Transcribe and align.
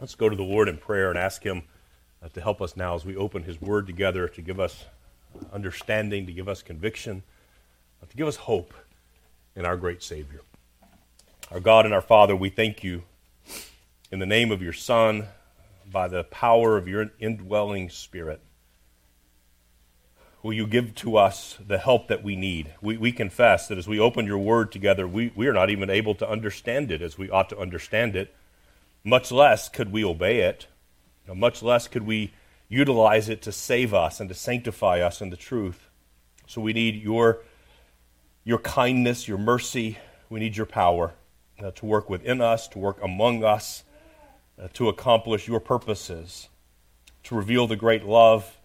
Let's 0.00 0.14
go 0.14 0.28
to 0.28 0.36
the 0.36 0.44
Lord 0.44 0.68
in 0.68 0.76
prayer 0.76 1.10
and 1.10 1.18
ask 1.18 1.42
Him 1.42 1.64
uh, 2.22 2.28
to 2.28 2.40
help 2.40 2.62
us 2.62 2.76
now 2.76 2.94
as 2.94 3.04
we 3.04 3.16
open 3.16 3.42
His 3.42 3.60
Word 3.60 3.86
together 3.86 4.28
to 4.28 4.40
give 4.40 4.60
us 4.60 4.84
understanding, 5.52 6.26
to 6.26 6.32
give 6.32 6.48
us 6.48 6.62
conviction, 6.62 7.24
uh, 8.00 8.06
to 8.06 8.16
give 8.16 8.28
us 8.28 8.36
hope 8.36 8.72
in 9.56 9.64
our 9.64 9.76
great 9.76 10.02
Savior. 10.02 10.42
Our 11.50 11.58
God 11.58 11.84
and 11.84 11.92
our 11.92 12.00
Father, 12.00 12.36
we 12.36 12.48
thank 12.48 12.84
you 12.84 13.02
in 14.12 14.20
the 14.20 14.26
name 14.26 14.52
of 14.52 14.62
your 14.62 14.72
Son, 14.72 15.26
by 15.90 16.06
the 16.06 16.22
power 16.24 16.76
of 16.76 16.86
your 16.86 17.10
indwelling 17.18 17.90
Spirit. 17.90 18.40
Will 20.42 20.52
you 20.52 20.66
give 20.66 20.94
to 20.96 21.16
us 21.16 21.58
the 21.66 21.78
help 21.78 22.06
that 22.08 22.22
we 22.22 22.36
need? 22.36 22.72
We, 22.80 22.96
we 22.96 23.10
confess 23.10 23.66
that 23.66 23.78
as 23.78 23.88
we 23.88 23.98
open 23.98 24.26
your 24.26 24.38
word 24.38 24.70
together, 24.70 25.08
we, 25.08 25.32
we 25.34 25.48
are 25.48 25.52
not 25.52 25.70
even 25.70 25.90
able 25.90 26.14
to 26.16 26.28
understand 26.28 26.92
it 26.92 27.02
as 27.02 27.18
we 27.18 27.28
ought 27.28 27.48
to 27.48 27.58
understand 27.58 28.14
it. 28.14 28.32
Much 29.04 29.30
less 29.32 29.68
could 29.68 29.92
we 29.92 30.04
obey 30.04 30.40
it. 30.40 30.66
You 31.24 31.28
know, 31.28 31.34
much 31.34 31.62
less 31.62 31.88
could 31.88 32.06
we 32.06 32.32
utilize 32.68 33.28
it 33.28 33.42
to 33.42 33.52
save 33.52 33.94
us 33.94 34.20
and 34.20 34.28
to 34.28 34.34
sanctify 34.34 35.00
us 35.00 35.20
in 35.20 35.30
the 35.30 35.36
truth. 35.36 35.88
So 36.46 36.60
we 36.60 36.72
need 36.72 37.02
your, 37.02 37.38
your 38.44 38.58
kindness, 38.58 39.28
your 39.28 39.38
mercy. 39.38 39.98
We 40.28 40.40
need 40.40 40.56
your 40.56 40.66
power 40.66 41.14
uh, 41.62 41.70
to 41.72 41.86
work 41.86 42.10
within 42.10 42.40
us, 42.40 42.68
to 42.68 42.78
work 42.78 42.98
among 43.02 43.44
us, 43.44 43.84
uh, 44.62 44.68
to 44.74 44.88
accomplish 44.88 45.48
your 45.48 45.60
purposes, 45.60 46.48
to 47.24 47.34
reveal 47.34 47.66
the 47.66 47.76
great 47.76 48.04
love 48.04 48.58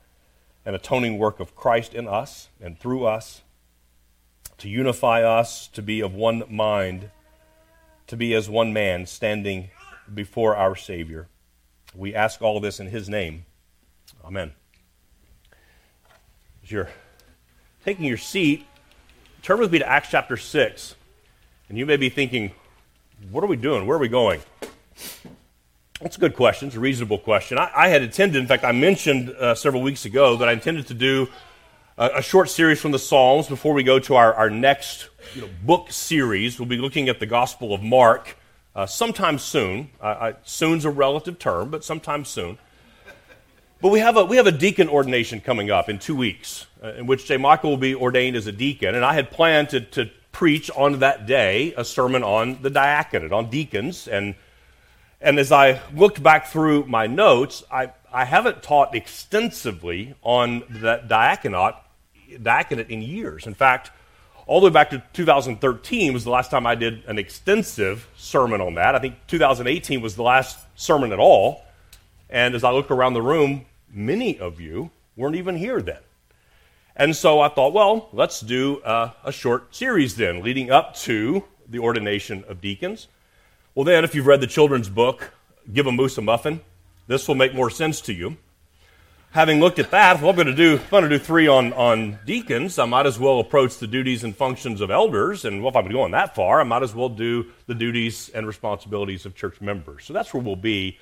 and 0.66 0.76
atoning 0.76 1.18
work 1.18 1.40
of 1.40 1.56
Christ 1.56 1.94
in 1.94 2.08
us 2.08 2.50
and 2.62 2.80
through 2.80 3.06
us, 3.06 3.42
to 4.58 4.70
unify 4.70 5.24
us, 5.24 5.68
to 5.70 5.82
be 5.82 6.02
of 6.02 6.14
one 6.14 6.44
mind, 6.50 7.10
to 8.08 8.16
be 8.16 8.34
as 8.34 8.50
one 8.50 8.72
man 8.74 9.06
standing 9.06 9.70
before 10.12 10.56
our 10.56 10.76
Savior. 10.76 11.28
We 11.96 12.16
ask 12.16 12.42
all 12.42 12.60
this 12.60 12.80
in 12.80 12.88
His 12.88 13.10
name. 13.10 13.46
Amen. 14.26 14.54
As 16.64 16.72
you're 16.72 16.90
taking 17.84 18.06
your 18.06 18.18
seat, 18.18 18.66
turn 19.42 19.60
with 19.60 19.72
me 19.72 19.80
to 19.80 19.88
Acts 19.88 20.10
chapter 20.10 20.38
6. 20.38 20.96
And 21.70 21.78
you 21.78 21.86
may 21.86 21.98
be 21.98 22.10
thinking, 22.10 22.52
what 23.32 23.44
are 23.44 23.48
we 23.48 23.58
doing? 23.58 23.86
Where 23.86 23.98
are 23.98 24.02
we 24.02 24.08
going? 24.08 24.42
That's 26.02 26.18
a 26.18 26.20
good 26.20 26.36
question. 26.36 26.68
It's 26.68 26.78
a 26.78 26.82
reasonable 26.82 27.18
question. 27.18 27.58
I, 27.58 27.72
I 27.76 27.88
had 27.88 28.02
intended, 28.02 28.40
in 28.40 28.48
fact, 28.48 28.64
I 28.64 28.74
mentioned 28.74 29.30
uh, 29.30 29.56
several 29.56 29.82
weeks 29.82 30.06
ago 30.06 30.38
that 30.38 30.50
I 30.50 30.52
intended 30.52 30.88
to 30.88 30.94
do 30.94 31.30
a, 31.98 32.12
a, 32.16 32.22
short 32.22 32.50
series 32.50 32.82
from 32.82 32.92
the 32.92 33.00
Psalms 33.00 33.48
before 33.48 33.74
we 33.74 33.84
go 33.84 34.00
to 34.00 34.16
our, 34.16 34.34
our 34.34 34.50
next 34.50 35.10
you 35.34 35.42
know, 35.42 35.50
book 35.64 35.92
series. 35.92 36.60
We'll 36.60 36.68
be 36.68 36.78
looking 36.78 37.08
at 37.08 37.20
the 37.20 37.26
Gospel 37.26 37.74
of 37.74 37.82
Mark 37.82 38.36
uh, 38.76 38.86
sometime 38.86 39.38
soon. 39.38 39.90
Uh, 40.02 40.34
soon's 40.44 40.86
a 40.86 40.90
relative 40.90 41.40
term, 41.40 41.70
but 41.70 41.84
sometime 41.84 42.26
soon. 42.26 42.58
But 43.82 43.90
we 43.90 44.00
have 44.00 44.16
a, 44.16 44.24
we 44.24 44.38
have 44.38 44.48
a 44.48 44.52
deacon 44.52 44.88
ordination 44.88 45.42
coming 45.42 45.70
up 45.70 45.90
in 45.90 46.00
two 46.00 46.16
weeks, 46.16 46.68
uh, 46.82 46.94
in 46.94 47.06
which 47.06 47.26
J. 47.26 47.36
Michael 47.36 47.72
will 47.72 47.78
be 47.78 47.94
ordained 47.94 48.38
as 48.38 48.48
a 48.48 48.52
deacon. 48.52 48.96
And 48.96 49.04
I 49.04 49.14
had 49.14 49.30
planned 49.30 49.70
to, 49.72 49.82
to 49.82 50.10
preach 50.32 50.72
on 50.72 51.00
that 51.00 51.26
day 51.26 51.74
a 51.76 51.84
sermon 51.84 52.24
on 52.24 52.62
the 52.62 52.70
diaconate, 52.70 53.34
on 53.34 53.50
deacons. 53.50 54.08
And, 54.08 54.36
and 55.20 55.38
as 55.38 55.52
I 55.52 55.82
looked 55.94 56.24
back 56.24 56.48
through 56.48 56.86
my 56.86 57.08
notes, 57.08 57.64
I, 57.70 57.92
I 58.12 58.24
haven't 58.24 58.64
taught 58.64 58.96
extensively 58.96 60.16
on 60.22 60.64
that 60.70 61.10
diaconate, 61.10 61.76
diaconate 62.42 62.90
in 62.90 63.02
years. 63.02 63.46
In 63.46 63.54
fact, 63.54 63.92
all 64.46 64.60
the 64.60 64.68
way 64.68 64.74
back 64.74 64.90
to 64.90 65.02
2013 65.14 66.14
was 66.14 66.24
the 66.24 66.30
last 66.30 66.52
time 66.52 66.66
I 66.66 66.76
did 66.76 67.06
an 67.06 67.18
extensive 67.18 68.08
sermon 68.18 68.62
on 68.62 68.76
that. 68.76 68.96
I 68.96 69.00
think 69.00 69.16
2018 69.28 70.02
was 70.02 70.16
the 70.16 70.24
last 70.24 70.60
sermon 70.76 71.14
at 71.14 71.20
all. 71.20 71.64
And 72.30 72.56
as 72.56 72.64
I 72.64 72.72
look 72.72 72.92
around 72.92 73.14
the 73.14 73.22
room, 73.22 73.66
many 73.92 74.38
of 74.40 74.60
you 74.60 74.90
weren't 75.16 75.36
even 75.36 75.56
here 75.56 75.82
then. 75.82 76.00
And 76.96 77.16
so 77.16 77.40
I 77.40 77.50
thought, 77.50 77.74
well, 77.74 78.10
let's 78.12 78.42
do 78.42 78.80
uh, 78.82 79.12
a 79.24 79.32
short 79.32 79.74
series 79.76 80.16
then, 80.16 80.44
leading 80.44 80.70
up 80.70 80.96
to 80.98 81.44
the 81.68 81.80
ordination 81.80 82.44
of 82.48 82.62
deacons. 82.62 83.08
Well, 83.74 83.84
then, 83.84 84.04
if 84.04 84.14
you've 84.14 84.28
read 84.28 84.42
the 84.42 84.48
children's 84.48 84.90
book, 84.90 85.34
Give 85.72 85.88
a 85.88 85.92
Moose 85.92 86.18
a 86.20 86.22
Muffin, 86.22 86.62
this 87.08 87.28
will 87.28 87.36
make 87.36 87.56
more 87.56 87.72
sense 87.72 88.00
to 88.02 88.14
you 88.14 88.38
having 89.34 89.60
looked 89.60 89.80
at 89.80 89.92
that, 89.92 90.16
if 90.16 90.24
I'm 90.24 90.36
going 90.36 90.48
to 90.48 90.56
do, 90.56 90.76
if 90.76 90.86
I'm 90.86 91.02
going 91.02 91.10
to 91.10 91.18
do 91.18 91.24
three 91.24 91.48
on, 91.48 91.74
on 91.74 92.20
deacons, 92.26 92.78
I 92.80 92.86
might 92.86 93.08
as 93.08 93.20
well 93.20 93.40
approach 93.40 93.78
the 93.78 93.88
duties 93.88 94.24
and 94.24 94.36
functions 94.36 94.80
of 94.80 94.92
elders. 94.92 95.44
And 95.44 95.62
well, 95.62 95.72
if 95.72 95.76
I'm 95.76 95.92
going 95.92 96.12
that 96.12 96.36
far, 96.36 96.62
I 96.62 96.64
might 96.64 96.84
as 96.84 96.96
well 96.96 97.10
do 97.10 97.48
the 97.68 97.76
duties 97.76 98.30
and 98.30 98.48
responsibilities 98.48 99.26
of 99.26 99.36
church 99.36 99.60
members. 99.60 100.06
So 100.06 100.14
that's 100.14 100.34
where 100.34 100.42
we'll 100.42 100.56
be. 100.56 101.00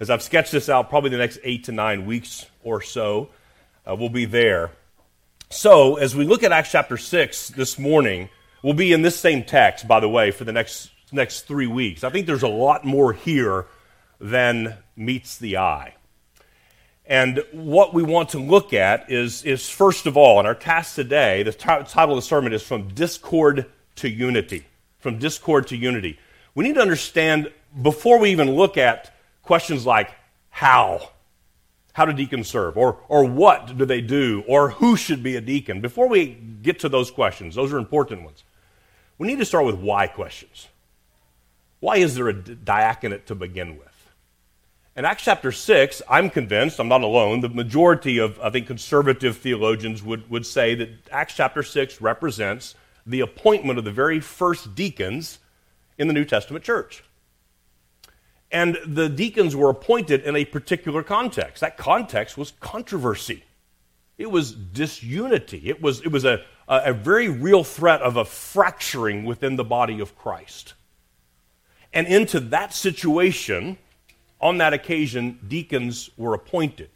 As 0.00 0.10
I've 0.10 0.22
sketched 0.22 0.50
this 0.50 0.68
out, 0.68 0.88
probably 0.88 1.10
the 1.10 1.18
next 1.18 1.38
eight 1.44 1.64
to 1.64 1.72
nine 1.72 2.06
weeks 2.06 2.46
or 2.64 2.80
so, 2.80 3.28
uh, 3.86 3.94
we'll 3.94 4.08
be 4.08 4.24
there. 4.24 4.72
So 5.50 5.96
as 5.96 6.16
we 6.16 6.24
look 6.24 6.42
at 6.42 6.52
Acts 6.52 6.72
chapter 6.72 6.96
6 6.96 7.50
this 7.50 7.78
morning, 7.78 8.30
we'll 8.62 8.74
be 8.74 8.92
in 8.92 9.02
this 9.02 9.20
same 9.20 9.44
text, 9.44 9.86
by 9.86 10.00
the 10.00 10.08
way, 10.08 10.30
for 10.30 10.44
the 10.44 10.52
next, 10.52 10.90
next 11.12 11.42
three 11.42 11.68
weeks. 11.68 12.02
I 12.02 12.10
think 12.10 12.26
there's 12.26 12.42
a 12.42 12.48
lot 12.48 12.84
more 12.84 13.12
here 13.12 13.66
than 14.18 14.74
meets 14.96 15.36
the 15.36 15.58
eye. 15.58 15.94
And 17.06 17.44
what 17.52 17.92
we 17.92 18.02
want 18.02 18.30
to 18.30 18.38
look 18.38 18.72
at 18.72 19.10
is, 19.10 19.44
is 19.44 19.68
first 19.68 20.06
of 20.06 20.16
all, 20.16 20.40
in 20.40 20.46
our 20.46 20.54
task 20.54 20.94
today, 20.94 21.42
the 21.42 21.52
t- 21.52 21.58
title 21.58 22.12
of 22.12 22.16
the 22.16 22.22
sermon 22.22 22.52
is 22.52 22.62
From 22.62 22.88
Discord 22.88 23.66
to 23.96 24.08
Unity. 24.08 24.66
From 24.98 25.18
Discord 25.18 25.66
to 25.68 25.76
Unity. 25.76 26.18
We 26.54 26.64
need 26.64 26.76
to 26.76 26.80
understand, 26.80 27.52
before 27.82 28.18
we 28.18 28.30
even 28.30 28.52
look 28.52 28.78
at 28.78 29.14
questions 29.42 29.84
like 29.84 30.10
how, 30.48 31.10
how 31.92 32.06
do 32.06 32.12
deacons 32.14 32.48
serve, 32.48 32.78
or, 32.78 33.00
or 33.08 33.24
what 33.24 33.76
do 33.76 33.84
they 33.84 34.00
do, 34.00 34.42
or 34.48 34.70
who 34.70 34.96
should 34.96 35.22
be 35.22 35.36
a 35.36 35.40
deacon, 35.42 35.82
before 35.82 36.08
we 36.08 36.26
get 36.62 36.80
to 36.80 36.88
those 36.88 37.10
questions, 37.10 37.54
those 37.54 37.72
are 37.72 37.78
important 37.78 38.22
ones, 38.22 38.44
we 39.18 39.28
need 39.28 39.38
to 39.38 39.44
start 39.44 39.66
with 39.66 39.76
why 39.76 40.06
questions. 40.06 40.68
Why 41.80 41.96
is 41.96 42.14
there 42.14 42.28
a 42.28 42.32
diaconate 42.32 43.26
to 43.26 43.34
begin 43.34 43.76
with? 43.78 43.93
In 44.96 45.04
Acts 45.04 45.24
chapter 45.24 45.50
6, 45.50 46.02
I'm 46.08 46.30
convinced, 46.30 46.78
I'm 46.78 46.86
not 46.86 47.02
alone, 47.02 47.40
the 47.40 47.48
majority 47.48 48.18
of, 48.18 48.38
I 48.40 48.50
think, 48.50 48.68
conservative 48.68 49.38
theologians 49.38 50.04
would, 50.04 50.30
would 50.30 50.46
say 50.46 50.76
that 50.76 50.88
Acts 51.10 51.34
chapter 51.34 51.64
6 51.64 52.00
represents 52.00 52.76
the 53.04 53.18
appointment 53.18 53.78
of 53.78 53.84
the 53.84 53.90
very 53.90 54.20
first 54.20 54.76
deacons 54.76 55.40
in 55.98 56.06
the 56.06 56.14
New 56.14 56.24
Testament 56.24 56.64
church. 56.64 57.02
And 58.52 58.78
the 58.86 59.08
deacons 59.08 59.56
were 59.56 59.68
appointed 59.68 60.22
in 60.22 60.36
a 60.36 60.44
particular 60.44 61.02
context. 61.02 61.60
That 61.60 61.76
context 61.76 62.38
was 62.38 62.52
controversy. 62.60 63.42
It 64.16 64.30
was 64.30 64.52
disunity. 64.52 65.62
It 65.68 65.82
was, 65.82 66.02
it 66.02 66.12
was 66.12 66.24
a, 66.24 66.44
a, 66.68 66.82
a 66.86 66.92
very 66.92 67.28
real 67.28 67.64
threat 67.64 68.00
of 68.00 68.16
a 68.16 68.24
fracturing 68.24 69.24
within 69.24 69.56
the 69.56 69.64
body 69.64 69.98
of 69.98 70.16
Christ. 70.16 70.74
And 71.92 72.06
into 72.06 72.38
that 72.38 72.72
situation, 72.72 73.76
on 74.44 74.58
that 74.58 74.74
occasion, 74.74 75.40
deacons 75.48 76.10
were 76.16 76.34
appointed. 76.34 76.90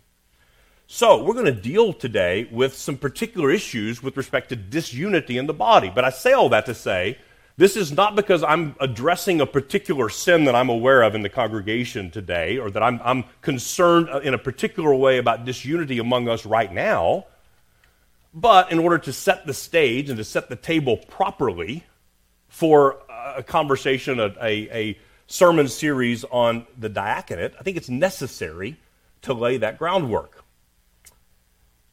So, 0.86 1.22
we're 1.24 1.34
going 1.34 1.46
to 1.46 1.52
deal 1.52 1.92
today 1.92 2.48
with 2.50 2.74
some 2.74 2.96
particular 2.96 3.50
issues 3.50 4.02
with 4.02 4.16
respect 4.16 4.50
to 4.50 4.56
disunity 4.56 5.36
in 5.36 5.46
the 5.46 5.54
body. 5.54 5.90
But 5.92 6.04
I 6.04 6.10
say 6.10 6.32
all 6.32 6.48
that 6.50 6.66
to 6.66 6.74
say 6.74 7.18
this 7.58 7.76
is 7.76 7.90
not 7.90 8.14
because 8.14 8.44
I'm 8.44 8.76
addressing 8.80 9.40
a 9.40 9.46
particular 9.46 10.08
sin 10.08 10.44
that 10.44 10.54
I'm 10.54 10.68
aware 10.68 11.02
of 11.02 11.14
in 11.14 11.22
the 11.22 11.28
congregation 11.28 12.10
today 12.10 12.56
or 12.56 12.70
that 12.70 12.82
I'm, 12.82 13.00
I'm 13.02 13.24
concerned 13.42 14.08
uh, 14.10 14.20
in 14.20 14.32
a 14.32 14.38
particular 14.38 14.94
way 14.94 15.18
about 15.18 15.44
disunity 15.44 15.98
among 15.98 16.28
us 16.28 16.46
right 16.46 16.72
now. 16.72 17.26
But 18.32 18.70
in 18.70 18.78
order 18.78 18.98
to 18.98 19.12
set 19.12 19.44
the 19.44 19.54
stage 19.54 20.08
and 20.08 20.18
to 20.18 20.24
set 20.24 20.48
the 20.48 20.56
table 20.56 20.98
properly 20.98 21.84
for 22.48 22.98
a 23.36 23.42
conversation, 23.42 24.20
a, 24.20 24.34
a, 24.40 24.70
a 24.70 24.98
sermon 25.28 25.68
series 25.68 26.24
on 26.24 26.66
the 26.76 26.88
diaconate, 26.88 27.54
I 27.60 27.62
think 27.62 27.76
it's 27.76 27.88
necessary 27.88 28.78
to 29.22 29.34
lay 29.34 29.58
that 29.58 29.78
groundwork. 29.78 30.42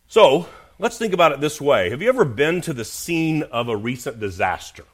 So, 0.08 0.48
let's 0.80 0.98
think 0.98 1.14
about 1.14 1.34
it 1.34 1.42
this 1.42 1.60
way. 1.60 1.90
Have 1.90 2.02
you 2.02 2.10
ever 2.10 2.26
been 2.26 2.62
to 2.62 2.74
the 2.74 2.86
scene 2.86 3.44
of 3.44 3.68
a 3.68 3.76
recent 3.76 4.20
disaster? 4.20 4.86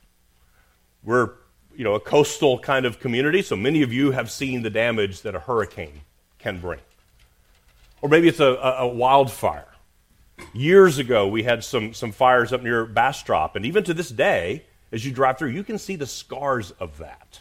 We're, 1.03 1.31
you 1.75 1.83
know, 1.83 1.93
a 1.93 1.99
coastal 1.99 2.59
kind 2.59 2.85
of 2.85 2.99
community, 2.99 3.43
so 3.43 3.55
many 3.55 3.83
of 3.83 3.93
you 3.93 4.11
have 4.11 4.31
seen 4.31 4.63
the 4.63 4.69
damage 4.69 5.21
that 5.21 5.35
a 5.35 5.39
hurricane 5.39 6.01
can 6.39 6.59
bring. 6.59 6.79
Or 8.01 8.09
maybe 8.09 8.27
it's 8.27 8.39
a, 8.39 8.53
a, 8.55 8.75
a 8.79 8.87
wildfire. 8.87 9.67
Years 10.53 10.97
ago, 10.97 11.27
we 11.27 11.43
had 11.43 11.63
some, 11.63 11.93
some 11.93 12.11
fires 12.11 12.51
up 12.51 12.63
near 12.63 12.85
Bastrop, 12.85 13.55
and 13.55 13.65
even 13.67 13.83
to 13.83 13.93
this 13.93 14.09
day, 14.09 14.65
as 14.91 15.05
you 15.05 15.11
drive 15.11 15.37
through, 15.37 15.49
you 15.49 15.63
can 15.63 15.77
see 15.77 15.95
the 15.95 16.07
scars 16.07 16.71
of 16.71 16.97
that. 16.97 17.40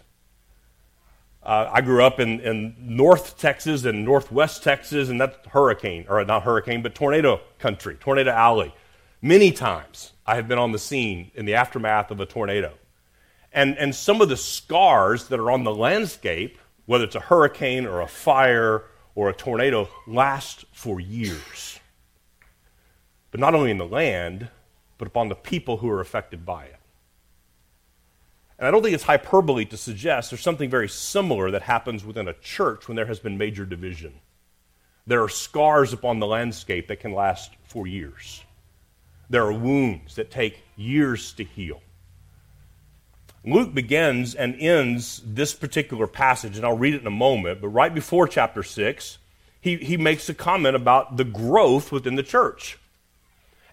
Uh, 1.43 1.71
I 1.73 1.81
grew 1.81 2.03
up 2.03 2.21
in, 2.21 2.41
in 2.41 2.75
North 2.79 3.39
Texas 3.39 3.85
and 3.85 4.05
Northwest 4.05 4.63
Texas, 4.63 5.09
and 5.09 5.21
that's 5.21 5.37
hurricane, 5.49 6.05
or 6.09 6.23
not 6.25 6.43
hurricane, 6.43 6.83
but 6.83 6.95
tornado 6.95 7.41
country, 7.59 7.97
Tornado 7.99 8.31
Alley. 8.31 8.75
Many 9.23 9.51
times 9.53 10.13
I 10.27 10.37
have 10.37 10.49
been 10.49 10.59
on 10.59 10.73
the 10.73 10.79
scene 10.79 11.31
in 11.35 11.47
the 11.47 11.55
aftermath 11.55 12.11
of 12.11 12.21
a 12.21 12.27
tornado. 12.27 12.75
And, 13.53 13.77
and 13.79 13.95
some 13.95 14.21
of 14.21 14.29
the 14.29 14.37
scars 14.37 15.29
that 15.29 15.41
are 15.41 15.51
on 15.51 15.65
the 15.65 15.75
landscape 15.75 16.59
whether 16.91 17.05
it's 17.05 17.15
a 17.15 17.21
hurricane 17.21 17.87
or 17.87 18.01
a 18.01 18.09
fire 18.09 18.83
or 19.15 19.29
a 19.29 19.33
tornado, 19.33 19.89
last 20.09 20.65
for 20.73 20.99
years. 20.99 21.79
But 23.31 23.39
not 23.39 23.55
only 23.55 23.71
in 23.71 23.79
the 23.79 23.87
land, 23.87 24.49
but 24.99 25.07
upon 25.07 25.29
the 25.29 25.37
people 25.37 25.77
who 25.77 25.89
are 25.89 26.01
affected 26.01 26.45
by 26.45 26.65
it. 26.65 26.80
And 28.61 28.69
I 28.69 28.71
don't 28.71 28.83
think 28.83 28.95
it's 28.95 29.05
hyperbole 29.05 29.65
to 29.65 29.77
suggest 29.79 30.31
there's 30.31 30.43
something 30.43 30.69
very 30.69 30.89
similar 30.89 31.51
that 31.51 31.63
happens 31.63 32.05
within 32.05 32.29
a 32.29 32.35
church 32.35 32.87
when 32.87 32.95
there 32.95 33.07
has 33.07 33.19
been 33.19 33.39
major 33.39 33.65
division. 33.65 34.13
There 35.07 35.23
are 35.23 35.31
scars 35.31 35.95
upon 35.95 36.19
the 36.19 36.27
landscape 36.27 36.89
that 36.89 37.01
can 37.01 37.15
last 37.15 37.53
for 37.65 37.87
years. 37.87 38.45
There 39.31 39.47
are 39.47 39.53
wounds 39.53 40.17
that 40.17 40.31
take 40.31 40.63
years 40.77 41.33
to 41.33 41.45
heal. 41.45 41.81
Luke 43.47 43.73
begins 43.73 44.35
and 44.35 44.55
ends 44.61 45.23
this 45.25 45.55
particular 45.55 46.07
passage, 46.07 46.59
and 46.59 46.67
I'll 46.67 46.77
read 46.77 46.93
it 46.93 47.01
in 47.01 47.07
a 47.07 47.11
moment, 47.11 47.63
but 47.63 47.69
right 47.69 47.95
before 47.95 48.29
chapter 48.29 48.63
6, 48.63 49.17
he, 49.59 49.77
he 49.77 49.97
makes 49.97 50.29
a 50.29 50.35
comment 50.35 50.77
about 50.77 51.17
the 51.17 51.25
growth 51.25 51.91
within 51.91 52.17
the 52.17 52.23
church. 52.23 52.79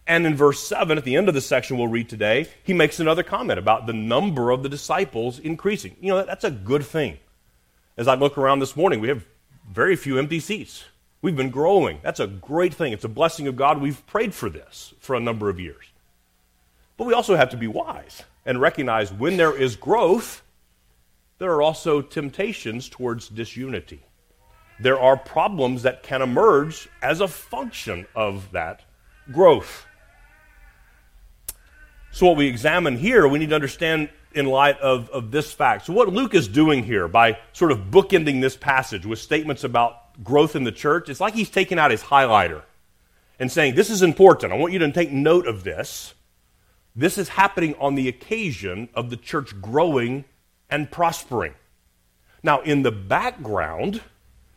And 0.08 0.26
in 0.26 0.36
verse 0.36 0.66
7, 0.66 0.98
at 0.98 1.04
the 1.04 1.18
end 1.18 1.28
of 1.28 1.34
the 1.34 1.42
section 1.42 1.78
we'll 1.78 1.90
read 1.90 2.08
today, 2.08 2.48
he 2.64 2.74
makes 2.74 3.00
another 3.00 3.24
comment 3.24 3.60
about 3.60 3.86
the 3.86 3.94
number 3.94 4.52
of 4.52 4.64
the 4.64 4.70
disciples 4.70 5.38
increasing. 5.38 5.98
You 6.00 6.10
know, 6.10 6.24
that's 6.24 6.46
a 6.46 6.52
good 6.52 6.86
thing. 6.86 7.18
As 7.98 8.08
I 8.08 8.16
look 8.16 8.38
around 8.38 8.60
this 8.60 8.78
morning, 8.78 9.02
we 9.02 9.10
have 9.10 9.26
very 9.70 9.98
few 9.98 10.18
empty 10.18 10.40
seats. 10.40 10.86
We've 11.22 11.36
been 11.36 11.50
growing. 11.50 12.00
That's 12.04 12.22
a 12.22 12.28
great 12.28 12.74
thing. 12.74 12.94
It's 12.94 13.04
a 13.04 13.10
blessing 13.10 13.48
of 13.48 13.58
God. 13.58 13.82
We've 13.82 14.06
prayed 14.08 14.34
for 14.34 14.50
this 14.50 14.94
for 15.00 15.16
a 15.16 15.20
number 15.20 15.50
of 15.50 15.60
years. 15.60 15.86
But 16.96 17.06
we 17.06 17.14
also 17.14 17.36
have 17.36 17.50
to 17.50 17.58
be 17.58 17.68
wise 17.68 18.24
and 18.46 18.62
recognize 18.62 19.12
when 19.12 19.36
there 19.36 19.56
is 19.56 19.76
growth, 19.76 20.42
there 21.40 21.52
are 21.52 21.62
also 21.62 22.02
temptations 22.02 22.88
towards 22.88 23.28
disunity. 23.28 24.04
There 24.80 25.00
are 25.00 25.18
problems 25.18 25.84
that 25.84 26.04
can 26.04 26.22
emerge 26.22 26.88
as 27.02 27.20
a 27.20 27.28
function 27.28 28.06
of 28.16 28.52
that 28.52 28.86
growth. 29.32 29.87
So, 32.12 32.28
what 32.28 32.38
we 32.38 32.48
examine 32.48 32.98
here, 32.98 33.28
we 33.28 33.40
need 33.40 33.50
to 33.50 33.56
understand 33.56 34.10
in 34.34 34.46
light 34.46 34.80
of, 34.80 35.10
of 35.10 35.32
this 35.32 35.52
fact. 35.52 35.86
So, 35.86 35.94
what 35.94 36.10
Luke 36.10 36.34
is 36.34 36.48
doing 36.48 36.84
here 36.84 37.08
by 37.08 37.38
sort 37.54 37.72
of 37.72 37.92
bookending 37.92 38.42
this 38.42 38.56
passage 38.56 39.06
with 39.06 39.20
statements 39.20 39.64
about 39.64 40.24
growth 40.24 40.56
in 40.56 40.64
the 40.64 40.72
church, 40.72 41.10
it's 41.10 41.20
like 41.20 41.34
he's 41.34 41.50
taking 41.50 41.80
out 41.80 41.92
his 41.92 42.04
highlighter 42.04 42.64
and 43.40 43.52
saying, 43.52 43.76
This 43.76 43.90
is 43.90 44.02
important. 44.02 44.54
I 44.54 44.56
want 44.58 44.74
you 44.74 44.80
to 44.80 44.92
take 44.92 45.12
note 45.12 45.48
of 45.48 45.64
this. 45.64 46.14
This 46.96 47.18
is 47.18 47.30
happening 47.30 47.76
on 47.80 47.96
the 47.96 48.08
occasion 48.08 48.90
of 48.96 49.10
the 49.10 49.18
church 49.18 49.60
growing 49.62 50.26
and 50.70 50.90
prospering. 50.90 51.54
Now, 52.42 52.62
in 52.62 52.82
the 52.82 52.92
background, 52.92 54.02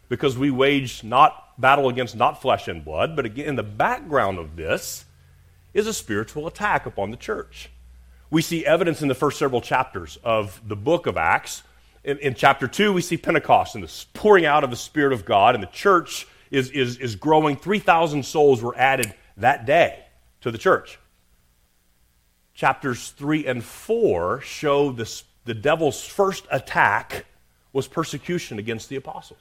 because 0.09 0.39
we 0.39 0.51
wage 0.51 1.05
not 1.05 1.61
battle 1.61 1.89
against 1.89 2.17
not 2.17 2.41
flesh 2.41 2.69
and 2.69 2.85
blood, 2.85 3.15
but 3.15 3.27
again, 3.27 3.47
in 3.47 3.57
the 3.57 3.63
background 3.63 4.39
of 4.39 4.57
this 4.57 5.05
is 5.73 5.87
a 5.87 5.93
spiritual 5.93 6.47
attack 6.47 6.87
upon 6.87 7.11
the 7.11 7.17
church. 7.17 7.71
We 8.31 8.43
see 8.43 8.65
evidence 8.65 9.03
in 9.03 9.09
the 9.09 9.15
first 9.15 9.39
several 9.39 9.61
chapters 9.61 10.19
of 10.23 10.61
the 10.67 10.77
book 10.77 11.07
of 11.07 11.17
Acts. 11.17 11.63
In, 12.05 12.19
in 12.19 12.35
chapter 12.35 12.69
2, 12.69 12.93
we 12.93 13.03
see 13.03 13.17
Pentecost 13.17 13.75
and 13.75 13.85
the 13.85 14.05
pouring 14.15 14.47
out 14.47 14.65
of 14.65 14.71
the 14.71 14.77
Spirit 14.77 15.13
of 15.13 15.25
God, 15.25 15.55
and 15.55 15.63
the 15.63 15.69
church 15.69 16.27
is, 16.51 16.71
is, 16.71 16.97
is 16.99 17.17
growing. 17.17 17.57
3,000 17.57 18.25
souls 18.25 18.63
were 18.63 18.77
added 18.77 19.15
that 19.37 19.67
day 19.67 20.05
to 20.41 20.51
the 20.51 20.59
church 20.59 20.99
chapters 22.61 23.09
3 23.13 23.47
and 23.47 23.65
4 23.65 24.43
show 24.43 24.93
this, 24.93 25.25
the 25.47 25.55
devil's 25.55 26.05
first 26.05 26.47
attack 26.51 27.25
was 27.73 27.89
persecution 27.89 28.59
against 28.59 28.91
the 28.91 28.97
apostles. 28.97 29.41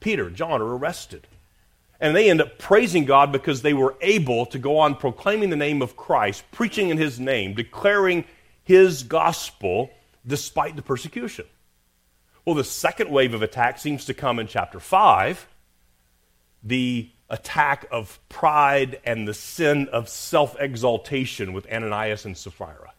Peter 0.00 0.26
and 0.26 0.34
John 0.34 0.60
are 0.60 0.76
arrested. 0.76 1.28
And 2.02 2.16
they 2.16 2.28
end 2.28 2.40
up 2.40 2.58
praising 2.58 3.04
God 3.04 3.30
because 3.30 3.62
they 3.62 3.74
were 3.74 3.94
able 4.00 4.44
to 4.46 4.58
go 4.58 4.78
on 4.78 4.96
proclaiming 4.96 5.50
the 5.50 5.56
name 5.56 5.80
of 5.80 5.96
Christ, 5.96 6.42
preaching 6.50 6.90
in 6.90 6.98
his 6.98 7.20
name, 7.20 7.54
declaring 7.54 8.24
his 8.64 9.04
gospel 9.04 9.88
despite 10.26 10.74
the 10.74 10.82
persecution. 10.82 11.44
Well, 12.44 12.56
the 12.56 12.64
second 12.64 13.08
wave 13.08 13.34
of 13.34 13.42
attack 13.42 13.78
seems 13.78 14.04
to 14.06 14.14
come 14.14 14.40
in 14.40 14.48
chapter 14.48 14.80
5. 14.80 15.46
The 16.64 17.08
attack 17.30 17.86
of 17.92 18.18
pride 18.28 19.00
and 19.04 19.28
the 19.28 19.34
sin 19.34 19.88
of 19.92 20.08
self 20.08 20.56
exaltation 20.58 21.52
with 21.52 21.70
Ananias 21.70 22.24
and 22.24 22.36
Sapphira. 22.36 22.94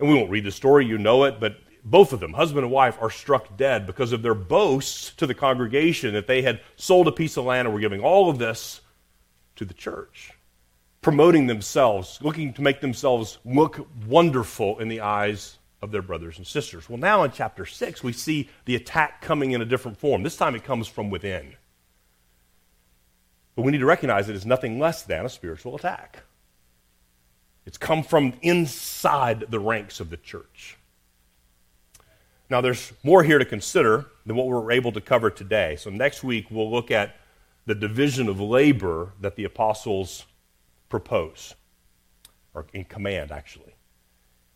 And 0.00 0.08
we 0.08 0.14
won't 0.14 0.30
read 0.30 0.44
the 0.44 0.50
story, 0.50 0.86
you 0.86 0.96
know 0.96 1.24
it, 1.24 1.40
but 1.40 1.58
both 1.86 2.12
of 2.12 2.18
them, 2.18 2.32
husband 2.32 2.64
and 2.64 2.72
wife, 2.72 2.98
are 3.00 3.10
struck 3.10 3.56
dead 3.56 3.86
because 3.86 4.12
of 4.12 4.20
their 4.20 4.34
boasts 4.34 5.14
to 5.14 5.26
the 5.26 5.34
congregation 5.34 6.14
that 6.14 6.26
they 6.26 6.42
had 6.42 6.60
sold 6.74 7.06
a 7.06 7.12
piece 7.12 7.36
of 7.36 7.44
land 7.44 7.66
and 7.66 7.72
were 7.72 7.80
giving 7.80 8.00
all 8.00 8.28
of 8.28 8.38
this 8.38 8.80
to 9.54 9.64
the 9.64 9.72
church, 9.72 10.32
promoting 11.00 11.46
themselves, 11.46 12.18
looking 12.20 12.52
to 12.52 12.60
make 12.60 12.80
themselves 12.80 13.38
look 13.44 13.86
wonderful 14.04 14.80
in 14.80 14.88
the 14.88 15.00
eyes 15.00 15.58
of 15.80 15.92
their 15.92 16.02
brothers 16.02 16.38
and 16.38 16.46
sisters. 16.46 16.90
Well, 16.90 16.98
now 16.98 17.22
in 17.22 17.30
chapter 17.30 17.64
6, 17.64 18.02
we 18.02 18.12
see 18.12 18.50
the 18.64 18.74
attack 18.74 19.20
coming 19.20 19.52
in 19.52 19.62
a 19.62 19.66
different 19.66 19.96
form. 19.96 20.24
This 20.24 20.36
time 20.36 20.56
it 20.56 20.64
comes 20.64 20.88
from 20.88 21.08
within. 21.08 21.54
But 23.54 23.62
we 23.62 23.70
need 23.70 23.78
to 23.78 23.86
recognize 23.86 24.28
it 24.28 24.34
is 24.34 24.44
nothing 24.44 24.80
less 24.80 25.04
than 25.04 25.24
a 25.24 25.28
spiritual 25.28 25.76
attack. 25.76 26.24
It's 27.64 27.78
come 27.78 28.02
from 28.02 28.32
inside 28.42 29.44
the 29.48 29.60
ranks 29.60 30.00
of 30.00 30.10
the 30.10 30.16
church. 30.16 30.78
Now, 32.48 32.60
there's 32.60 32.92
more 33.02 33.24
here 33.24 33.38
to 33.38 33.44
consider 33.44 34.06
than 34.24 34.36
what 34.36 34.46
we're 34.46 34.70
able 34.70 34.92
to 34.92 35.00
cover 35.00 35.30
today. 35.30 35.76
So, 35.76 35.90
next 35.90 36.22
week, 36.22 36.46
we'll 36.50 36.70
look 36.70 36.90
at 36.90 37.16
the 37.66 37.74
division 37.74 38.28
of 38.28 38.40
labor 38.40 39.12
that 39.20 39.34
the 39.34 39.44
apostles 39.44 40.26
propose, 40.88 41.54
or 42.54 42.66
in 42.72 42.84
command, 42.84 43.32
actually. 43.32 43.74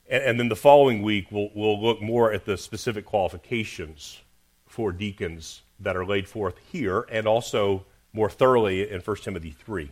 And, 0.09 0.23
and 0.23 0.41
then 0.41 0.49
the 0.49 0.57
following 0.57 1.03
week, 1.03 1.27
we'll, 1.33 1.51
we'll 1.55 1.83
look 1.83 2.01
more 2.01 2.33
at 2.33 2.45
the 2.45 2.57
specific 2.57 3.05
qualifications 3.05 4.21
for 4.67 4.93
deacons 4.93 5.63
that 5.81 5.97
are 5.97 6.07
laid 6.07 6.29
forth 6.29 6.55
here 6.71 7.07
and 7.11 7.27
also 7.27 7.85
more 8.13 8.31
thoroughly 8.31 8.89
in 8.89 9.01
1 9.01 9.17
Timothy 9.17 9.51
3. 9.51 9.91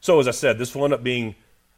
So, 0.00 0.18
as 0.18 0.26
I 0.26 0.32
said, 0.32 0.58
this 0.58 0.74
will 0.74 0.84
end 0.84 0.94
up 0.94 1.04
being 1.04 1.36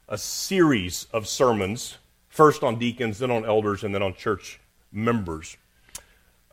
a 0.08 0.16
series 0.16 1.06
of 1.12 1.28
sermons, 1.28 1.98
first 2.30 2.62
on 2.62 2.78
deacons, 2.78 3.18
then 3.18 3.30
on 3.30 3.44
elders, 3.44 3.84
and 3.84 3.94
then 3.94 4.02
on 4.02 4.14
church 4.14 4.60
members. 4.92 5.56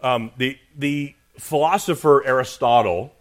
Um, 0.02 0.32
the, 0.38 0.58
the 0.78 1.16
philosopher 1.38 2.24
Aristotle 2.26 3.14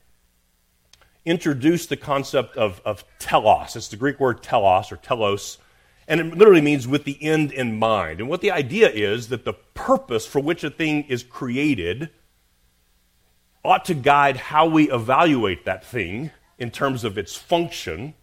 introduced 1.24 1.88
the 1.88 1.96
concept 1.96 2.56
of, 2.56 2.80
of 2.84 3.04
telos. 3.18 3.76
It's 3.76 3.88
the 3.88 3.96
Greek 3.96 4.18
word 4.18 4.42
telos 4.42 4.90
or 4.90 4.96
telos, 4.96 5.58
and 6.08 6.20
it 6.20 6.36
literally 6.36 6.60
means 6.60 6.88
with 6.88 7.04
the 7.04 7.22
end 7.22 7.52
in 7.52 7.78
mind. 7.78 8.20
And 8.20 8.28
what 8.28 8.40
the 8.40 8.50
idea 8.50 8.90
is 8.90 9.28
that 9.28 9.44
the 9.44 9.52
purpose 9.52 10.26
for 10.26 10.40
which 10.40 10.64
a 10.64 10.70
thing 10.70 11.04
is 11.04 11.22
created 11.22 12.10
ought 13.64 13.84
to 13.84 13.94
guide 13.94 14.36
how 14.36 14.66
we 14.66 14.90
evaluate 14.90 15.64
that 15.64 15.84
thing 15.84 16.32
in 16.58 16.70
terms 16.70 17.04
of 17.04 17.16
its 17.16 17.36
function 17.36 18.14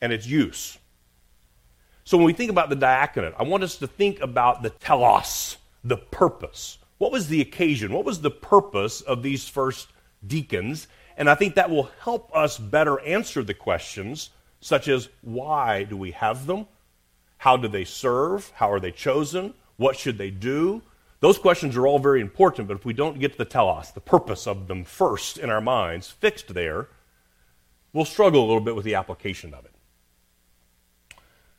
and 0.00 0.12
its 0.12 0.26
use. 0.26 0.78
So 2.04 2.16
when 2.16 2.26
we 2.26 2.32
think 2.32 2.50
about 2.50 2.68
the 2.68 2.76
diaconate, 2.76 3.34
I 3.38 3.42
want 3.44 3.62
us 3.62 3.76
to 3.76 3.86
think 3.86 4.20
about 4.20 4.62
the 4.62 4.70
telos, 4.70 5.57
the 5.84 5.96
purpose. 5.96 6.78
What 6.98 7.12
was 7.12 7.28
the 7.28 7.40
occasion? 7.40 7.92
What 7.92 8.04
was 8.04 8.20
the 8.20 8.30
purpose 8.30 9.00
of 9.00 9.22
these 9.22 9.48
first 9.48 9.88
deacons? 10.26 10.88
And 11.16 11.28
I 11.30 11.34
think 11.34 11.54
that 11.54 11.70
will 11.70 11.90
help 12.00 12.34
us 12.34 12.58
better 12.58 13.00
answer 13.00 13.42
the 13.42 13.54
questions 13.54 14.30
such 14.60 14.88
as 14.88 15.08
why 15.22 15.84
do 15.84 15.96
we 15.96 16.10
have 16.12 16.46
them? 16.46 16.66
How 17.38 17.56
do 17.56 17.68
they 17.68 17.84
serve? 17.84 18.50
How 18.56 18.70
are 18.72 18.80
they 18.80 18.90
chosen? 18.90 19.54
What 19.76 19.96
should 19.96 20.18
they 20.18 20.30
do? 20.30 20.82
Those 21.20 21.38
questions 21.38 21.76
are 21.76 21.86
all 21.86 21.98
very 21.98 22.20
important, 22.20 22.68
but 22.68 22.76
if 22.76 22.84
we 22.84 22.92
don't 22.92 23.18
get 23.18 23.32
to 23.32 23.38
the 23.38 23.44
telos, 23.44 23.90
the 23.90 24.00
purpose 24.00 24.46
of 24.46 24.68
them 24.68 24.84
first 24.84 25.38
in 25.38 25.50
our 25.50 25.60
minds, 25.60 26.08
fixed 26.10 26.54
there, 26.54 26.88
we'll 27.92 28.04
struggle 28.04 28.44
a 28.44 28.46
little 28.46 28.60
bit 28.60 28.76
with 28.76 28.84
the 28.84 28.94
application 28.94 29.54
of 29.54 29.64
it. 29.64 29.74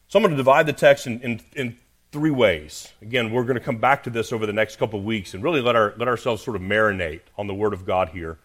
So 0.07 0.17
I'm 0.17 0.23
going 0.23 0.31
to 0.31 0.37
divide 0.37 0.65
the 0.65 0.73
text 0.73 1.07
in, 1.07 1.21
in, 1.21 1.41
in 1.55 1.77
three 2.11 2.31
ways. 2.31 2.91
Again, 3.01 3.31
we're 3.31 3.43
going 3.43 3.57
to 3.57 3.63
come 3.63 3.77
back 3.77 4.03
to 4.03 4.09
this 4.09 4.33
over 4.33 4.45
the 4.45 4.53
next 4.53 4.77
couple 4.77 4.99
of 4.99 5.05
weeks 5.05 5.33
and 5.33 5.43
really 5.43 5.61
let, 5.61 5.75
our, 5.75 5.93
let 5.97 6.07
ourselves 6.07 6.43
sort 6.43 6.55
of 6.55 6.61
marinate 6.61 7.21
on 7.37 7.47
the 7.47 7.53
Word 7.53 7.73
of 7.73 7.85
God 7.85 8.09
here. 8.09 8.39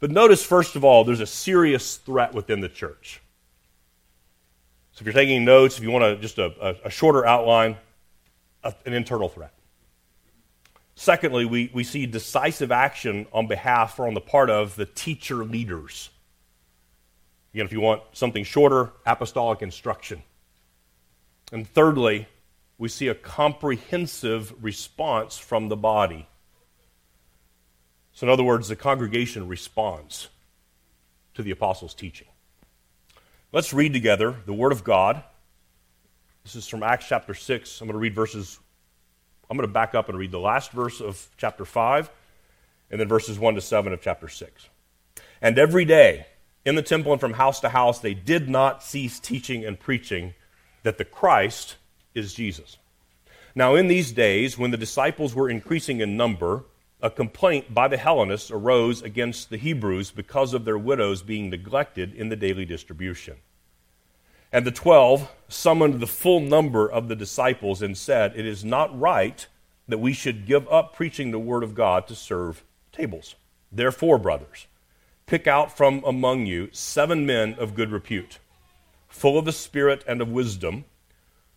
But 0.00 0.10
notice, 0.10 0.42
first 0.42 0.76
of 0.76 0.84
all, 0.84 1.04
there's 1.04 1.20
a 1.20 1.26
serious 1.26 1.96
threat 1.96 2.34
within 2.34 2.60
the 2.60 2.68
church. 2.68 3.22
So 4.92 5.02
if 5.02 5.06
you're 5.06 5.14
taking 5.14 5.44
notes, 5.44 5.78
if 5.78 5.82
you 5.82 5.90
want 5.90 6.04
to 6.04 6.16
just 6.16 6.38
a, 6.38 6.52
a, 6.60 6.86
a 6.86 6.90
shorter 6.90 7.26
outline, 7.26 7.76
a, 8.62 8.74
an 8.84 8.92
internal 8.92 9.28
threat. 9.28 9.52
Secondly, 10.94 11.44
we, 11.44 11.70
we 11.74 11.84
see 11.84 12.06
decisive 12.06 12.72
action 12.72 13.26
on 13.32 13.46
behalf 13.46 13.98
or 13.98 14.08
on 14.08 14.14
the 14.14 14.20
part 14.20 14.48
of 14.48 14.76
the 14.76 14.86
teacher 14.86 15.44
leaders. 15.44 16.08
Again, 17.52 17.66
if 17.66 17.72
you 17.72 17.80
want 17.80 18.02
something 18.12 18.44
shorter, 18.44 18.92
apostolic 19.04 19.62
instruction. 19.62 20.22
And 21.52 21.68
thirdly, 21.68 22.26
we 22.78 22.88
see 22.88 23.08
a 23.08 23.14
comprehensive 23.14 24.52
response 24.62 25.38
from 25.38 25.68
the 25.68 25.76
body. 25.76 26.28
So, 28.12 28.26
in 28.26 28.32
other 28.32 28.44
words, 28.44 28.68
the 28.68 28.76
congregation 28.76 29.48
responds 29.48 30.28
to 31.34 31.42
the 31.42 31.50
apostles' 31.50 31.94
teaching. 31.94 32.28
Let's 33.52 33.72
read 33.72 33.92
together 33.92 34.36
the 34.46 34.52
Word 34.52 34.72
of 34.72 34.84
God. 34.84 35.22
This 36.44 36.56
is 36.56 36.66
from 36.66 36.82
Acts 36.82 37.06
chapter 37.08 37.34
6. 37.34 37.80
I'm 37.80 37.86
going 37.86 37.94
to 37.94 37.98
read 37.98 38.14
verses, 38.14 38.58
I'm 39.50 39.56
going 39.56 39.68
to 39.68 39.72
back 39.72 39.94
up 39.94 40.08
and 40.08 40.18
read 40.18 40.30
the 40.30 40.40
last 40.40 40.72
verse 40.72 41.00
of 41.00 41.28
chapter 41.36 41.64
5 41.64 42.10
and 42.90 43.00
then 43.00 43.08
verses 43.08 43.38
1 43.38 43.54
to 43.54 43.60
7 43.60 43.92
of 43.92 44.00
chapter 44.00 44.28
6. 44.28 44.68
And 45.40 45.58
every 45.58 45.84
day 45.84 46.26
in 46.64 46.74
the 46.74 46.82
temple 46.82 47.12
and 47.12 47.20
from 47.20 47.34
house 47.34 47.60
to 47.60 47.68
house, 47.68 48.00
they 48.00 48.14
did 48.14 48.48
not 48.48 48.82
cease 48.82 49.18
teaching 49.18 49.64
and 49.64 49.78
preaching 49.78 50.34
that 50.82 50.98
the 50.98 51.04
Christ 51.04 51.76
is 52.16 52.34
Jesus. 52.34 52.78
Now, 53.54 53.74
in 53.74 53.88
these 53.88 54.12
days, 54.12 54.58
when 54.58 54.70
the 54.70 54.76
disciples 54.76 55.34
were 55.34 55.48
increasing 55.48 56.00
in 56.00 56.16
number, 56.16 56.64
a 57.00 57.10
complaint 57.10 57.72
by 57.72 57.88
the 57.88 57.96
Hellenists 57.96 58.50
arose 58.50 59.02
against 59.02 59.50
the 59.50 59.56
Hebrews 59.56 60.10
because 60.10 60.54
of 60.54 60.64
their 60.64 60.78
widows 60.78 61.22
being 61.22 61.50
neglected 61.50 62.14
in 62.14 62.28
the 62.28 62.36
daily 62.36 62.64
distribution. 62.64 63.36
And 64.52 64.66
the 64.66 64.70
twelve 64.70 65.30
summoned 65.48 66.00
the 66.00 66.06
full 66.06 66.40
number 66.40 66.90
of 66.90 67.08
the 67.08 67.16
disciples 67.16 67.82
and 67.82 67.96
said, 67.96 68.32
It 68.36 68.46
is 68.46 68.64
not 68.64 68.98
right 68.98 69.46
that 69.88 69.98
we 69.98 70.12
should 70.12 70.46
give 70.46 70.68
up 70.68 70.94
preaching 70.94 71.30
the 71.30 71.38
word 71.38 71.62
of 71.62 71.74
God 71.74 72.06
to 72.08 72.14
serve 72.14 72.64
tables. 72.92 73.34
Therefore, 73.70 74.18
brothers, 74.18 74.66
pick 75.26 75.46
out 75.46 75.76
from 75.76 76.02
among 76.04 76.46
you 76.46 76.68
seven 76.72 77.26
men 77.26 77.54
of 77.54 77.74
good 77.74 77.90
repute, 77.90 78.38
full 79.08 79.38
of 79.38 79.44
the 79.44 79.52
Spirit 79.52 80.04
and 80.06 80.20
of 80.20 80.28
wisdom, 80.28 80.84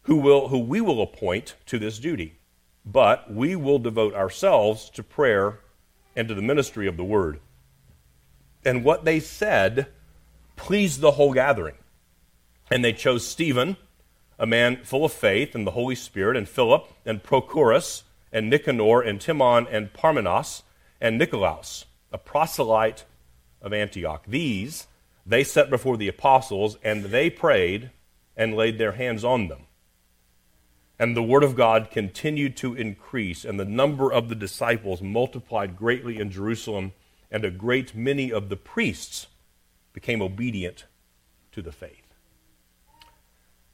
who, 0.10 0.16
will, 0.16 0.48
who 0.48 0.58
we 0.58 0.82
will 0.82 1.04
appoint 1.04 1.54
to 1.68 1.78
this 1.78 2.00
duty. 2.00 2.34
But 2.84 3.32
we 3.32 3.56
will 3.56 3.78
devote 3.78 4.16
ourselves 4.16 4.90
to 4.96 5.04
prayer 5.04 5.60
and 6.16 6.28
to 6.28 6.34
the 6.34 6.42
ministry 6.42 6.88
of 6.88 6.98
the 6.98 7.04
word. 7.04 7.40
And 8.66 8.84
what 8.84 9.06
they 9.06 9.20
said 9.20 9.86
pleased 10.56 11.00
the 11.00 11.12
whole 11.12 11.32
gathering. 11.32 11.76
And 12.72 12.84
they 12.84 12.92
chose 12.92 13.24
Stephen, 13.24 13.78
a 14.40 14.48
man 14.48 14.78
full 14.84 15.06
of 15.06 15.14
faith 15.14 15.54
and 15.54 15.68
the 15.68 15.72
Holy 15.72 15.94
Spirit, 15.94 16.36
and 16.36 16.50
Philip, 16.50 16.92
and 17.06 17.22
Prochorus, 17.22 18.02
and 18.32 18.50
Nicanor, 18.50 19.02
and 19.02 19.22
Timon, 19.22 19.68
and 19.70 19.94
Parmenas, 19.94 20.64
and 21.00 21.20
Nicolaus, 21.20 21.86
a 22.12 22.18
proselyte 22.18 23.06
of 23.62 23.74
Antioch. 23.74 24.24
These 24.28 24.88
they 25.24 25.44
set 25.44 25.70
before 25.70 25.98
the 25.98 26.08
apostles, 26.08 26.80
and 26.84 27.06
they 27.06 27.30
prayed 27.30 27.92
and 28.36 28.56
laid 28.56 28.80
their 28.80 28.94
hands 28.94 29.24
on 29.24 29.50
them. 29.50 29.68
And 31.00 31.16
the 31.16 31.24
word 31.24 31.44
of 31.44 31.56
God 31.56 31.90
continued 31.92 32.58
to 32.58 32.76
increase, 32.76 33.46
and 33.46 33.58
the 33.58 33.64
number 33.64 34.12
of 34.12 34.28
the 34.28 34.36
disciples 34.36 35.02
multiplied 35.02 35.78
greatly 35.78 36.20
in 36.20 36.30
Jerusalem, 36.30 36.92
and 37.32 37.46
a 37.46 37.52
great 37.52 37.96
many 37.96 38.32
of 38.34 38.50
the 38.50 38.58
priests 38.58 39.28
became 39.94 40.22
obedient 40.22 40.86
to 41.54 41.62
the 41.62 41.72
faith. 41.72 42.14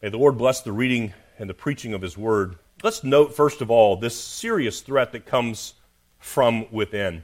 May 0.04 0.10
the 0.10 0.20
Lord 0.20 0.38
bless 0.38 0.62
the 0.62 0.72
reading 0.72 1.14
and 1.40 1.50
the 1.50 1.56
preaching 1.56 1.96
of 1.96 2.04
his 2.04 2.16
word. 2.16 2.58
Let's 2.84 3.04
note, 3.04 3.36
first 3.36 3.60
of 3.60 3.72
all, 3.72 3.96
this 3.96 4.20
serious 4.20 4.82
threat 4.82 5.12
that 5.14 5.26
comes 5.26 5.74
from 6.20 6.68
within. 6.72 7.24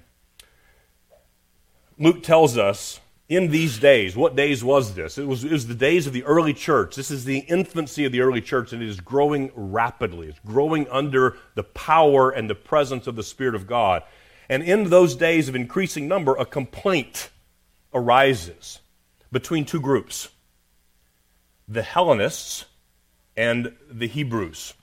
Luke 1.99 2.23
tells 2.23 2.57
us 2.57 2.99
in 3.31 3.49
these 3.49 3.79
days, 3.79 4.13
what 4.13 4.35
days 4.35 4.61
was 4.61 4.93
this? 4.93 5.17
It 5.17 5.25
was, 5.25 5.45
it 5.45 5.53
was 5.53 5.65
the 5.65 5.73
days 5.73 6.05
of 6.05 6.11
the 6.11 6.25
early 6.25 6.53
church. 6.53 6.97
This 6.97 7.09
is 7.09 7.23
the 7.23 7.37
infancy 7.39 8.03
of 8.03 8.11
the 8.11 8.19
early 8.19 8.41
church, 8.41 8.73
and 8.73 8.83
it 8.83 8.89
is 8.89 8.99
growing 8.99 9.53
rapidly. 9.55 10.27
It's 10.27 10.39
growing 10.39 10.85
under 10.89 11.37
the 11.55 11.63
power 11.63 12.29
and 12.29 12.49
the 12.49 12.55
presence 12.55 13.07
of 13.07 13.15
the 13.15 13.23
Spirit 13.23 13.55
of 13.55 13.67
God. 13.67 14.03
And 14.49 14.61
in 14.61 14.89
those 14.89 15.15
days 15.15 15.47
of 15.47 15.55
increasing 15.55 16.09
number, 16.09 16.35
a 16.35 16.45
complaint 16.45 17.29
arises 17.93 18.79
between 19.31 19.63
two 19.63 19.79
groups 19.79 20.27
the 21.69 21.83
Hellenists 21.83 22.65
and 23.37 23.73
the 23.89 24.09
Hebrews. 24.09 24.73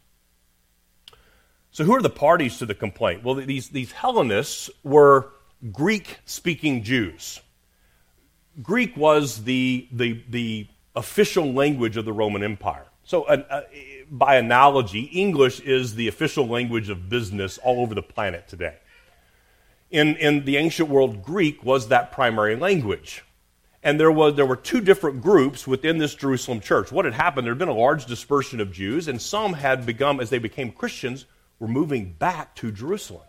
So, 1.71 1.85
who 1.85 1.95
are 1.95 2.01
the 2.01 2.09
parties 2.09 2.57
to 2.61 2.65
the 2.65 2.75
complaint? 2.75 3.25
Well, 3.25 3.35
these, 3.35 3.69
these 3.69 3.93
Hellenists 3.93 4.71
were 4.83 5.33
Greek 5.71 6.21
speaking 6.25 6.83
Jews. 6.83 7.43
Greek 8.63 8.97
was 8.97 9.45
the, 9.45 9.87
the, 9.93 10.23
the 10.29 10.67
official 10.97 11.53
language 11.53 11.97
of 11.97 12.05
the 12.05 12.13
Roman 12.13 12.43
Empire. 12.43 12.87
So, 13.05 13.23
uh, 13.23 13.43
uh, 13.49 13.61
by 14.11 14.37
analogy, 14.37 15.03
English 15.03 15.61
is 15.61 15.95
the 15.95 16.09
official 16.09 16.47
language 16.47 16.89
of 16.89 17.09
business 17.09 17.59
all 17.59 17.81
over 17.81 17.95
the 17.95 18.03
planet 18.03 18.49
today. 18.49 18.77
In, 19.91 20.17
in 20.17 20.45
the 20.45 20.57
ancient 20.59 20.89
world, 20.89 21.23
Greek 21.23 21.65
was 21.65 21.89
that 21.89 22.13
primary 22.13 22.57
language. 22.57 23.25
And 23.83 23.99
there, 23.99 24.11
was, 24.11 24.35
there 24.35 24.45
were 24.45 24.57
two 24.57 24.81
different 24.81 25.23
groups 25.23 25.67
within 25.67 25.99
this 25.99 26.15
Jerusalem 26.15 26.61
church. 26.61 26.91
What 26.91 27.05
had 27.05 27.15
happened, 27.15 27.47
there 27.47 27.55
had 27.55 27.59
been 27.59 27.69
a 27.69 27.73
large 27.73 28.07
dispersion 28.07 28.61
of 28.61 28.73
Jews, 28.73 29.09
and 29.09 29.23
some 29.23 29.55
had 29.55 29.87
become, 29.87 30.21
as 30.21 30.31
they 30.31 30.39
became 30.39 30.73
Christians, 30.73 31.27
were 31.59 31.69
moving 31.69 32.13
back 32.13 32.55
to 32.57 32.73
Jerusalem. 32.73 33.23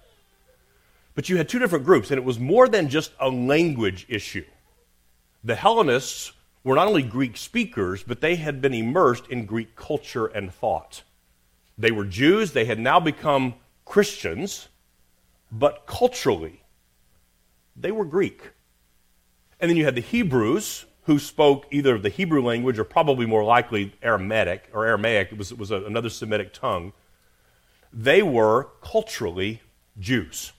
But 1.15 1.29
you 1.29 1.38
had 1.38 1.48
two 1.48 1.59
different 1.59 1.86
groups, 1.86 2.09
and 2.09 2.17
it 2.17 2.24
was 2.24 2.39
more 2.39 2.67
than 2.67 2.89
just 2.89 3.12
a 3.19 3.29
language 3.29 4.05
issue. 4.09 4.45
The 5.43 5.55
Hellenists 5.55 6.34
were 6.63 6.75
not 6.75 6.88
only 6.88 7.03
Greek 7.03 7.38
speakers, 7.38 8.03
but 8.03 8.22
they 8.22 8.36
had 8.36 8.62
been 8.62 8.74
immersed 8.74 9.27
in 9.27 9.46
Greek 9.46 9.75
culture 9.75 10.25
and 10.25 10.53
thought. 10.53 11.03
They 11.77 11.91
were 11.91 12.05
Jews, 12.05 12.51
they 12.51 12.65
had 12.65 12.79
now 12.79 13.00
become 13.00 13.55
Christians, 13.86 14.67
but 15.51 15.86
culturally, 15.88 16.62
they 17.75 17.91
were 17.91 18.05
Greek. 18.05 18.51
And 19.60 19.69
then 19.69 19.77
you 19.77 19.86
had 19.86 19.96
the 19.96 20.01
Hebrews, 20.01 20.86
who 21.03 21.17
spoke 21.17 21.65
either 21.72 21.98
the 21.98 22.10
Hebrew 22.10 22.43
language 22.43 22.77
or 22.77 22.84
probably 22.84 23.25
more 23.25 23.43
likely 23.43 23.96
Aramaic, 24.03 24.69
or 24.74 24.86
Aramaic, 24.86 25.31
it 25.31 25.38
was, 25.38 25.51
it 25.51 25.58
was 25.58 25.72
a, 25.72 25.84
another 25.86 26.10
Semitic 26.10 26.53
tongue. 26.53 26.93
They 27.91 28.22
were 28.22 28.69
culturally 28.81 29.62
Jews. 30.00 30.51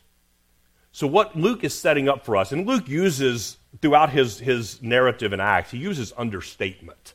So, 0.92 1.06
what 1.06 1.37
Luke 1.37 1.62
is 1.62 1.73
setting 1.73 2.09
up 2.09 2.25
for 2.25 2.37
us, 2.37 2.52
and 2.52 2.66
Luke 2.66 2.88
uses 2.88 3.59
throughout 3.80 4.11
his, 4.11 4.38
his 4.38 4.82
narrative 4.82 5.32
and 5.32 5.40
Acts, 5.40 5.70
he 5.70 5.78
uses 5.78 6.12
understatement 6.16 7.14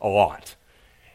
a 0.00 0.08
lot. 0.08 0.54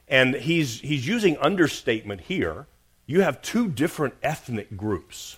And 0.07 0.35
he's, 0.35 0.81
he's 0.81 1.07
using 1.07 1.37
understatement 1.37 2.21
here. 2.21 2.67
You 3.05 3.21
have 3.21 3.41
two 3.41 3.69
different 3.69 4.15
ethnic 4.21 4.75
groups, 4.75 5.37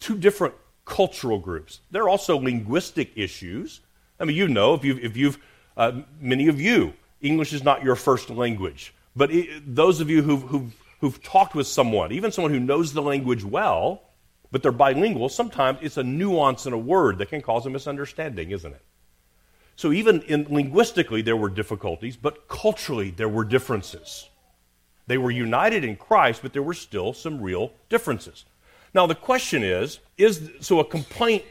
two 0.00 0.16
different 0.16 0.54
cultural 0.86 1.38
groups. 1.38 1.80
There 1.90 2.02
are 2.04 2.08
also 2.08 2.38
linguistic 2.38 3.12
issues. 3.14 3.80
I 4.18 4.24
mean, 4.24 4.36
you 4.36 4.48
know, 4.48 4.74
if 4.74 4.84
you've, 4.84 4.98
if 5.00 5.16
you've 5.16 5.38
uh, 5.76 6.00
many 6.18 6.48
of 6.48 6.60
you, 6.60 6.94
English 7.20 7.52
is 7.52 7.62
not 7.62 7.82
your 7.82 7.96
first 7.96 8.30
language. 8.30 8.94
But 9.14 9.30
it, 9.30 9.74
those 9.74 10.00
of 10.00 10.08
you 10.08 10.22
who've, 10.22 10.42
who've, 10.42 10.74
who've 11.00 11.22
talked 11.22 11.54
with 11.54 11.66
someone, 11.66 12.12
even 12.12 12.32
someone 12.32 12.52
who 12.52 12.60
knows 12.60 12.92
the 12.92 13.02
language 13.02 13.44
well, 13.44 14.02
but 14.50 14.62
they're 14.62 14.72
bilingual, 14.72 15.28
sometimes 15.28 15.78
it's 15.82 15.96
a 15.96 16.02
nuance 16.02 16.66
in 16.66 16.72
a 16.72 16.78
word 16.78 17.18
that 17.18 17.28
can 17.28 17.40
cause 17.40 17.66
a 17.66 17.70
misunderstanding, 17.70 18.50
isn't 18.50 18.72
it? 18.72 18.82
So 19.76 19.92
even 19.92 20.22
in 20.22 20.46
linguistically 20.50 21.22
there 21.22 21.36
were 21.36 21.48
difficulties, 21.48 22.16
but 22.16 22.48
culturally 22.48 23.10
there 23.10 23.28
were 23.28 23.44
differences. 23.44 24.28
They 25.06 25.18
were 25.18 25.30
united 25.30 25.84
in 25.84 25.96
Christ, 25.96 26.42
but 26.42 26.52
there 26.52 26.62
were 26.62 26.74
still 26.74 27.12
some 27.12 27.40
real 27.40 27.72
differences. 27.88 28.44
Now 28.92 29.06
the 29.06 29.14
question 29.14 29.62
is, 29.62 30.00
is 30.18 30.50
so 30.60 30.80
a 30.80 30.84
complaint 30.84 31.44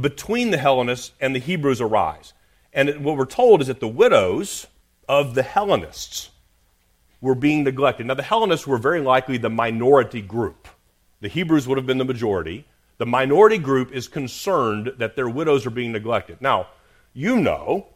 between 0.00 0.50
the 0.50 0.58
Hellenists 0.58 1.12
and 1.20 1.34
the 1.34 1.40
Hebrews 1.40 1.80
arise. 1.80 2.32
And 2.72 3.04
what 3.04 3.16
we're 3.16 3.26
told 3.26 3.60
is 3.60 3.66
that 3.66 3.80
the 3.80 3.88
widows 3.88 4.66
of 5.08 5.34
the 5.34 5.42
Hellenists 5.42 6.30
were 7.20 7.34
being 7.34 7.64
neglected. 7.64 8.06
Now 8.06 8.14
the 8.14 8.22
Hellenists 8.22 8.66
were 8.66 8.78
very 8.78 9.00
likely 9.00 9.36
the 9.36 9.50
minority 9.50 10.22
group. 10.22 10.68
The 11.22 11.28
Hebrews 11.28 11.68
would 11.68 11.78
have 11.78 11.86
been 11.86 11.98
the 11.98 12.04
majority. 12.04 12.66
The 12.98 13.06
minority 13.06 13.56
group 13.56 13.92
is 13.92 14.08
concerned 14.08 14.94
that 14.98 15.14
their 15.14 15.28
widows 15.28 15.64
are 15.64 15.70
being 15.70 15.92
neglected. 15.92 16.42
Now, 16.42 16.66
you 17.14 17.40
know, 17.40 17.86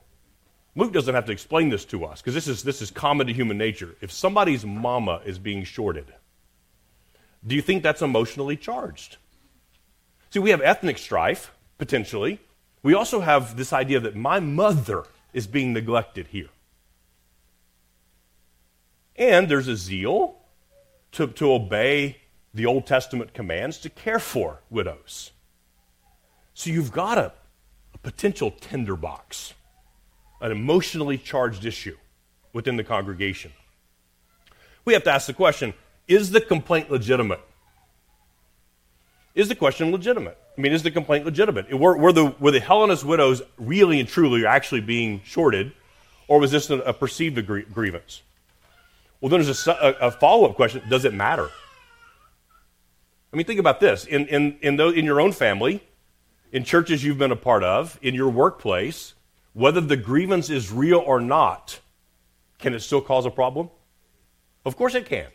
Luke 0.76 0.92
doesn't 0.92 1.14
have 1.14 1.26
to 1.26 1.32
explain 1.32 1.68
this 1.68 1.84
to 1.86 2.04
us 2.04 2.22
because 2.22 2.34
this 2.34 2.46
is, 2.46 2.62
this 2.62 2.80
is 2.80 2.90
common 2.92 3.26
to 3.26 3.32
human 3.32 3.58
nature. 3.58 3.96
If 4.00 4.12
somebody's 4.12 4.64
mama 4.64 5.22
is 5.24 5.40
being 5.40 5.64
shorted, 5.64 6.06
do 7.44 7.56
you 7.56 7.62
think 7.62 7.82
that's 7.82 8.00
emotionally 8.00 8.56
charged? 8.56 9.16
See, 10.30 10.38
we 10.38 10.50
have 10.50 10.62
ethnic 10.62 10.96
strife, 10.96 11.50
potentially. 11.78 12.40
We 12.84 12.94
also 12.94 13.20
have 13.20 13.56
this 13.56 13.72
idea 13.72 13.98
that 14.00 14.14
my 14.14 14.38
mother 14.38 15.04
is 15.32 15.48
being 15.48 15.72
neglected 15.72 16.28
here. 16.28 16.50
And 19.16 19.48
there's 19.48 19.66
a 19.66 19.76
zeal 19.76 20.36
to, 21.12 21.26
to 21.26 21.52
obey 21.52 22.18
the 22.56 22.66
Old 22.66 22.86
Testament 22.86 23.34
commands 23.34 23.78
to 23.78 23.90
care 23.90 24.18
for 24.18 24.60
widows. 24.70 25.30
So 26.54 26.70
you've 26.70 26.90
got 26.90 27.18
a, 27.18 27.32
a 27.92 27.98
potential 27.98 28.50
tinderbox, 28.50 29.52
an 30.40 30.52
emotionally 30.52 31.18
charged 31.18 31.66
issue 31.66 31.96
within 32.54 32.78
the 32.78 32.84
congregation. 32.84 33.52
We 34.86 34.94
have 34.94 35.04
to 35.04 35.10
ask 35.10 35.26
the 35.26 35.34
question 35.34 35.74
is 36.08 36.30
the 36.30 36.40
complaint 36.40 36.90
legitimate? 36.90 37.40
Is 39.34 39.48
the 39.48 39.54
question 39.54 39.92
legitimate? 39.92 40.38
I 40.56 40.60
mean, 40.60 40.72
is 40.72 40.82
the 40.82 40.90
complaint 40.90 41.26
legitimate? 41.26 41.70
Were, 41.78 41.98
were, 41.98 42.12
the, 42.12 42.34
were 42.40 42.52
the 42.52 42.60
Hellenist 42.60 43.04
widows 43.04 43.42
really 43.58 44.00
and 44.00 44.08
truly 44.08 44.46
actually 44.46 44.80
being 44.80 45.20
shorted, 45.24 45.72
or 46.26 46.40
was 46.40 46.52
this 46.52 46.70
a, 46.70 46.78
a 46.78 46.94
perceived 46.94 47.44
grievance? 47.44 48.22
Well, 49.20 49.28
then 49.28 49.42
there's 49.42 49.66
a, 49.66 49.96
a, 50.00 50.10
follow 50.10 50.48
up 50.48 50.56
question 50.56 50.80
Does 50.88 51.04
it 51.04 51.12
matter? 51.12 51.50
I 53.32 53.36
mean, 53.36 53.46
think 53.46 53.60
about 53.60 53.80
this. 53.80 54.04
In, 54.04 54.26
in, 54.28 54.58
in, 54.62 54.80
in 54.80 55.04
your 55.04 55.20
own 55.20 55.32
family, 55.32 55.82
in 56.52 56.64
churches 56.64 57.04
you've 57.04 57.18
been 57.18 57.32
a 57.32 57.36
part 57.36 57.64
of, 57.64 57.98
in 58.02 58.14
your 58.14 58.30
workplace, 58.30 59.14
whether 59.52 59.80
the 59.80 59.96
grievance 59.96 60.50
is 60.50 60.70
real 60.72 60.98
or 60.98 61.20
not, 61.20 61.80
can 62.58 62.74
it 62.74 62.80
still 62.80 63.00
cause 63.00 63.26
a 63.26 63.30
problem? 63.30 63.70
Of 64.64 64.76
course 64.76 64.94
it 64.94 65.06
can. 65.06 65.26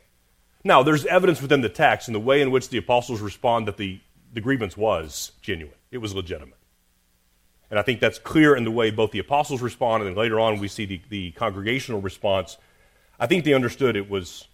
Now, 0.63 0.83
there's 0.83 1.05
evidence 1.05 1.41
within 1.41 1.61
the 1.61 1.69
text 1.69 2.07
and 2.07 2.15
the 2.15 2.19
way 2.19 2.41
in 2.41 2.51
which 2.51 2.69
the 2.69 2.77
apostles 2.77 3.19
respond 3.19 3.67
that 3.67 3.77
the, 3.77 3.99
the 4.33 4.41
grievance 4.41 4.77
was 4.77 5.31
genuine, 5.41 5.75
it 5.91 5.97
was 5.97 6.13
legitimate. 6.13 6.57
And 7.69 7.79
I 7.79 7.83
think 7.83 7.99
that's 8.01 8.19
clear 8.19 8.55
in 8.55 8.65
the 8.65 8.71
way 8.71 8.91
both 8.91 9.11
the 9.11 9.19
apostles 9.19 9.61
respond, 9.61 10.03
and 10.03 10.09
then 10.09 10.17
later 10.17 10.39
on 10.39 10.59
we 10.59 10.67
see 10.67 10.85
the, 10.85 11.01
the 11.09 11.31
congregational 11.31 12.01
response. 12.01 12.57
I 13.19 13.27
think 13.27 13.45
they 13.45 13.53
understood 13.53 13.95
it 13.95 14.09
was, 14.09 14.47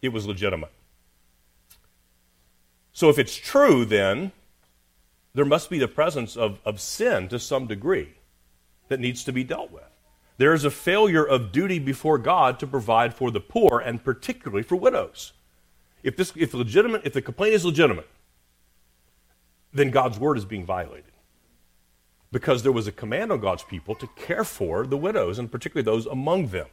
it 0.00 0.10
was 0.10 0.26
legitimate. 0.26 0.70
So 2.92 3.08
if 3.08 3.18
it's 3.18 3.36
true, 3.36 3.84
then 3.84 4.32
there 5.34 5.44
must 5.44 5.70
be 5.70 5.78
the 5.78 5.88
presence 5.88 6.36
of, 6.36 6.58
of 6.64 6.80
sin 6.80 7.28
to 7.28 7.38
some 7.38 7.66
degree 7.66 8.14
that 8.88 9.00
needs 9.00 9.24
to 9.24 9.32
be 9.32 9.44
dealt 9.44 9.70
with. 9.70 9.84
There 10.36 10.54
is 10.54 10.64
a 10.64 10.70
failure 10.70 11.24
of 11.24 11.52
duty 11.52 11.78
before 11.78 12.18
God 12.18 12.58
to 12.60 12.66
provide 12.66 13.14
for 13.14 13.30
the 13.30 13.40
poor 13.40 13.82
and 13.84 14.02
particularly 14.02 14.62
for 14.62 14.76
widows. 14.76 15.32
If 16.02 16.16
this 16.16 16.32
if 16.36 16.52
legitimate 16.52 17.02
if 17.04 17.12
the 17.12 17.22
complaint 17.22 17.54
is 17.54 17.64
legitimate, 17.64 18.08
then 19.72 19.90
God's 19.90 20.18
word 20.18 20.36
is 20.36 20.44
being 20.44 20.66
violated. 20.66 21.12
Because 22.32 22.62
there 22.62 22.72
was 22.72 22.86
a 22.86 22.92
command 22.92 23.30
on 23.30 23.40
God's 23.40 23.62
people 23.62 23.94
to 23.94 24.08
care 24.16 24.44
for 24.44 24.86
the 24.86 24.96
widows 24.96 25.38
and 25.38 25.50
particularly 25.50 25.84
those 25.84 26.06
among 26.06 26.48
them. 26.48 26.66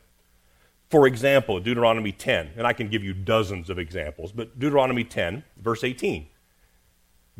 For 0.89 1.05
example, 1.05 1.59
Deuteronomy 1.59 2.11
10, 2.11 2.53
and 2.57 2.65
I 2.65 2.73
can 2.73 2.89
give 2.89 3.03
you 3.03 3.13
dozens 3.13 3.69
of 3.69 3.77
examples, 3.77 4.31
but 4.31 4.57
Deuteronomy 4.57 5.03
10, 5.03 5.43
verse 5.57 5.83
18. 5.83 6.25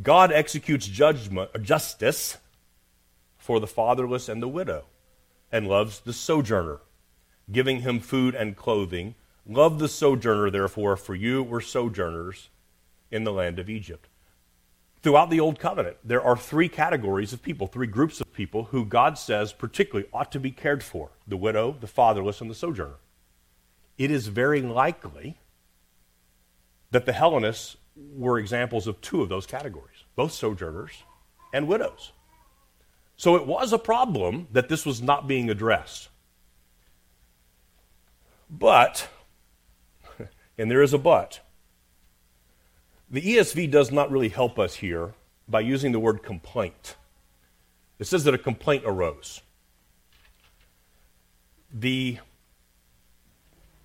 God 0.03 0.31
executes 0.31 0.85
judgment, 0.85 1.49
uh, 1.55 1.57
justice 1.57 2.37
for 3.39 3.59
the 3.59 3.65
fatherless 3.65 4.29
and 4.29 4.41
the 4.41 4.47
widow, 4.47 4.85
and 5.51 5.67
loves 5.67 6.01
the 6.01 6.13
sojourner, 6.13 6.81
giving 7.51 7.81
him 7.81 7.99
food 7.99 8.35
and 8.35 8.55
clothing. 8.55 9.15
Love 9.47 9.79
the 9.79 9.89
sojourner, 9.89 10.51
therefore, 10.51 10.95
for 10.95 11.15
you 11.15 11.41
were 11.41 11.59
sojourners 11.59 12.49
in 13.09 13.23
the 13.23 13.33
land 13.33 13.57
of 13.57 13.67
Egypt. 13.67 14.07
Throughout 15.01 15.31
the 15.31 15.39
Old 15.39 15.57
Covenant, 15.57 15.97
there 16.03 16.21
are 16.21 16.37
three 16.37 16.69
categories 16.69 17.33
of 17.33 17.41
people, 17.41 17.65
three 17.65 17.87
groups 17.87 18.21
of 18.21 18.31
people 18.31 18.65
who 18.65 18.85
God 18.85 19.17
says 19.17 19.53
particularly 19.53 20.07
ought 20.13 20.31
to 20.33 20.39
be 20.39 20.51
cared 20.51 20.83
for 20.83 21.09
the 21.27 21.37
widow, 21.37 21.75
the 21.79 21.87
fatherless, 21.87 22.41
and 22.41 22.49
the 22.51 22.55
sojourner 22.55 22.97
it 23.99 24.09
is 24.09 24.27
very 24.27 24.61
likely 24.61 25.37
that 26.89 27.05
the 27.05 27.11
Hellenists 27.11 27.75
were 27.95 28.39
examples 28.39 28.87
of 28.87 28.99
two 29.01 29.21
of 29.21 29.27
those 29.29 29.45
categories, 29.45 30.05
both 30.15 30.31
sojourners 30.31 31.03
and 31.53 31.67
widows. 31.67 32.13
So 33.17 33.35
it 33.35 33.45
was 33.45 33.73
a 33.73 33.77
problem 33.77 34.47
that 34.53 34.69
this 34.69 34.85
was 34.85 35.01
not 35.01 35.27
being 35.27 35.49
addressed. 35.49 36.07
But, 38.49 39.09
and 40.57 40.71
there 40.71 40.81
is 40.81 40.93
a 40.93 40.97
but, 40.97 41.41
the 43.11 43.21
ESV 43.21 43.69
does 43.69 43.91
not 43.91 44.09
really 44.09 44.29
help 44.29 44.57
us 44.57 44.75
here 44.75 45.13
by 45.47 45.59
using 45.59 45.91
the 45.91 45.99
word 45.99 46.23
complaint. 46.23 46.95
It 47.97 48.07
says 48.07 48.23
that 48.23 48.33
a 48.33 48.37
complaint 48.37 48.83
arose. 48.85 49.41
The 51.73 52.19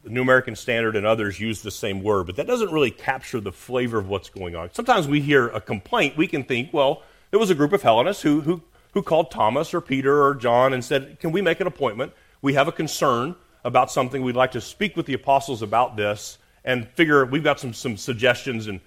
the 0.04 0.10
New 0.10 0.22
American 0.22 0.54
Standard 0.54 0.96
and 0.96 1.06
others 1.06 1.40
use 1.40 1.62
the 1.62 1.70
same 1.70 2.02
word, 2.02 2.26
but 2.26 2.36
that 2.36 2.46
doesn't 2.46 2.70
really 2.70 2.90
capture 2.90 3.40
the 3.40 3.52
flavor 3.52 3.98
of 3.98 4.08
what's 4.08 4.28
going 4.28 4.54
on. 4.54 4.70
Sometimes 4.72 5.08
we 5.08 5.20
hear 5.20 5.48
a 5.48 5.60
complaint, 5.60 6.16
we 6.16 6.26
can 6.26 6.44
think, 6.44 6.72
well, 6.72 7.02
there 7.30 7.40
was 7.40 7.50
a 7.50 7.54
group 7.54 7.72
of 7.72 7.82
Hellenists 7.82 8.22
who, 8.22 8.42
who, 8.42 8.62
who 8.92 9.02
called 9.02 9.30
Thomas 9.30 9.72
or 9.72 9.80
Peter 9.80 10.22
or 10.22 10.34
John 10.34 10.72
and 10.72 10.84
said, 10.84 11.18
Can 11.20 11.32
we 11.32 11.40
make 11.40 11.60
an 11.60 11.66
appointment? 11.66 12.12
We 12.42 12.54
have 12.54 12.68
a 12.68 12.72
concern 12.72 13.34
about 13.64 13.90
something. 13.90 14.22
We'd 14.22 14.36
like 14.36 14.52
to 14.52 14.60
speak 14.60 14.96
with 14.96 15.06
the 15.06 15.14
apostles 15.14 15.62
about 15.62 15.96
this 15.96 16.38
and 16.64 16.86
figure 16.90 17.24
we've 17.24 17.42
got 17.42 17.58
some, 17.58 17.72
some 17.72 17.96
suggestions. 17.96 18.68
And 18.68 18.80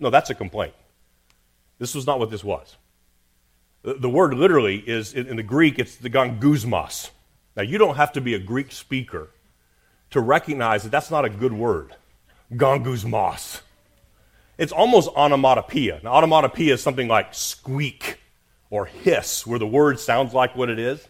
no, 0.00 0.10
that's 0.10 0.28
a 0.28 0.34
complaint. 0.34 0.74
This 1.78 1.94
was 1.94 2.06
not 2.06 2.18
what 2.18 2.30
this 2.30 2.44
was. 2.44 2.76
The, 3.82 3.94
the 3.94 4.10
word 4.10 4.34
literally 4.34 4.76
is, 4.76 5.14
in, 5.14 5.28
in 5.28 5.36
the 5.36 5.42
Greek, 5.42 5.78
it's 5.78 5.96
the 5.96 6.10
gangusmos. 6.10 7.10
Now, 7.56 7.62
you 7.62 7.78
don't 7.78 7.94
have 7.94 8.12
to 8.12 8.20
be 8.20 8.34
a 8.34 8.38
Greek 8.38 8.72
speaker 8.72 9.30
to 10.14 10.20
recognize 10.20 10.84
that 10.84 10.90
that's 10.90 11.10
not 11.10 11.24
a 11.24 11.28
good 11.28 11.52
word. 11.52 11.96
Gangusmos. 12.52 13.62
It's 14.56 14.70
almost 14.70 15.10
onomatopoeia. 15.16 16.02
Now, 16.04 16.12
onomatopoeia 16.12 16.74
is 16.74 16.80
something 16.80 17.08
like 17.08 17.34
squeak 17.34 18.20
or 18.70 18.86
hiss, 18.86 19.44
where 19.44 19.58
the 19.58 19.66
word 19.66 19.98
sounds 19.98 20.32
like 20.32 20.54
what 20.54 20.70
it 20.70 20.78
is. 20.78 21.08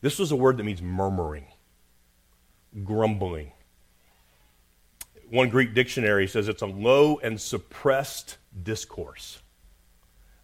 This 0.00 0.18
was 0.18 0.32
a 0.32 0.36
word 0.36 0.56
that 0.56 0.64
means 0.64 0.82
murmuring, 0.82 1.46
grumbling. 2.82 3.52
One 5.30 5.48
Greek 5.48 5.72
dictionary 5.72 6.26
says 6.26 6.48
it's 6.48 6.62
a 6.62 6.66
low 6.66 7.20
and 7.22 7.40
suppressed 7.40 8.38
discourse, 8.60 9.38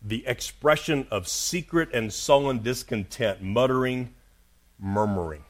the 0.01 0.25
expression 0.25 1.09
of 1.11 1.27
secret 1.27 1.89
and 1.93 2.13
sullen 2.13 2.63
discontent, 2.63 3.43
muttering, 3.43 4.15
murmuring. 4.79 5.43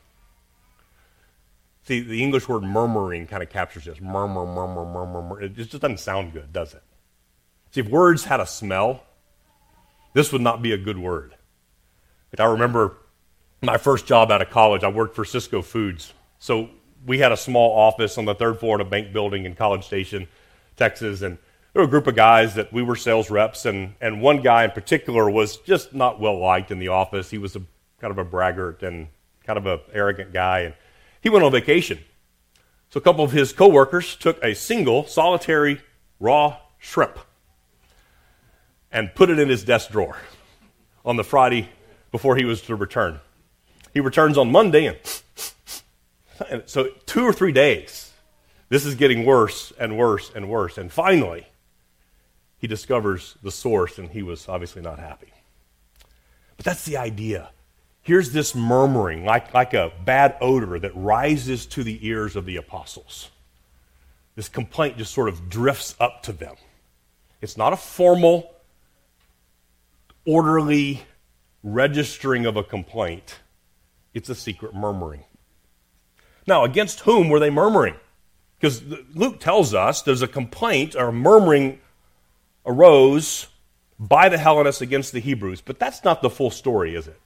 See, 1.85 2.01
the 2.01 2.23
English 2.23 2.49
word 2.49 2.63
murmuring 2.63 3.27
kind 3.27 3.43
of 3.43 3.51
captures 3.51 3.85
this. 3.85 4.01
Murmur, 4.01 4.47
murmur, 4.47 4.85
murmur, 4.85 5.23
murmur. 5.23 5.43
It 5.43 5.55
just 5.55 5.73
doesn't 5.73 6.01
sound 6.01 6.33
good, 6.33 6.53
does 6.53 6.75
it? 6.75 6.83
See, 7.73 7.81
if 7.81 7.89
words 7.89 8.25
had 8.25 8.41
a 8.41 8.47
smell, 8.47 9.03
this 10.15 10.33
would 10.33 10.41
not 10.41 10.63
be 10.63 10.73
a 10.73 10.79
good 10.79 10.99
word. 10.99 11.35
I 12.39 12.45
remember 12.47 12.97
my 13.63 13.77
first 13.77 14.07
job 14.07 14.31
out 14.31 14.43
of 14.43 14.51
college, 14.51 14.83
I 14.83 14.89
worked 14.89 15.15
for 15.15 15.25
Sysco 15.25 15.65
Foods. 15.65 16.13
So 16.39 16.71
we 17.07 17.19
had 17.19 17.33
a 17.33 17.37
small 17.37 17.77
office 17.77 18.19
on 18.19 18.25
the 18.25 18.35
third 18.35 18.59
floor 18.59 18.77
in 18.77 18.81
a 18.81 18.89
bank 18.89 19.13
building 19.13 19.45
in 19.45 19.55
College 19.55 19.85
Station, 19.85 20.27
Texas, 20.77 21.23
and 21.23 21.39
there 21.73 21.83
were 21.83 21.89
a 21.89 21.91
group 21.91 22.07
of 22.07 22.17
guys 22.17 22.55
that 22.55 22.73
we 22.73 22.83
were 22.83 22.97
sales 22.97 23.31
reps, 23.31 23.67
and, 23.67 23.95
and 24.01 24.21
one 24.21 24.43
guy 24.43 24.65
in 24.65 24.71
particular 24.71 25.29
was 25.29 25.57
just 25.59 25.95
not 25.95 26.21
well 26.21 26.39
liked 26.39 26.71
in 26.71 26.79
the 26.79 26.89
office. 26.89 27.31
He 27.31 27.39
was 27.39 27.57
a 27.57 27.63
kind 28.01 28.11
of 28.11 28.19
a 28.19 28.25
braggart 28.25 28.83
and 28.83 29.09
kind 29.45 29.59
of 29.59 29.67
an 29.67 29.81
arrogant 29.93 30.33
guy, 30.33 30.61
and 30.61 30.75
he 31.25 31.31
went 31.31 31.43
on 31.43 31.51
vacation. 31.51 31.99
So 32.91 32.99
a 32.99 33.01
couple 33.01 33.25
of 33.25 33.33
his 33.33 33.53
coworkers 33.53 34.15
took 34.15 34.41
a 34.45 34.55
single, 34.55 35.07
solitary, 35.07 35.81
raw 36.21 36.59
shrimp 36.79 37.19
and 38.93 39.13
put 39.15 39.31
it 39.31 39.39
in 39.39 39.49
his 39.49 39.65
desk 39.65 39.91
drawer 39.91 40.19
on 41.03 41.17
the 41.17 41.25
Friday 41.25 41.71
before 42.13 42.37
he 42.37 42.45
was 42.45 42.61
to 42.63 42.77
return. 42.77 43.21
He 43.95 44.01
returns 44.01 44.37
on 44.37 44.53
Monday, 44.53 44.87
and, 44.87 44.99
and 46.51 46.63
so 46.67 46.89
two 47.07 47.25
or 47.25 47.33
three 47.33 47.53
days, 47.53 48.13
this 48.69 48.85
is 48.85 48.95
getting 48.95 49.25
worse 49.25 49.73
and 49.81 49.97
worse 49.97 50.31
and 50.35 50.49
worse. 50.49 50.77
And 50.77 50.93
finally, 50.93 51.47
he 52.59 52.67
discovers 52.67 53.37
the 53.43 53.51
source, 53.51 53.99
and 53.99 54.11
he 54.11 54.23
was 54.23 54.47
obviously 54.47 54.83
not 54.83 54.99
happy. 54.99 55.33
But 56.57 56.67
that's 56.67 56.85
the 56.85 56.99
idea 56.99 57.49
here's 58.05 58.31
this 58.31 58.55
murmuring, 58.55 59.25
like, 59.25 59.53
like 59.53 59.75
a 59.75 59.91
bad 60.05 60.37
odor 60.41 60.79
that 60.79 60.93
rises 60.95 61.67
to 61.67 61.83
the 61.83 62.07
ears 62.07 62.37
of 62.37 62.47
the 62.47 62.57
apostles. 62.57 63.31
This 64.37 64.49
complaint 64.49 64.99
just 64.99 65.13
sort 65.13 65.29
of 65.29 65.49
drifts 65.49 65.97
up 65.99 66.23
to 66.25 66.33
them. 66.33 66.55
It's 67.41 67.57
not 67.57 67.73
a 67.73 67.77
formal, 67.77 68.51
orderly 70.25 71.03
registering 71.63 72.47
of 72.47 72.57
a 72.57 72.63
complaint, 72.63 73.41
it's 74.13 74.29
a 74.29 74.35
secret 74.35 74.75
murmuring. 74.75 75.25
Now, 76.47 76.65
against 76.65 77.01
whom 77.01 77.31
were 77.31 77.41
they 77.41 77.51
murmuring? 77.51 77.95
Because 78.61 78.83
Luke 79.15 79.41
tells 79.41 79.73
us 79.73 80.03
there's 80.03 80.23
a 80.23 80.29
complaint 80.29 80.95
or 80.95 81.11
murmuring 81.11 81.81
arose 82.67 83.47
by 83.99 84.29
the 84.29 84.39
Hellenists 84.39 84.83
against 84.83 85.13
the 85.13 85.21
Hebrews, 85.21 85.63
but 85.63 85.79
that's 85.79 86.05
not 86.05 86.21
the 86.21 86.31
full 86.31 86.51
story, 86.51 86.95
is 86.95 87.09
it? 87.09 87.19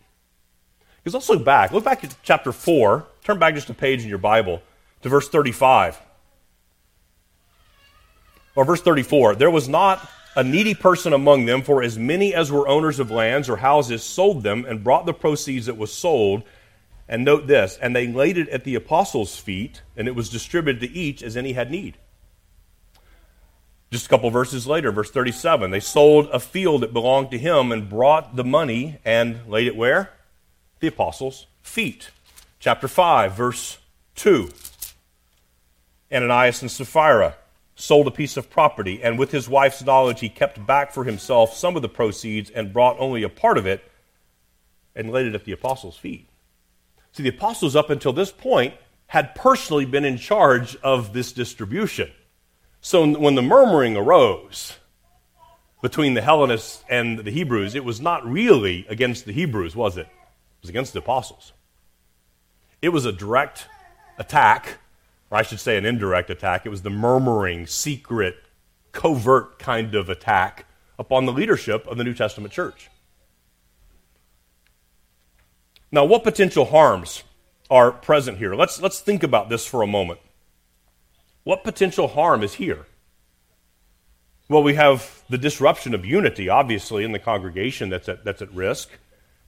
Because 1.02 1.14
let's 1.14 1.28
look 1.28 1.44
back. 1.44 1.72
Look 1.72 1.84
back 1.84 2.04
at 2.04 2.16
chapter 2.22 2.52
4. 2.52 3.06
Turn 3.24 3.38
back 3.38 3.54
just 3.54 3.70
a 3.70 3.74
page 3.74 4.02
in 4.02 4.08
your 4.08 4.18
Bible 4.18 4.62
to 5.02 5.08
verse 5.08 5.28
35. 5.28 6.00
Or 8.54 8.64
verse 8.64 8.82
34. 8.82 9.36
There 9.36 9.50
was 9.50 9.68
not 9.68 10.08
a 10.36 10.44
needy 10.44 10.74
person 10.74 11.12
among 11.12 11.46
them, 11.46 11.62
for 11.62 11.82
as 11.82 11.98
many 11.98 12.34
as 12.34 12.52
were 12.52 12.68
owners 12.68 13.00
of 13.00 13.10
lands 13.10 13.48
or 13.48 13.56
houses 13.56 14.02
sold 14.02 14.42
them 14.42 14.64
and 14.64 14.84
brought 14.84 15.06
the 15.06 15.14
proceeds 15.14 15.66
that 15.66 15.76
was 15.76 15.92
sold. 15.92 16.42
And 17.08 17.24
note 17.24 17.46
this, 17.46 17.78
and 17.80 17.96
they 17.96 18.06
laid 18.06 18.36
it 18.36 18.48
at 18.50 18.64
the 18.64 18.74
apostles' 18.74 19.36
feet, 19.36 19.82
and 19.96 20.06
it 20.06 20.14
was 20.14 20.28
distributed 20.28 20.80
to 20.80 20.92
each 20.92 21.22
as 21.22 21.36
any 21.36 21.54
had 21.54 21.70
need. 21.70 21.96
Just 23.90 24.06
a 24.06 24.08
couple 24.10 24.28
verses 24.30 24.66
later, 24.66 24.92
verse 24.92 25.10
37, 25.10 25.70
they 25.70 25.80
sold 25.80 26.28
a 26.30 26.38
field 26.38 26.82
that 26.82 26.92
belonged 26.92 27.30
to 27.30 27.38
him 27.38 27.72
and 27.72 27.88
brought 27.88 28.36
the 28.36 28.44
money 28.44 28.98
and 29.04 29.40
laid 29.48 29.66
it 29.66 29.76
where? 29.76 30.12
The 30.80 30.88
apostles' 30.88 31.46
feet. 31.62 32.10
Chapter 32.60 32.88
5, 32.88 33.32
verse 33.32 33.78
2. 34.16 34.50
Ananias 36.12 36.62
and 36.62 36.70
Sapphira 36.70 37.34
sold 37.74 38.08
a 38.08 38.12
piece 38.12 38.36
of 38.36 38.50
property, 38.50 39.02
and 39.02 39.18
with 39.18 39.30
his 39.30 39.48
wife's 39.48 39.84
knowledge, 39.84 40.20
he 40.20 40.28
kept 40.28 40.64
back 40.66 40.92
for 40.92 41.04
himself 41.04 41.54
some 41.54 41.76
of 41.76 41.82
the 41.82 41.88
proceeds 41.88 42.50
and 42.50 42.72
brought 42.72 42.98
only 42.98 43.22
a 43.22 43.28
part 43.28 43.58
of 43.58 43.66
it 43.66 43.82
and 44.96 45.12
laid 45.12 45.26
it 45.26 45.34
at 45.34 45.44
the 45.44 45.52
apostles' 45.52 45.96
feet. 45.96 46.28
See, 47.12 47.22
the 47.22 47.28
apostles, 47.28 47.76
up 47.76 47.90
until 47.90 48.12
this 48.12 48.32
point, 48.32 48.74
had 49.06 49.34
personally 49.34 49.84
been 49.84 50.04
in 50.04 50.18
charge 50.18 50.76
of 50.76 51.12
this 51.12 51.32
distribution. 51.32 52.10
So 52.80 53.06
when 53.06 53.34
the 53.34 53.42
murmuring 53.42 53.96
arose 53.96 54.76
between 55.80 56.14
the 56.14 56.20
Hellenists 56.20 56.84
and 56.88 57.18
the 57.20 57.30
Hebrews, 57.30 57.74
it 57.74 57.84
was 57.84 58.00
not 58.00 58.26
really 58.26 58.86
against 58.88 59.24
the 59.24 59.32
Hebrews, 59.32 59.76
was 59.76 59.96
it? 59.96 60.08
Was 60.62 60.70
against 60.70 60.92
the 60.92 60.98
apostles. 60.98 61.52
It 62.82 62.90
was 62.90 63.04
a 63.04 63.12
direct 63.12 63.66
attack, 64.18 64.78
or 65.30 65.38
I 65.38 65.42
should 65.42 65.60
say 65.60 65.76
an 65.76 65.84
indirect 65.84 66.30
attack. 66.30 66.66
It 66.66 66.70
was 66.70 66.82
the 66.82 66.90
murmuring, 66.90 67.66
secret, 67.66 68.36
covert 68.92 69.58
kind 69.58 69.94
of 69.94 70.08
attack 70.08 70.66
upon 70.98 71.26
the 71.26 71.32
leadership 71.32 71.86
of 71.86 71.96
the 71.96 72.04
New 72.04 72.14
Testament 72.14 72.52
church. 72.52 72.90
Now, 75.90 76.04
what 76.04 76.24
potential 76.24 76.66
harms 76.66 77.22
are 77.70 77.92
present 77.92 78.38
here? 78.38 78.54
Let's, 78.54 78.80
let's 78.80 79.00
think 79.00 79.22
about 79.22 79.48
this 79.48 79.66
for 79.66 79.82
a 79.82 79.86
moment. 79.86 80.20
What 81.44 81.64
potential 81.64 82.08
harm 82.08 82.42
is 82.42 82.54
here? 82.54 82.86
Well, 84.48 84.62
we 84.62 84.74
have 84.74 85.22
the 85.28 85.38
disruption 85.38 85.94
of 85.94 86.04
unity, 86.04 86.48
obviously, 86.48 87.04
in 87.04 87.12
the 87.12 87.18
congregation 87.18 87.90
that's 87.90 88.08
at, 88.08 88.24
that's 88.24 88.42
at 88.42 88.52
risk. 88.52 88.90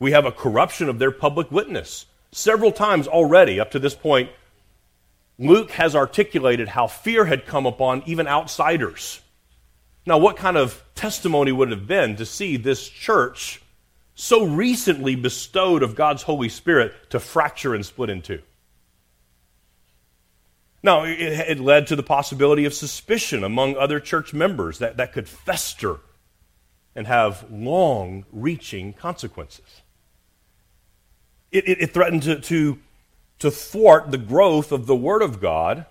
We 0.00 0.12
have 0.12 0.24
a 0.24 0.32
corruption 0.32 0.88
of 0.88 0.98
their 0.98 1.12
public 1.12 1.52
witness. 1.52 2.06
Several 2.32 2.72
times 2.72 3.06
already, 3.06 3.60
up 3.60 3.70
to 3.72 3.78
this 3.78 3.94
point, 3.94 4.30
Luke 5.38 5.70
has 5.72 5.94
articulated 5.94 6.68
how 6.68 6.86
fear 6.86 7.26
had 7.26 7.46
come 7.46 7.66
upon 7.66 8.02
even 8.06 8.26
outsiders. 8.26 9.20
Now, 10.06 10.18
what 10.18 10.36
kind 10.36 10.56
of 10.56 10.82
testimony 10.94 11.52
would 11.52 11.70
it 11.70 11.78
have 11.78 11.86
been 11.86 12.16
to 12.16 12.26
see 12.26 12.56
this 12.56 12.88
church 12.88 13.60
so 14.14 14.44
recently 14.44 15.14
bestowed 15.14 15.82
of 15.82 15.94
God's 15.94 16.22
Holy 16.22 16.48
Spirit 16.48 16.94
to 17.10 17.20
fracture 17.20 17.74
and 17.74 17.84
split 17.84 18.10
in 18.10 18.22
two? 18.22 18.40
Now, 20.82 21.04
it, 21.04 21.18
it 21.20 21.60
led 21.60 21.86
to 21.88 21.96
the 21.96 22.02
possibility 22.02 22.64
of 22.64 22.72
suspicion 22.72 23.44
among 23.44 23.76
other 23.76 24.00
church 24.00 24.32
members 24.32 24.78
that, 24.78 24.96
that 24.96 25.12
could 25.12 25.28
fester 25.28 26.00
and 26.94 27.06
have 27.06 27.44
long 27.50 28.24
reaching 28.32 28.94
consequences. 28.94 29.82
It, 31.52 31.68
it, 31.68 31.82
it 31.82 31.94
threatened 31.94 32.22
to, 32.24 32.40
to, 32.40 32.78
to 33.40 33.50
thwart 33.50 34.10
the 34.10 34.18
growth 34.18 34.72
of 34.72 34.86
the 34.86 34.96
Word 34.96 35.22
of 35.22 35.40
God 35.40 35.86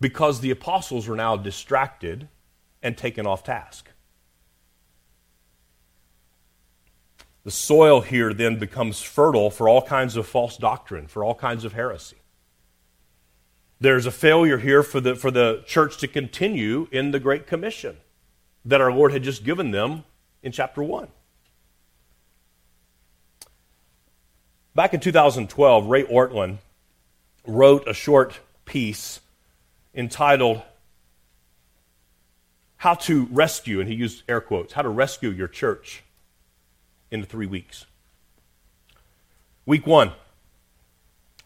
because 0.00 0.40
the 0.40 0.50
apostles 0.50 1.08
were 1.08 1.16
now 1.16 1.36
distracted 1.36 2.28
and 2.82 2.96
taken 2.96 3.26
off 3.26 3.44
task. 3.44 3.90
The 7.44 7.50
soil 7.50 8.02
here 8.02 8.34
then 8.34 8.58
becomes 8.58 9.00
fertile 9.00 9.50
for 9.50 9.68
all 9.68 9.82
kinds 9.82 10.16
of 10.16 10.26
false 10.26 10.56
doctrine, 10.56 11.06
for 11.06 11.24
all 11.24 11.34
kinds 11.34 11.64
of 11.64 11.72
heresy. 11.72 12.16
There's 13.80 14.06
a 14.06 14.10
failure 14.10 14.58
here 14.58 14.82
for 14.82 15.00
the, 15.00 15.14
for 15.14 15.30
the 15.30 15.62
church 15.66 15.98
to 15.98 16.08
continue 16.08 16.88
in 16.90 17.10
the 17.10 17.20
Great 17.20 17.46
Commission 17.46 17.96
that 18.64 18.80
our 18.80 18.92
Lord 18.92 19.12
had 19.12 19.22
just 19.22 19.44
given 19.44 19.70
them 19.70 20.04
in 20.42 20.52
chapter 20.52 20.82
1. 20.82 21.08
Back 24.74 24.94
in 24.94 25.00
2012, 25.00 25.86
Ray 25.86 26.04
Ortlund 26.04 26.58
wrote 27.46 27.88
a 27.88 27.94
short 27.94 28.38
piece 28.64 29.20
entitled 29.94 30.62
How 32.76 32.94
to 32.94 33.26
Rescue, 33.30 33.80
and 33.80 33.88
he 33.88 33.94
used 33.94 34.22
air 34.28 34.40
quotes, 34.40 34.72
How 34.72 34.82
to 34.82 34.88
Rescue 34.88 35.30
Your 35.30 35.48
Church 35.48 36.02
in 37.10 37.24
three 37.24 37.46
weeks. 37.46 37.86
Week 39.66 39.86
one 39.86 40.12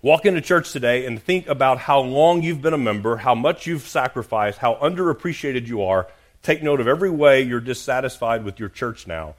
Walk 0.02 0.26
into 0.26 0.40
church 0.40 0.72
today 0.72 1.06
and 1.06 1.22
think 1.22 1.46
about 1.46 1.78
how 1.78 2.00
long 2.00 2.42
you've 2.42 2.60
been 2.60 2.74
a 2.74 2.78
member, 2.78 3.18
how 3.18 3.36
much 3.36 3.68
you've 3.68 3.86
sacrificed, 3.86 4.58
how 4.58 4.74
underappreciated 4.74 5.68
you 5.68 5.84
are. 5.84 6.08
Take 6.42 6.60
note 6.60 6.80
of 6.80 6.88
every 6.88 7.10
way 7.10 7.42
you're 7.42 7.60
dissatisfied 7.60 8.44
with 8.44 8.58
your 8.58 8.68
church 8.68 9.06
now. 9.06 9.36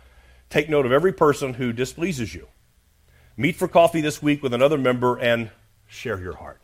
Take 0.50 0.70
note 0.70 0.86
of 0.86 0.94
every 0.94 1.12
person 1.12 1.56
who 1.56 1.74
displeases 1.74 2.34
you. 2.34 2.48
Meet 3.36 3.56
for 3.56 3.68
coffee 3.68 4.02
this 4.02 4.22
week 4.22 4.44
with 4.44 4.54
another 4.54 4.78
member 4.78 5.18
and 5.18 5.50
share 5.88 6.20
your 6.20 6.36
heart. 6.36 6.62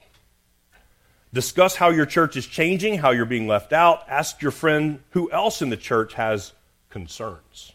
Discuss 1.34 1.76
how 1.76 1.90
your 1.90 2.06
church 2.06 2.36
is 2.38 2.46
changing, 2.46 3.00
how 3.00 3.12
you're 3.12 3.26
being 3.26 3.48
left 3.48 3.74
out. 3.74 4.04
Ask 4.08 4.42
your 4.42 4.52
friend 4.52 5.02
who 5.12 5.32
else 5.32 5.62
in 5.62 5.70
the 5.70 5.78
church 5.78 6.14
has 6.16 6.54
concerns. 6.90 7.74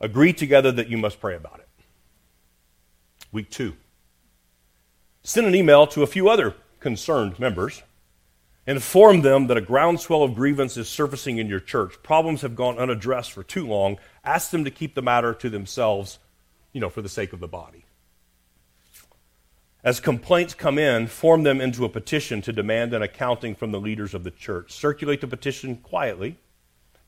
Agree 0.00 0.32
together 0.32 0.70
that 0.72 0.88
you 0.88 0.98
must 0.98 1.20
pray 1.20 1.34
about 1.34 1.60
it. 1.60 1.68
Week 3.32 3.50
two. 3.50 3.74
Send 5.22 5.46
an 5.46 5.54
email 5.54 5.86
to 5.88 6.02
a 6.02 6.06
few 6.06 6.28
other 6.28 6.54
concerned 6.80 7.38
members. 7.38 7.82
Inform 8.66 9.22
them 9.22 9.46
that 9.46 9.56
a 9.56 9.60
groundswell 9.60 10.22
of 10.22 10.34
grievance 10.34 10.76
is 10.76 10.88
surfacing 10.88 11.38
in 11.38 11.48
your 11.48 11.60
church. 11.60 11.94
Problems 12.02 12.42
have 12.42 12.56
gone 12.56 12.78
unaddressed 12.78 13.32
for 13.32 13.44
too 13.44 13.66
long. 13.66 13.98
Ask 14.24 14.50
them 14.50 14.64
to 14.64 14.70
keep 14.70 14.94
the 14.94 15.02
matter 15.02 15.32
to 15.34 15.48
themselves, 15.48 16.18
you 16.76 16.80
know, 16.80 16.90
for 16.90 17.00
the 17.00 17.08
sake 17.08 17.32
of 17.32 17.40
the 17.40 17.48
body. 17.48 17.86
As 19.82 19.98
complaints 19.98 20.52
come 20.52 20.78
in, 20.78 21.06
form 21.06 21.42
them 21.42 21.58
into 21.58 21.86
a 21.86 21.88
petition 21.88 22.42
to 22.42 22.52
demand 22.52 22.92
an 22.92 23.00
accounting 23.00 23.54
from 23.54 23.72
the 23.72 23.80
leaders 23.80 24.12
of 24.12 24.24
the 24.24 24.30
church. 24.30 24.72
Circulate 24.72 25.22
the 25.22 25.26
petition 25.26 25.76
quietly. 25.76 26.36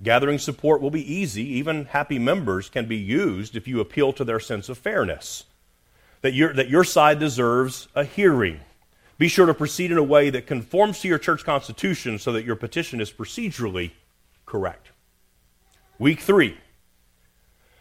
Gathering 0.02 0.38
support 0.38 0.80
will 0.80 0.90
be 0.90 1.12
easy. 1.12 1.42
Even 1.42 1.84
happy 1.84 2.18
members 2.18 2.70
can 2.70 2.86
be 2.86 2.96
used 2.96 3.56
if 3.56 3.68
you 3.68 3.78
appeal 3.78 4.14
to 4.14 4.24
their 4.24 4.40
sense 4.40 4.70
of 4.70 4.78
fairness 4.78 5.44
that 6.22 6.32
your, 6.32 6.54
that 6.54 6.70
your 6.70 6.82
side 6.82 7.18
deserves 7.18 7.88
a 7.94 8.04
hearing. 8.04 8.60
Be 9.18 9.28
sure 9.28 9.44
to 9.44 9.52
proceed 9.52 9.92
in 9.92 9.98
a 9.98 10.02
way 10.02 10.30
that 10.30 10.46
conforms 10.46 11.00
to 11.00 11.08
your 11.08 11.18
church 11.18 11.44
constitution 11.44 12.18
so 12.18 12.32
that 12.32 12.46
your 12.46 12.56
petition 12.56 13.02
is 13.02 13.12
procedurally 13.12 13.90
correct. 14.46 14.92
Week 15.98 16.20
three. 16.20 16.56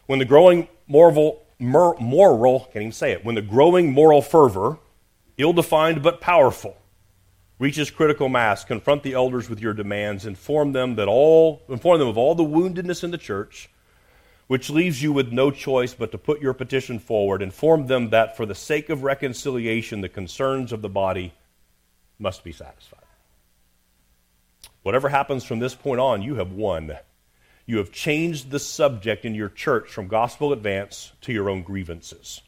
When 0.05 0.19
the 0.19 0.25
growing 0.25 0.67
moral, 0.85 1.46
moral, 1.59 2.59
can't 2.71 2.77
even 2.77 2.91
say 2.91 3.11
it, 3.11 3.25
when 3.25 3.35
the 3.35 3.41
growing 3.41 3.91
moral 3.91 4.21
fervor, 4.21 4.77
ill 5.37 5.53
defined 5.53 6.03
but 6.03 6.21
powerful, 6.21 6.77
reaches 7.59 7.89
critical 7.89 8.29
mass, 8.29 8.63
confront 8.63 9.03
the 9.03 9.13
elders 9.13 9.49
with 9.49 9.59
your 9.59 9.73
demands, 9.73 10.25
inform 10.25 10.71
them 10.73 10.95
that 10.95 11.07
all 11.07 11.63
inform 11.69 11.99
them 11.99 12.07
of 12.07 12.17
all 12.17 12.35
the 12.35 12.43
woundedness 12.43 13.03
in 13.03 13.11
the 13.11 13.17
church 13.17 13.69
which 14.47 14.69
leaves 14.69 15.03
you 15.03 15.11
with 15.11 15.31
no 15.31 15.51
choice 15.51 15.93
but 15.93 16.11
to 16.11 16.17
put 16.17 16.41
your 16.41 16.53
petition 16.53 16.99
forward, 16.99 17.41
inform 17.41 17.87
them 17.87 18.09
that 18.09 18.35
for 18.35 18.45
the 18.45 18.55
sake 18.55 18.89
of 18.89 19.03
reconciliation, 19.03 20.01
the 20.01 20.09
concerns 20.09 20.71
of 20.71 20.81
the 20.81 20.89
body 20.89 21.33
must 22.17 22.43
be 22.43 22.51
satisfied. 22.51 23.01
Whatever 24.83 25.09
happens 25.09 25.43
from 25.43 25.59
this 25.59 25.75
point 25.75 25.99
on, 25.99 26.21
you 26.21 26.35
have 26.35 26.53
won. 26.53 26.97
You 27.67 27.77
have 27.77 27.91
changed 27.91 28.49
the 28.49 28.57
subject 28.57 29.25
in 29.25 29.35
your 29.35 29.49
church 29.49 29.89
from 29.89 30.07
gospel 30.07 30.51
advance 30.51 31.11
to 31.21 31.31
your 31.31 31.49
own 31.51 31.61
grievances. 31.61 32.41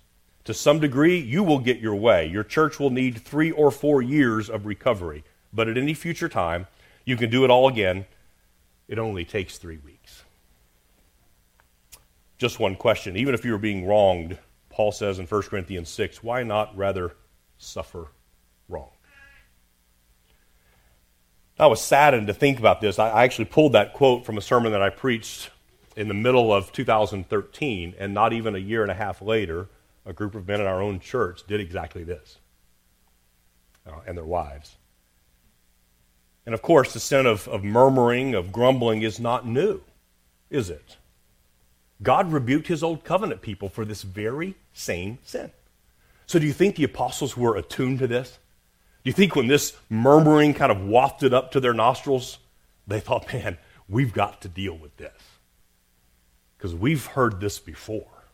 To 0.46 0.54
some 0.56 0.80
degree, 0.80 1.20
you 1.20 1.44
will 1.44 1.60
get 1.60 1.80
your 1.80 1.96
way. 1.96 2.26
Your 2.26 2.44
church 2.44 2.80
will 2.80 2.90
need 2.90 3.22
three 3.22 3.52
or 3.52 3.70
four 3.70 4.02
years 4.02 4.50
of 4.50 4.66
recovery. 4.66 5.24
But 5.54 5.68
at 5.68 5.78
any 5.78 5.94
future 5.94 6.30
time, 6.30 6.66
you 7.06 7.16
can 7.16 7.30
do 7.30 7.44
it 7.44 7.52
all 7.52 7.68
again. 7.68 8.08
It 8.88 8.98
only 8.98 9.26
takes 9.26 9.60
three 9.60 9.78
weeks 9.78 10.24
just 12.40 12.60
one 12.60 12.76
question. 12.76 13.18
Even 13.18 13.36
if 13.36 13.46
you 13.46 13.52
were 13.52 13.60
being 13.60 13.86
wronged, 13.86 14.40
Paul 14.70 14.92
says 14.92 15.20
in 15.20 15.28
1 15.28 15.42
Corinthians 15.44 15.90
6, 15.90 16.24
why 16.24 16.42
not 16.42 16.76
rather 16.76 17.16
suffer 17.58 18.08
wrong? 18.70 18.90
I 21.60 21.68
was 21.68 21.82
saddened 21.82 22.28
to 22.28 22.34
think 22.34 22.58
about 22.58 22.80
this. 22.80 23.00
I 23.00 23.24
actually 23.24 23.46
pulled 23.46 23.74
that 23.74 23.94
quote 23.94 24.26
from 24.26 24.38
a 24.38 24.42
sermon 24.42 24.72
that 24.72 24.82
I 24.82 24.90
preached 24.90 25.50
in 25.96 26.08
the 26.08 26.14
middle 26.14 26.54
of 26.54 26.72
2013, 26.72 27.96
and 28.00 28.14
not 28.14 28.32
even 28.32 28.56
a 28.56 28.60
year 28.60 28.82
and 28.82 28.92
a 28.92 28.96
half 28.96 29.22
later, 29.22 29.68
a 30.06 30.14
group 30.14 30.36
of 30.36 30.48
men 30.48 30.62
in 30.62 30.68
our 30.68 30.82
own 30.82 31.02
church 31.02 31.42
did 31.46 31.60
exactly 31.60 32.06
this, 32.06 32.38
uh, 33.86 34.00
and 34.08 34.18
their 34.18 34.26
wives. 34.26 34.78
And 36.46 36.56
of 36.56 36.62
course, 36.62 36.94
the 36.94 37.00
sin 37.02 37.26
of, 37.26 37.48
of 37.50 37.64
murmuring, 37.64 38.34
of 38.34 38.54
grumbling 38.54 39.02
is 39.02 39.20
not 39.20 39.46
new, 39.46 39.82
is 40.50 40.70
it? 40.70 40.96
God 42.02 42.32
rebuked 42.32 42.68
his 42.68 42.82
old 42.82 43.04
covenant 43.04 43.42
people 43.42 43.68
for 43.68 43.84
this 43.84 44.04
very 44.04 44.56
same 44.72 45.20
sin. 45.24 45.52
So, 46.26 46.40
do 46.40 46.48
you 46.48 46.54
think 46.54 46.78
the 46.78 46.86
apostles 46.86 47.36
were 47.36 47.58
attuned 47.58 48.00
to 48.00 48.08
this? 48.08 48.40
Do 49.04 49.10
you 49.10 49.14
think 49.14 49.36
when 49.36 49.48
this 49.48 49.78
murmuring 49.90 50.54
kind 50.54 50.72
of 50.72 50.82
wafted 50.82 51.34
up 51.34 51.52
to 51.52 51.60
their 51.60 51.74
nostrils, 51.74 52.40
They 52.88 53.00
thought, 53.00 53.32
man, 53.32 53.58
we've 53.88 54.14
got 54.14 54.42
to 54.42 54.50
deal 54.50 54.76
with 54.76 54.98
this 54.98 55.14
because 56.58 56.74
we've 56.76 57.06
heard 57.06 57.40
this 57.40 57.60
before. 57.60 58.26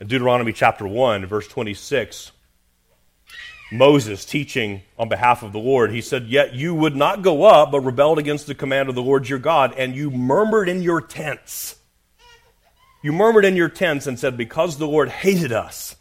In 0.00 0.06
Deuteronomy 0.06 0.52
chapter 0.52 0.86
1, 0.86 1.26
verse 1.26 1.46
26, 1.46 2.32
Moses 3.70 4.24
teaching 4.24 4.82
on 4.98 5.08
behalf 5.08 5.42
of 5.42 5.52
the 5.52 5.58
Lord, 5.58 5.92
he 5.92 6.00
said, 6.00 6.26
Yet 6.26 6.54
you 6.54 6.74
would 6.74 6.96
not 6.96 7.22
go 7.22 7.44
up, 7.44 7.70
but 7.70 7.80
rebelled 7.80 8.18
against 8.18 8.46
the 8.46 8.54
command 8.54 8.88
of 8.88 8.94
the 8.94 9.02
Lord 9.02 9.28
your 9.28 9.38
God, 9.38 9.74
and 9.76 9.94
you 9.94 10.10
murmured 10.10 10.68
in 10.68 10.82
your 10.82 11.00
tents. 11.00 11.76
You 13.02 13.12
murmured 13.12 13.44
in 13.44 13.56
your 13.56 13.68
tents 13.68 14.06
and 14.06 14.18
said, 14.18 14.36
Because 14.36 14.78
the 14.78 14.88
Lord 14.88 15.10
hated 15.10 15.52
us, 15.52 15.96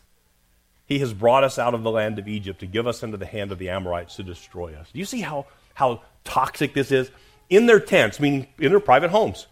he 0.88 1.00
has 1.00 1.14
brought 1.14 1.44
us 1.44 1.60
out 1.60 1.74
of 1.74 1.84
the 1.84 1.92
land 1.92 2.18
of 2.18 2.28
Egypt 2.28 2.62
to 2.62 2.66
give 2.66 2.88
us 2.88 3.04
into 3.04 3.18
the 3.18 3.26
hand 3.26 3.52
of 3.52 3.60
the 3.60 3.70
Amorites 3.70 4.16
to 4.16 4.24
destroy 4.24 4.74
us. 4.74 4.90
Do 4.92 5.00
you 5.00 5.06
see 5.06 5.22
how, 5.22 5.46
how 5.74 6.02
toxic 6.24 6.74
this 6.74 6.92
is? 6.92 7.12
In 7.50 7.66
their 7.66 7.80
tents, 7.80 8.20
meaning 8.20 8.48
in 8.58 8.72
their 8.72 8.80
private 8.80 9.12
homes, 9.12 9.48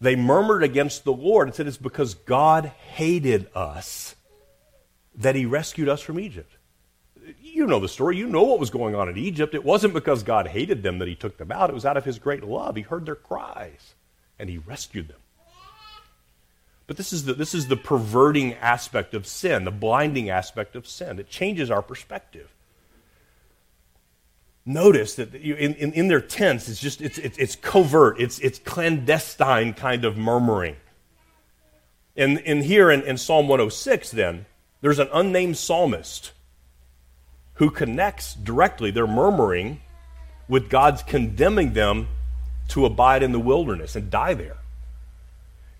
they 0.00 0.16
murmured 0.16 0.64
against 0.64 1.04
the 1.04 1.12
Lord 1.12 1.46
and 1.46 1.54
said, 1.54 1.66
It's 1.66 1.76
because 1.76 2.14
God 2.14 2.72
hated 2.94 3.48
us 3.54 4.16
that 5.14 5.36
he 5.36 5.46
rescued 5.46 5.88
us 5.88 6.00
from 6.00 6.18
Egypt. 6.18 6.56
You 7.40 7.66
know 7.66 7.78
the 7.78 7.88
story. 7.88 8.16
You 8.16 8.26
know 8.26 8.42
what 8.42 8.58
was 8.58 8.70
going 8.70 8.94
on 8.94 9.08
in 9.08 9.16
Egypt. 9.16 9.54
It 9.54 9.64
wasn't 9.64 9.94
because 9.94 10.22
God 10.22 10.48
hated 10.48 10.82
them 10.82 10.98
that 10.98 11.08
he 11.08 11.14
took 11.14 11.36
them 11.36 11.52
out, 11.52 11.70
it 11.70 11.74
was 11.74 11.86
out 11.86 11.98
of 11.98 12.04
his 12.04 12.18
great 12.18 12.42
love. 12.42 12.76
He 12.76 12.82
heard 12.82 13.06
their 13.06 13.14
cries 13.14 13.94
and 14.38 14.48
he 14.48 14.58
rescued 14.58 15.08
them. 15.08 15.21
But 16.86 16.96
this 16.96 17.12
is 17.12 17.24
the, 17.24 17.34
this 17.34 17.54
is 17.54 17.68
the 17.68 17.76
perverting 17.76 18.54
aspect 18.54 19.14
of 19.14 19.26
sin, 19.26 19.64
the 19.64 19.70
blinding 19.70 20.30
aspect 20.30 20.76
of 20.76 20.86
sin. 20.86 21.18
It 21.18 21.28
changes 21.28 21.70
our 21.70 21.82
perspective. 21.82 22.52
Notice 24.64 25.16
that 25.16 25.34
in, 25.34 25.74
in, 25.74 25.92
in 25.92 26.08
their 26.08 26.20
tents, 26.20 26.68
it's 26.68 26.80
just 26.80 27.00
it's, 27.00 27.18
it's, 27.18 27.36
it's 27.38 27.56
covert, 27.56 28.20
it's, 28.20 28.38
it's 28.38 28.58
clandestine 28.60 29.74
kind 29.74 30.04
of 30.04 30.16
murmuring. 30.16 30.76
And, 32.16 32.38
and 32.40 32.62
here 32.62 32.90
in, 32.90 33.02
in 33.02 33.16
Psalm 33.16 33.48
106, 33.48 34.10
then, 34.10 34.46
there's 34.80 34.98
an 34.98 35.08
unnamed 35.12 35.56
psalmist 35.56 36.32
who 37.54 37.70
connects 37.70 38.34
directly 38.34 38.90
their 38.90 39.06
murmuring 39.06 39.80
with 40.48 40.68
God's 40.68 41.02
condemning 41.02 41.72
them 41.72 42.08
to 42.68 42.84
abide 42.84 43.22
in 43.22 43.32
the 43.32 43.40
wilderness 43.40 43.96
and 43.96 44.10
die 44.10 44.34
there. 44.34 44.56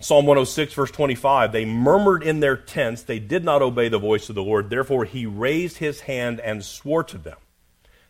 Psalm 0.02 0.26
106, 0.26 0.74
verse 0.74 0.90
25 0.90 1.52
They 1.52 1.64
murmured 1.64 2.24
in 2.24 2.40
their 2.40 2.56
tents, 2.56 3.02
they 3.02 3.20
did 3.20 3.44
not 3.44 3.62
obey 3.62 3.88
the 3.88 4.00
voice 4.00 4.28
of 4.28 4.34
the 4.34 4.42
Lord. 4.42 4.68
Therefore, 4.68 5.04
he 5.04 5.26
raised 5.26 5.78
his 5.78 6.00
hand 6.00 6.40
and 6.40 6.64
swore 6.64 7.04
to 7.04 7.16
them 7.16 7.38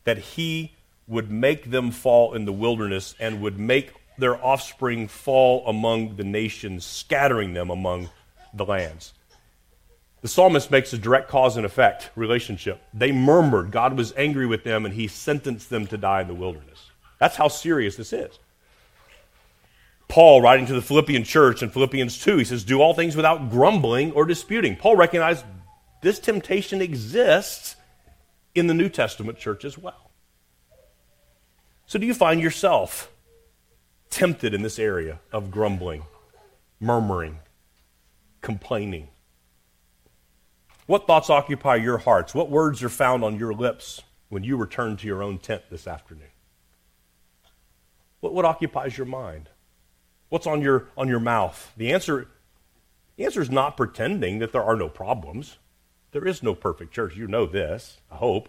that 0.04 0.18
he 0.18 0.72
would 1.06 1.30
make 1.30 1.70
them 1.70 1.90
fall 1.90 2.32
in 2.32 2.46
the 2.46 2.52
wilderness 2.52 3.14
and 3.20 3.42
would 3.42 3.58
make 3.58 3.92
their 4.16 4.42
offspring 4.42 5.06
fall 5.06 5.66
among 5.66 6.16
the 6.16 6.24
nations, 6.24 6.86
scattering 6.86 7.52
them 7.52 7.68
among 7.68 8.08
the 8.54 8.64
lands. 8.64 9.12
The 10.22 10.28
psalmist 10.28 10.70
makes 10.70 10.94
a 10.94 10.98
direct 10.98 11.28
cause 11.28 11.58
and 11.58 11.66
effect 11.66 12.10
relationship. 12.16 12.80
They 12.94 13.12
murmured, 13.12 13.70
God 13.70 13.98
was 13.98 14.14
angry 14.16 14.46
with 14.46 14.64
them, 14.64 14.86
and 14.86 14.94
he 14.94 15.08
sentenced 15.08 15.68
them 15.68 15.86
to 15.88 15.98
die 15.98 16.22
in 16.22 16.28
the 16.28 16.34
wilderness. 16.34 16.90
That's 17.18 17.36
how 17.36 17.48
serious 17.48 17.96
this 17.96 18.14
is. 18.14 18.38
Paul, 20.12 20.42
writing 20.42 20.66
to 20.66 20.74
the 20.74 20.82
Philippian 20.82 21.24
church 21.24 21.62
in 21.62 21.70
Philippians 21.70 22.18
2, 22.18 22.36
he 22.36 22.44
says, 22.44 22.64
Do 22.64 22.82
all 22.82 22.92
things 22.92 23.16
without 23.16 23.48
grumbling 23.48 24.12
or 24.12 24.26
disputing. 24.26 24.76
Paul 24.76 24.94
recognized 24.94 25.42
this 26.02 26.18
temptation 26.18 26.82
exists 26.82 27.76
in 28.54 28.66
the 28.66 28.74
New 28.74 28.90
Testament 28.90 29.38
church 29.38 29.64
as 29.64 29.78
well. 29.78 30.10
So, 31.86 31.98
do 31.98 32.04
you 32.04 32.12
find 32.12 32.42
yourself 32.42 33.10
tempted 34.10 34.52
in 34.52 34.60
this 34.60 34.78
area 34.78 35.18
of 35.32 35.50
grumbling, 35.50 36.02
murmuring, 36.78 37.38
complaining? 38.42 39.08
What 40.84 41.06
thoughts 41.06 41.30
occupy 41.30 41.76
your 41.76 41.96
hearts? 41.96 42.34
What 42.34 42.50
words 42.50 42.82
are 42.82 42.90
found 42.90 43.24
on 43.24 43.38
your 43.38 43.54
lips 43.54 44.02
when 44.28 44.44
you 44.44 44.58
return 44.58 44.98
to 44.98 45.06
your 45.06 45.22
own 45.22 45.38
tent 45.38 45.62
this 45.70 45.86
afternoon? 45.86 46.28
What, 48.20 48.34
what 48.34 48.44
occupies 48.44 48.98
your 48.98 49.06
mind? 49.06 49.48
What's 50.32 50.46
on 50.46 50.62
your, 50.62 50.88
on 50.96 51.08
your 51.08 51.20
mouth? 51.20 51.74
The 51.76 51.92
answer, 51.92 52.26
the 53.16 53.26
answer 53.26 53.42
is 53.42 53.50
not 53.50 53.76
pretending 53.76 54.38
that 54.38 54.50
there 54.50 54.62
are 54.62 54.76
no 54.76 54.88
problems. 54.88 55.58
There 56.12 56.26
is 56.26 56.42
no 56.42 56.54
perfect 56.54 56.94
church. 56.94 57.14
You 57.14 57.26
know 57.26 57.44
this, 57.44 57.98
I 58.10 58.14
hope. 58.14 58.48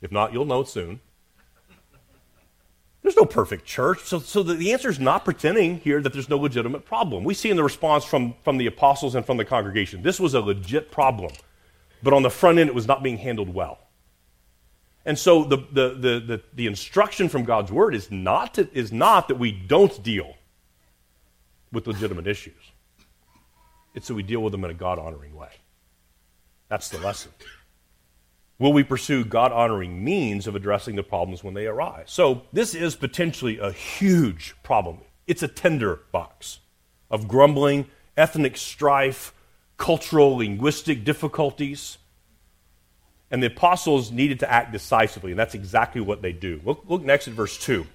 If 0.00 0.10
not, 0.10 0.32
you'll 0.32 0.46
know 0.46 0.62
it 0.62 0.68
soon. 0.68 1.00
There's 3.02 3.16
no 3.16 3.26
perfect 3.26 3.66
church. 3.66 4.00
So, 4.00 4.20
so 4.20 4.42
the, 4.42 4.54
the 4.54 4.72
answer 4.72 4.88
is 4.88 4.98
not 4.98 5.26
pretending 5.26 5.80
here 5.80 6.00
that 6.00 6.14
there's 6.14 6.30
no 6.30 6.38
legitimate 6.38 6.86
problem. 6.86 7.22
We 7.22 7.34
see 7.34 7.50
in 7.50 7.56
the 7.58 7.64
response 7.64 8.06
from, 8.06 8.34
from 8.42 8.56
the 8.56 8.64
apostles 8.66 9.14
and 9.14 9.26
from 9.26 9.36
the 9.36 9.44
congregation, 9.44 10.00
this 10.00 10.18
was 10.18 10.32
a 10.32 10.40
legit 10.40 10.90
problem. 10.90 11.32
But 12.02 12.14
on 12.14 12.22
the 12.22 12.30
front 12.30 12.58
end, 12.58 12.70
it 12.70 12.74
was 12.74 12.86
not 12.88 13.02
being 13.02 13.18
handled 13.18 13.52
well. 13.52 13.78
And 15.04 15.18
so 15.18 15.44
the, 15.44 15.58
the, 15.70 15.88
the, 15.90 16.20
the, 16.20 16.42
the 16.54 16.66
instruction 16.66 17.28
from 17.28 17.44
God's 17.44 17.70
word 17.70 17.94
is 17.94 18.10
not, 18.10 18.54
to, 18.54 18.70
is 18.72 18.90
not 18.90 19.28
that 19.28 19.38
we 19.38 19.52
don't 19.52 20.02
deal 20.02 20.36
with 21.72 21.86
legitimate 21.86 22.26
issues. 22.26 22.72
It's 23.94 24.08
that 24.08 24.14
we 24.14 24.22
deal 24.22 24.42
with 24.42 24.52
them 24.52 24.64
in 24.64 24.70
a 24.70 24.74
God 24.74 24.98
honoring 24.98 25.34
way. 25.34 25.50
That's 26.68 26.88
the 26.88 26.98
lesson. 26.98 27.32
Will 28.58 28.72
we 28.72 28.84
pursue 28.84 29.24
God 29.24 29.52
honoring 29.52 30.04
means 30.04 30.46
of 30.46 30.54
addressing 30.54 30.94
the 30.94 31.02
problems 31.02 31.42
when 31.42 31.54
they 31.54 31.66
arise? 31.66 32.06
So, 32.06 32.42
this 32.52 32.74
is 32.74 32.94
potentially 32.94 33.58
a 33.58 33.72
huge 33.72 34.54
problem. 34.62 34.98
It's 35.26 35.42
a 35.42 35.48
tender 35.48 36.00
box 36.12 36.60
of 37.10 37.26
grumbling, 37.26 37.86
ethnic 38.16 38.56
strife, 38.56 39.32
cultural, 39.78 40.36
linguistic 40.36 41.04
difficulties. 41.04 41.98
And 43.30 43.42
the 43.42 43.46
apostles 43.46 44.10
needed 44.10 44.40
to 44.40 44.50
act 44.50 44.72
decisively, 44.72 45.32
and 45.32 45.38
that's 45.38 45.54
exactly 45.54 46.00
what 46.00 46.20
they 46.20 46.32
do. 46.32 46.60
Look, 46.64 46.84
look 46.86 47.02
next 47.02 47.28
at 47.28 47.34
verse 47.34 47.56
2 47.58 47.86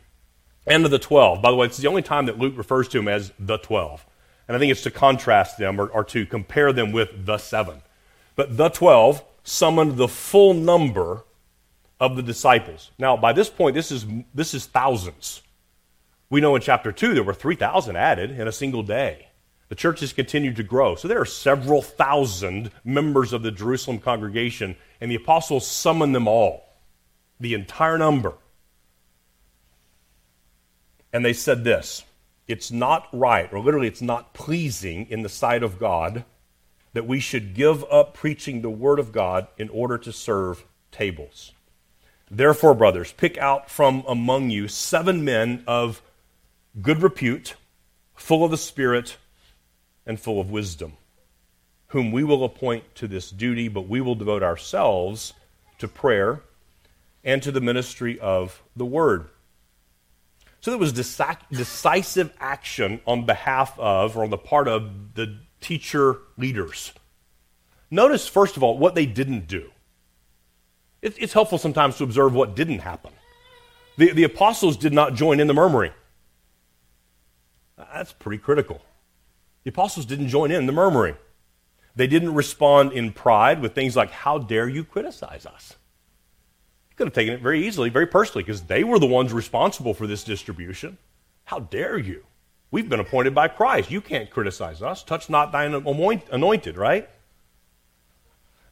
and 0.67 0.85
of 0.85 0.91
the 0.91 0.99
12. 0.99 1.41
By 1.41 1.51
the 1.51 1.57
way, 1.57 1.67
it's 1.67 1.77
the 1.77 1.87
only 1.87 2.01
time 2.01 2.25
that 2.25 2.39
Luke 2.39 2.57
refers 2.57 2.87
to 2.89 2.97
them 2.97 3.07
as 3.07 3.31
the 3.39 3.57
12. 3.57 4.05
And 4.47 4.55
I 4.55 4.59
think 4.59 4.71
it's 4.71 4.83
to 4.83 4.91
contrast 4.91 5.57
them 5.57 5.79
or, 5.79 5.87
or 5.87 6.03
to 6.05 6.25
compare 6.25 6.71
them 6.71 6.91
with 6.91 7.25
the 7.25 7.37
seven. 7.37 7.81
But 8.35 8.57
the 8.57 8.69
12 8.69 9.23
summoned 9.43 9.97
the 9.97 10.07
full 10.07 10.53
number 10.53 11.23
of 11.99 12.15
the 12.15 12.23
disciples. 12.23 12.91
Now, 12.97 13.15
by 13.15 13.33
this 13.33 13.49
point, 13.49 13.75
this 13.75 13.91
is, 13.91 14.05
this 14.33 14.53
is 14.53 14.65
thousands. 14.65 15.41
We 16.29 16.41
know 16.41 16.55
in 16.55 16.61
chapter 16.61 16.91
2 16.91 17.13
there 17.13 17.23
were 17.23 17.33
3,000 17.33 17.95
added 17.95 18.31
in 18.31 18.47
a 18.47 18.51
single 18.51 18.83
day. 18.83 19.29
The 19.69 19.75
church 19.75 20.01
has 20.01 20.13
continued 20.13 20.57
to 20.57 20.63
grow. 20.63 20.95
So 20.95 21.07
there 21.07 21.19
are 21.19 21.25
several 21.25 21.81
thousand 21.81 22.71
members 22.83 23.33
of 23.33 23.41
the 23.41 23.51
Jerusalem 23.51 23.99
congregation, 23.99 24.75
and 25.01 25.09
the 25.09 25.15
apostles 25.15 25.65
summoned 25.65 26.13
them 26.13 26.27
all, 26.27 26.63
the 27.39 27.53
entire 27.53 27.97
number. 27.97 28.33
And 31.15 31.23
they 31.23 31.31
said 31.31 31.63
this 31.63 32.03
It's 32.45 32.71
not 32.71 33.07
right, 33.13 33.51
or 33.53 33.61
literally, 33.61 33.87
it's 33.87 34.01
not 34.01 34.33
pleasing 34.33 35.07
in 35.09 35.21
the 35.21 35.29
sight 35.29 35.63
of 35.63 35.79
God 35.79 36.25
that 36.91 37.07
we 37.07 37.21
should 37.21 37.53
give 37.53 37.85
up 37.89 38.13
preaching 38.13 38.61
the 38.61 38.69
Word 38.69 38.99
of 38.99 39.13
God 39.13 39.47
in 39.57 39.69
order 39.69 39.97
to 39.97 40.11
serve 40.11 40.65
tables. 40.91 41.53
Therefore, 42.29 42.73
brothers, 42.73 43.13
pick 43.13 43.37
out 43.37 43.69
from 43.69 44.03
among 44.09 44.49
you 44.49 44.67
seven 44.67 45.23
men 45.23 45.63
of 45.65 46.01
good 46.81 47.01
repute, 47.01 47.55
full 48.13 48.43
of 48.43 48.51
the 48.51 48.57
Spirit 48.57 49.15
and 50.05 50.19
full 50.19 50.41
of 50.41 50.51
wisdom, 50.51 50.97
whom 51.87 52.11
we 52.11 52.25
will 52.25 52.43
appoint 52.43 52.93
to 52.95 53.07
this 53.07 53.31
duty, 53.31 53.69
but 53.69 53.87
we 53.87 54.01
will 54.01 54.15
devote 54.15 54.43
ourselves 54.43 55.31
to 55.77 55.87
prayer 55.87 56.41
and 57.23 57.41
to 57.41 57.53
the 57.53 57.61
ministry 57.61 58.19
of 58.19 58.61
the 58.75 58.85
Word. 58.85 59.29
So 60.65 60.71
there 60.71 60.79
was 60.79 60.93
decisive 60.93 62.33
action 62.39 62.99
on 63.05 63.27
behalf 63.27 63.77
of, 63.77 64.17
or 64.17 64.23
on 64.23 64.31
the 64.31 64.37
part 64.39 64.67
of, 64.67 65.13
the 65.13 65.37
teacher 65.61 66.21
leaders. 66.39 66.91
Notice, 67.91 68.27
first 68.27 68.57
of 68.57 68.63
all, 68.63 68.75
what 68.75 68.95
they 68.95 69.05
didn't 69.05 69.45
do. 69.45 69.69
It's 71.03 71.33
helpful 71.33 71.59
sometimes 71.59 71.97
to 71.97 72.03
observe 72.03 72.33
what 72.33 72.55
didn't 72.55 72.79
happen. 72.79 73.11
The, 73.99 74.11
the 74.11 74.23
apostles 74.23 74.75
did 74.75 74.91
not 74.91 75.13
join 75.13 75.39
in 75.39 75.45
the 75.45 75.53
murmuring. 75.53 75.91
That's 77.77 78.13
pretty 78.13 78.41
critical. 78.41 78.81
The 79.65 79.69
apostles 79.69 80.07
didn't 80.07 80.29
join 80.29 80.49
in 80.49 80.65
the 80.65 80.73
murmuring. 80.73 81.17
They 81.95 82.07
didn't 82.07 82.33
respond 82.33 82.91
in 82.91 83.11
pride 83.11 83.61
with 83.61 83.75
things 83.75 83.95
like, 83.95 84.09
How 84.09 84.39
dare 84.39 84.67
you 84.67 84.83
criticize 84.83 85.45
us? 85.45 85.75
Could 86.95 87.07
have 87.07 87.13
taken 87.13 87.33
it 87.33 87.41
very 87.41 87.65
easily, 87.65 87.89
very 87.89 88.07
personally, 88.07 88.43
because 88.43 88.63
they 88.63 88.83
were 88.83 88.99
the 88.99 89.05
ones 89.05 89.33
responsible 89.33 89.93
for 89.93 90.07
this 90.07 90.23
distribution. 90.23 90.97
How 91.45 91.59
dare 91.59 91.97
you? 91.97 92.23
We've 92.71 92.89
been 92.89 92.99
appointed 92.99 93.35
by 93.35 93.47
Christ. 93.47 93.91
You 93.91 94.01
can't 94.01 94.29
criticize 94.29 94.81
us. 94.81 95.03
Touch 95.03 95.29
not 95.29 95.51
thine 95.51 95.73
anointed, 95.73 96.77
right? 96.77 97.09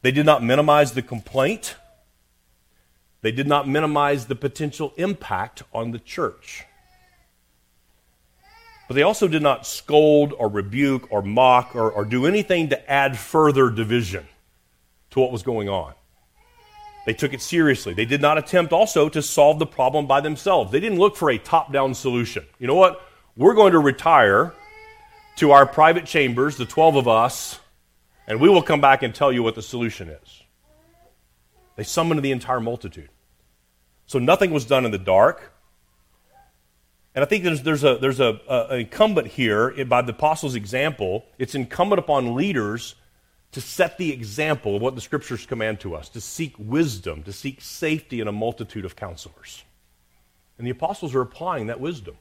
They 0.02 0.10
did 0.10 0.26
not 0.26 0.42
minimize 0.42 0.92
the 0.92 1.02
complaint. 1.02 1.76
They 3.22 3.32
did 3.32 3.46
not 3.46 3.66
minimize 3.66 4.26
the 4.26 4.34
potential 4.34 4.92
impact 4.96 5.62
on 5.72 5.92
the 5.92 5.98
church. 5.98 6.64
But 8.86 8.94
they 8.94 9.02
also 9.02 9.28
did 9.28 9.40
not 9.40 9.66
scold 9.66 10.34
or 10.38 10.48
rebuke 10.48 11.10
or 11.10 11.22
mock 11.22 11.74
or, 11.74 11.90
or 11.90 12.04
do 12.04 12.26
anything 12.26 12.68
to 12.68 12.90
add 12.90 13.16
further 13.16 13.70
division 13.70 14.26
to 15.12 15.20
what 15.20 15.32
was 15.32 15.42
going 15.42 15.70
on. 15.70 15.94
They 17.06 17.12
took 17.12 17.34
it 17.34 17.42
seriously. 17.42 17.92
They 17.92 18.06
did 18.06 18.22
not 18.22 18.38
attempt 18.38 18.72
also 18.72 19.08
to 19.10 19.20
solve 19.20 19.58
the 19.58 19.66
problem 19.66 20.06
by 20.06 20.20
themselves. 20.20 20.72
They 20.72 20.80
didn't 20.80 20.98
look 20.98 21.16
for 21.16 21.30
a 21.30 21.38
top 21.38 21.72
down 21.72 21.94
solution. 21.94 22.44
You 22.58 22.66
know 22.66 22.74
what? 22.74 23.00
We're 23.36 23.54
going 23.54 23.72
to 23.72 23.78
retire 23.78 24.54
to 25.36 25.50
our 25.50 25.66
private 25.66 26.06
chambers, 26.06 26.56
the 26.56 26.64
12 26.64 26.96
of 26.96 27.08
us, 27.08 27.60
and 28.26 28.40
we 28.40 28.48
will 28.48 28.62
come 28.62 28.80
back 28.80 29.02
and 29.02 29.14
tell 29.14 29.32
you 29.32 29.42
what 29.42 29.54
the 29.54 29.62
solution 29.62 30.08
is. 30.08 30.42
They 31.76 31.82
summoned 31.82 32.22
the 32.22 32.32
entire 32.32 32.60
multitude. 32.60 33.10
So 34.06 34.18
nothing 34.18 34.50
was 34.50 34.64
done 34.64 34.84
in 34.84 34.90
the 34.90 34.98
dark. 34.98 35.52
And 37.14 37.22
I 37.22 37.26
think 37.26 37.44
there's, 37.44 37.62
there's, 37.62 37.84
a, 37.84 37.98
there's 37.98 38.20
a, 38.20 38.40
a, 38.48 38.76
incumbent 38.76 39.28
here, 39.28 39.84
by 39.84 40.02
the 40.02 40.12
apostles' 40.12 40.54
example, 40.54 41.26
it's 41.38 41.54
incumbent 41.54 41.98
upon 41.98 42.34
leaders 42.34 42.94
to 43.54 43.60
set 43.60 43.98
the 43.98 44.12
example 44.12 44.74
of 44.74 44.82
what 44.82 44.96
the 44.96 45.00
scriptures 45.00 45.46
command 45.46 45.78
to 45.78 45.94
us, 45.94 46.08
to 46.08 46.20
seek 46.20 46.54
wisdom, 46.58 47.22
to 47.22 47.32
seek 47.32 47.60
safety 47.60 48.20
in 48.20 48.26
a 48.26 48.32
multitude 48.32 48.84
of 48.84 48.96
counselors. 48.96 49.62
And 50.58 50.66
the 50.66 50.72
apostles 50.72 51.14
are 51.14 51.20
applying 51.20 51.68
that 51.68 51.78
wisdom. 51.78 52.16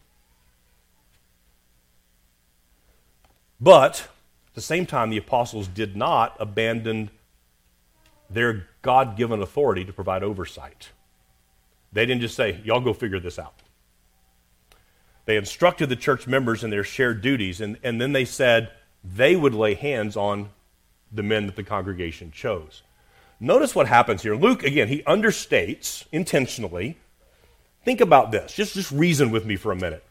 But 3.60 4.02
at 4.48 4.54
the 4.54 4.62
same 4.62 4.86
time, 4.86 5.10
the 5.10 5.18
apostles 5.18 5.68
did 5.68 5.96
not 5.96 6.38
abandon 6.40 7.10
their 8.30 8.68
God 8.84 9.18
given 9.18 9.42
authority 9.42 9.84
to 9.86 9.94
provide 9.94 10.22
oversight. 10.22 10.90
They 11.92 12.06
didn't 12.06 12.22
just 12.22 12.36
say, 12.36 12.62
Y'all 12.64 12.80
go 12.80 12.94
figure 12.94 13.20
this 13.20 13.40
out. 13.40 13.56
They 15.26 15.38
instructed 15.38 15.90
the 15.90 15.96
church 15.96 16.28
members 16.28 16.64
in 16.64 16.70
their 16.70 16.84
shared 16.84 17.22
duties, 17.22 17.60
and, 17.60 17.80
and 17.82 18.00
then 18.00 18.12
they 18.12 18.26
said 18.26 18.70
they 19.04 19.36
would 19.36 19.56
lay 19.56 19.74
hands 19.74 20.16
on 20.16 20.50
the 21.14 21.24
men 21.24 21.46
that 21.46 21.56
the 21.56 21.64
congregation 21.64 22.32
chose. 22.32 22.82
Notice 23.40 23.76
what 23.76 23.88
happens 23.88 24.24
here. 24.24 24.36
Luke, 24.36 24.64
again, 24.64 24.88
he 24.88 25.04
understates 25.04 26.06
intentionally. 26.12 26.98
Think 27.84 28.02
about 28.02 28.32
this. 28.32 28.54
Just, 28.54 28.74
just 28.74 28.92
reason 28.92 29.32
with 29.32 29.46
me 29.46 29.56
for 29.56 29.72
a 29.72 29.76
minute. 29.76 30.04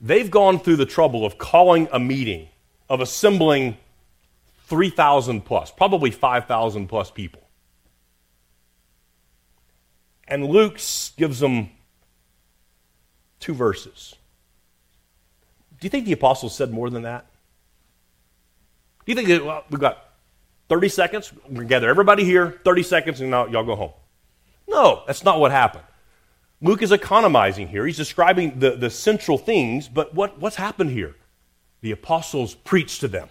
They've 0.00 0.30
gone 0.30 0.58
through 0.58 0.76
the 0.76 0.86
trouble 0.86 1.24
of 1.24 1.38
calling 1.38 1.88
a 1.90 1.98
meeting, 1.98 2.48
of 2.88 3.00
assembling 3.00 3.78
3,000 4.66 5.42
plus, 5.42 5.70
probably 5.70 6.10
5,000 6.10 6.86
plus 6.86 7.10
people. 7.10 7.42
And 10.28 10.44
Luke 10.44 10.78
gives 11.16 11.40
them 11.40 11.70
two 13.40 13.54
verses. 13.54 14.16
Do 15.80 15.86
you 15.86 15.90
think 15.90 16.04
the 16.04 16.12
apostles 16.12 16.54
said 16.54 16.72
more 16.72 16.90
than 16.90 17.02
that? 17.02 17.26
Do 19.04 19.12
you 19.12 19.16
think 19.16 19.28
that, 19.28 19.44
well, 19.44 19.64
we've 19.70 19.80
got 19.80 20.05
30 20.68 20.88
seconds, 20.88 21.32
to 21.54 21.64
gather 21.64 21.88
everybody 21.88 22.24
here, 22.24 22.60
30 22.64 22.82
seconds, 22.82 23.20
and 23.20 23.30
now 23.30 23.46
y'all 23.46 23.64
go 23.64 23.76
home? 23.76 23.92
No, 24.68 25.02
that's 25.06 25.24
not 25.24 25.38
what 25.38 25.52
happened. 25.52 25.84
Luke 26.60 26.82
is 26.82 26.92
economizing 26.92 27.68
here. 27.68 27.86
He's 27.86 27.96
describing 27.96 28.58
the, 28.58 28.72
the 28.72 28.90
central 28.90 29.38
things, 29.38 29.88
but 29.88 30.14
what, 30.14 30.38
what's 30.40 30.56
happened 30.56 30.90
here? 30.90 31.14
The 31.82 31.92
apostles 31.92 32.54
preached 32.54 33.00
to 33.02 33.08
them. 33.08 33.28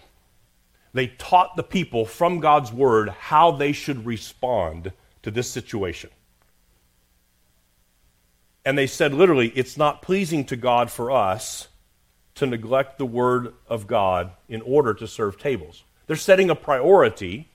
They 0.94 1.08
taught 1.08 1.56
the 1.56 1.62
people 1.62 2.06
from 2.06 2.40
God's 2.40 2.72
word 2.72 3.10
how 3.10 3.50
they 3.50 3.72
should 3.72 4.06
respond 4.06 4.92
to 5.22 5.30
this 5.30 5.50
situation. 5.50 6.10
And 8.64 8.78
they 8.78 8.86
said 8.86 9.12
literally, 9.12 9.48
it's 9.54 9.76
not 9.76 10.02
pleasing 10.02 10.44
to 10.46 10.56
God 10.56 10.90
for 10.90 11.10
us 11.10 11.68
to 12.36 12.46
neglect 12.46 12.98
the 12.98 13.06
word 13.06 13.54
of 13.66 13.86
God 13.86 14.30
in 14.48 14.62
order 14.62 14.94
to 14.94 15.06
serve 15.06 15.38
tables. 15.38 15.84
They're 16.06 16.16
setting 16.16 16.50
a 16.50 16.54
priority, 16.54 17.48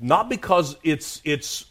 not 0.00 0.28
because 0.28 0.76
it's, 0.82 1.20
it's 1.24 1.66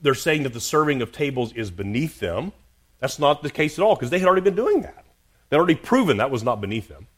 they're 0.00 0.14
saying 0.14 0.44
that 0.44 0.52
the 0.52 0.60
serving 0.60 1.02
of 1.02 1.12
tables 1.12 1.52
is 1.52 1.70
beneath 1.70 2.18
them. 2.18 2.52
That's 2.98 3.18
not 3.18 3.42
the 3.42 3.50
case 3.50 3.78
at 3.78 3.84
all, 3.84 3.94
because 3.94 4.10
they 4.10 4.18
had 4.18 4.26
already 4.26 4.42
been 4.42 4.54
doing 4.54 4.82
that. 4.82 5.04
They'd 5.48 5.58
already 5.58 5.74
proven 5.74 6.16
that 6.16 6.30
was 6.30 6.42
not 6.42 6.60
beneath 6.60 6.88
them. 6.88 7.08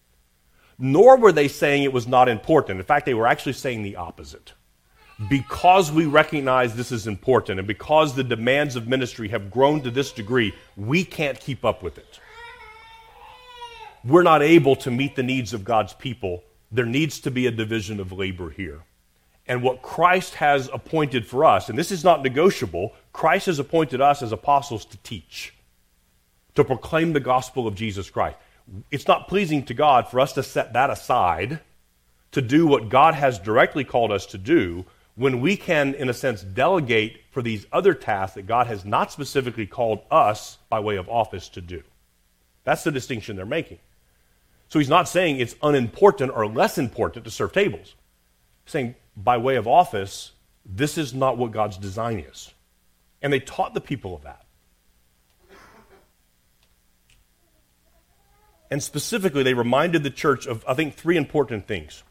Nor 0.79 1.19
were 1.19 1.33
they 1.33 1.47
saying 1.47 1.85
it 1.85 1.93
was 1.93 2.09
not 2.09 2.29
important. 2.29 2.81
In 2.81 2.85
fact, 2.85 3.07
they 3.07 3.15
were 3.15 3.29
actually 3.29 3.53
saying 3.53 3.83
the 3.83 3.97
opposite. 3.97 4.53
Because 5.29 5.93
we 5.93 6.07
recognize 6.07 6.75
this 6.75 6.91
is 6.91 7.07
important 7.07 7.61
and 7.61 7.69
because 7.69 8.15
the 8.15 8.25
demands 8.25 8.75
of 8.75 8.89
ministry 8.89 9.29
have 9.29 9.49
grown 9.49 9.81
to 9.83 9.91
this 9.93 10.11
degree, 10.11 10.53
we 10.77 11.05
can't 11.05 11.39
keep 11.39 11.65
up 11.65 11.85
with 11.85 11.99
it 11.99 12.19
we're 14.05 14.23
not 14.23 14.43
able 14.43 14.77
to 14.77 14.91
meet 14.91 15.17
the 15.17 15.23
needs 15.23 15.55
of 15.55 15.65
God's 15.65 15.95
people, 15.95 16.45
there 16.75 16.85
needs 16.85 17.21
to 17.21 17.31
be 17.31 17.47
a 17.47 17.53
division 17.53 18.01
of 18.01 18.11
labor 18.11 18.51
here. 18.51 18.83
And 19.47 19.63
what 19.63 19.83
Christ 19.83 20.35
has 20.35 20.69
appointed 20.73 21.27
for 21.27 21.45
us, 21.45 21.69
and 21.69 21.79
this 21.79 21.93
is 21.93 22.03
not 22.03 22.23
negotiable, 22.23 22.95
Christ 23.13 23.47
has 23.47 23.59
appointed 23.59 24.01
us 24.01 24.23
as 24.23 24.33
apostles 24.33 24.85
to 24.87 24.97
teach, 24.99 25.55
to 26.55 26.65
proclaim 26.65 27.13
the 27.13 27.21
gospel 27.21 27.69
of 27.69 27.75
Jesus 27.75 28.11
Christ. 28.11 28.37
It's 28.91 29.07
not 29.07 29.29
pleasing 29.29 29.65
to 29.67 29.75
God 29.75 30.09
for 30.09 30.19
us 30.19 30.33
to 30.33 30.43
set 30.43 30.73
that 30.73 30.91
aside 30.91 31.61
to 32.33 32.43
do 32.43 32.67
what 32.67 32.89
God 32.89 33.15
has 33.15 33.39
directly 33.39 33.85
called 33.85 34.11
us 34.11 34.27
to 34.27 34.39
do 34.39 34.85
when 35.15 35.41
we 35.41 35.57
can, 35.57 35.95
in 35.95 36.09
a 36.09 36.15
sense, 36.15 36.43
delegate 36.43 37.21
for 37.31 37.43
these 37.43 37.67
other 37.73 37.95
tasks 37.95 38.35
that 38.35 38.49
God 38.49 38.67
has 38.67 38.85
not 38.85 39.13
specifically 39.13 39.67
called 39.67 40.01
us 40.11 40.59
by 40.69 40.81
way 40.81 40.97
of 40.97 41.09
office 41.09 41.49
to 41.51 41.61
do. 41.61 41.85
That's 42.65 42.83
the 42.83 42.91
distinction 42.91 43.37
they're 43.37 43.47
making. 43.47 43.79
So 44.75 44.81
he's 44.81 44.89
not 44.89 45.09
saying 45.09 45.39
it's 45.39 45.55
unimportant 45.63 46.33
or 46.35 46.49
less 46.49 46.79
important 46.79 47.25
to 47.27 47.31
serve 47.31 47.53
tables. 47.53 47.95
He's 48.65 48.73
saying, 48.73 48.97
by 49.17 49.37
way 49.37 49.55
of 49.55 49.69
office, 49.69 50.33
this 50.67 50.99
is 50.99 51.15
not 51.15 51.39
what 51.39 51.53
God's 51.53 51.77
design 51.77 52.19
is. 52.19 52.53
And 53.23 53.33
they 53.33 53.39
taught 53.39 53.75
the 53.75 53.81
people 53.81 54.17
of 54.17 54.25
that. 54.25 54.45
And 58.69 58.83
specifically, 58.83 59.45
they 59.45 59.55
reminded 59.55 60.03
the 60.03 60.11
church 60.11 60.45
of, 60.49 60.65
I 60.67 60.75
think, 60.75 60.97
three 60.97 61.17
important 61.17 61.69
things. 61.69 62.03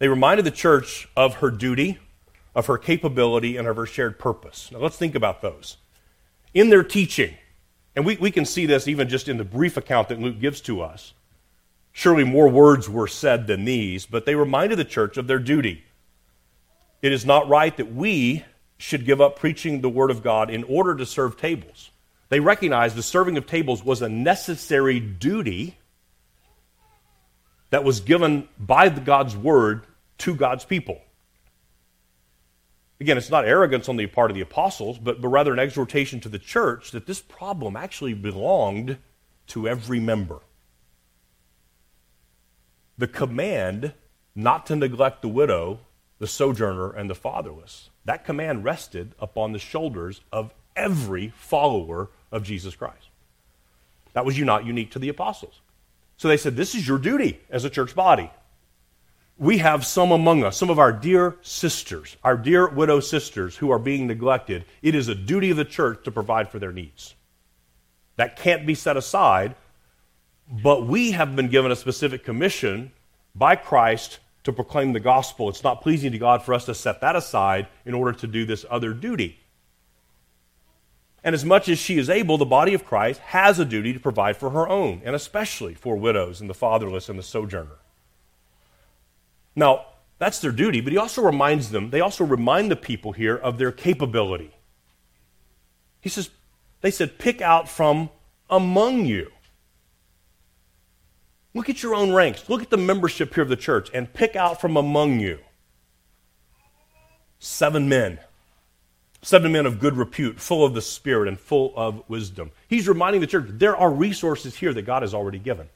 They 0.00 0.08
reminded 0.08 0.44
the 0.44 0.50
church 0.50 1.08
of 1.16 1.34
her 1.34 1.52
duty, 1.52 2.00
of 2.56 2.66
her 2.66 2.76
capability, 2.76 3.56
and 3.56 3.68
of 3.68 3.76
her 3.76 3.86
shared 3.86 4.18
purpose. 4.18 4.72
Now, 4.72 4.80
let's 4.80 4.96
think 4.96 5.14
about 5.14 5.42
those. 5.42 5.76
In 6.54 6.70
their 6.70 6.82
teaching, 6.82 7.36
and 7.94 8.04
we, 8.04 8.16
we 8.16 8.32
can 8.32 8.44
see 8.44 8.66
this 8.66 8.88
even 8.88 9.08
just 9.08 9.28
in 9.28 9.36
the 9.36 9.44
brief 9.44 9.76
account 9.76 10.08
that 10.08 10.18
Luke 10.18 10.40
gives 10.40 10.60
to 10.62 10.80
us, 10.80 11.14
Surely 11.92 12.24
more 12.24 12.48
words 12.48 12.88
were 12.88 13.08
said 13.08 13.46
than 13.46 13.64
these, 13.64 14.06
but 14.06 14.24
they 14.24 14.34
reminded 14.34 14.78
the 14.78 14.84
church 14.84 15.16
of 15.16 15.26
their 15.26 15.38
duty. 15.38 15.84
It 17.02 17.12
is 17.12 17.24
not 17.24 17.48
right 17.48 17.76
that 17.76 17.92
we 17.92 18.44
should 18.78 19.04
give 19.04 19.20
up 19.20 19.38
preaching 19.38 19.80
the 19.80 19.88
Word 19.88 20.10
of 20.10 20.22
God 20.22 20.50
in 20.50 20.64
order 20.64 20.94
to 20.96 21.04
serve 21.04 21.36
tables. 21.36 21.90
They 22.28 22.40
recognized 22.40 22.96
the 22.96 23.02
serving 23.02 23.36
of 23.36 23.46
tables 23.46 23.84
was 23.84 24.02
a 24.02 24.08
necessary 24.08 25.00
duty 25.00 25.76
that 27.70 27.84
was 27.84 28.00
given 28.00 28.48
by 28.58 28.88
God's 28.88 29.36
Word 29.36 29.84
to 30.18 30.34
God's 30.34 30.64
people. 30.64 31.00
Again, 33.00 33.16
it's 33.16 33.30
not 33.30 33.46
arrogance 33.46 33.88
on 33.88 33.96
the 33.96 34.06
part 34.06 34.30
of 34.30 34.34
the 34.34 34.42
apostles, 34.42 34.98
but, 34.98 35.20
but 35.22 35.28
rather 35.28 35.52
an 35.52 35.58
exhortation 35.58 36.20
to 36.20 36.28
the 36.28 36.38
church 36.38 36.90
that 36.90 37.06
this 37.06 37.20
problem 37.20 37.74
actually 37.74 38.14
belonged 38.14 38.98
to 39.48 39.66
every 39.66 39.98
member 40.00 40.40
the 43.00 43.08
command 43.08 43.94
not 44.34 44.66
to 44.66 44.76
neglect 44.76 45.22
the 45.22 45.28
widow, 45.28 45.80
the 46.18 46.26
sojourner, 46.26 46.92
and 46.92 47.08
the 47.08 47.14
fatherless. 47.14 47.88
That 48.04 48.26
command 48.26 48.62
rested 48.62 49.14
upon 49.18 49.52
the 49.52 49.58
shoulders 49.58 50.20
of 50.30 50.52
every 50.76 51.30
follower 51.30 52.10
of 52.30 52.42
Jesus 52.42 52.76
Christ. 52.76 53.08
That 54.12 54.26
was 54.26 54.38
not 54.38 54.66
unique 54.66 54.90
to 54.92 54.98
the 54.98 55.08
apostles. 55.08 55.60
So 56.18 56.28
they 56.28 56.36
said, 56.36 56.56
This 56.56 56.74
is 56.74 56.86
your 56.86 56.98
duty 56.98 57.40
as 57.48 57.64
a 57.64 57.70
church 57.70 57.94
body. 57.94 58.30
We 59.38 59.58
have 59.58 59.86
some 59.86 60.12
among 60.12 60.44
us, 60.44 60.58
some 60.58 60.68
of 60.68 60.78
our 60.78 60.92
dear 60.92 61.38
sisters, 61.40 62.18
our 62.22 62.36
dear 62.36 62.68
widow 62.68 63.00
sisters 63.00 63.56
who 63.56 63.70
are 63.70 63.78
being 63.78 64.06
neglected. 64.06 64.66
It 64.82 64.94
is 64.94 65.08
a 65.08 65.14
duty 65.14 65.50
of 65.50 65.56
the 65.56 65.64
church 65.64 66.04
to 66.04 66.10
provide 66.10 66.50
for 66.50 66.58
their 66.58 66.72
needs. 66.72 67.14
That 68.16 68.36
can't 68.36 68.66
be 68.66 68.74
set 68.74 68.98
aside 68.98 69.54
but 70.50 70.86
we 70.86 71.12
have 71.12 71.36
been 71.36 71.48
given 71.48 71.70
a 71.70 71.76
specific 71.76 72.24
commission 72.24 72.90
by 73.34 73.54
Christ 73.54 74.18
to 74.42 74.52
proclaim 74.52 74.92
the 74.92 75.00
gospel. 75.00 75.48
It's 75.48 75.62
not 75.62 75.82
pleasing 75.82 76.12
to 76.12 76.18
God 76.18 76.42
for 76.42 76.54
us 76.54 76.64
to 76.64 76.74
set 76.74 77.00
that 77.02 77.14
aside 77.14 77.68
in 77.84 77.94
order 77.94 78.12
to 78.18 78.26
do 78.26 78.44
this 78.44 78.66
other 78.68 78.92
duty. 78.92 79.38
And 81.22 81.34
as 81.34 81.44
much 81.44 81.68
as 81.68 81.78
she 81.78 81.98
is 81.98 82.08
able, 82.08 82.38
the 82.38 82.46
body 82.46 82.74
of 82.74 82.86
Christ 82.86 83.20
has 83.20 83.58
a 83.58 83.64
duty 83.64 83.92
to 83.92 84.00
provide 84.00 84.38
for 84.38 84.50
her 84.50 84.68
own, 84.68 85.02
and 85.04 85.14
especially 85.14 85.74
for 85.74 85.96
widows 85.96 86.40
and 86.40 86.48
the 86.48 86.54
fatherless 86.54 87.08
and 87.08 87.18
the 87.18 87.22
sojourner. 87.22 87.76
Now, 89.54 89.84
that's 90.18 90.40
their 90.40 90.52
duty, 90.52 90.80
but 90.80 90.92
he 90.92 90.98
also 90.98 91.22
reminds 91.22 91.70
them, 91.70 91.90
they 91.90 92.00
also 92.00 92.24
remind 92.24 92.70
the 92.70 92.76
people 92.76 93.12
here 93.12 93.36
of 93.36 93.58
their 93.58 93.72
capability. 93.72 94.54
He 96.00 96.08
says, 96.08 96.30
they 96.80 96.90
said, 96.90 97.18
pick 97.18 97.42
out 97.42 97.68
from 97.68 98.08
among 98.48 99.04
you. 99.04 99.30
Look 101.54 101.68
at 101.68 101.82
your 101.82 101.94
own 101.94 102.12
ranks. 102.12 102.48
Look 102.48 102.62
at 102.62 102.70
the 102.70 102.76
membership 102.76 103.34
here 103.34 103.42
of 103.42 103.48
the 103.48 103.56
church 103.56 103.90
and 103.92 104.12
pick 104.12 104.36
out 104.36 104.60
from 104.60 104.76
among 104.76 105.20
you 105.20 105.40
seven 107.40 107.88
men. 107.88 108.20
Seven 109.22 109.52
men 109.52 109.66
of 109.66 109.80
good 109.80 109.96
repute, 109.96 110.40
full 110.40 110.64
of 110.64 110.72
the 110.72 110.80
Spirit 110.80 111.28
and 111.28 111.38
full 111.38 111.74
of 111.76 112.02
wisdom. 112.08 112.52
He's 112.68 112.88
reminding 112.88 113.20
the 113.20 113.26
church 113.26 113.46
there 113.48 113.76
are 113.76 113.90
resources 113.90 114.56
here 114.56 114.72
that 114.72 114.82
God 114.82 115.02
has 115.02 115.12
already 115.12 115.38
given. 115.38 115.68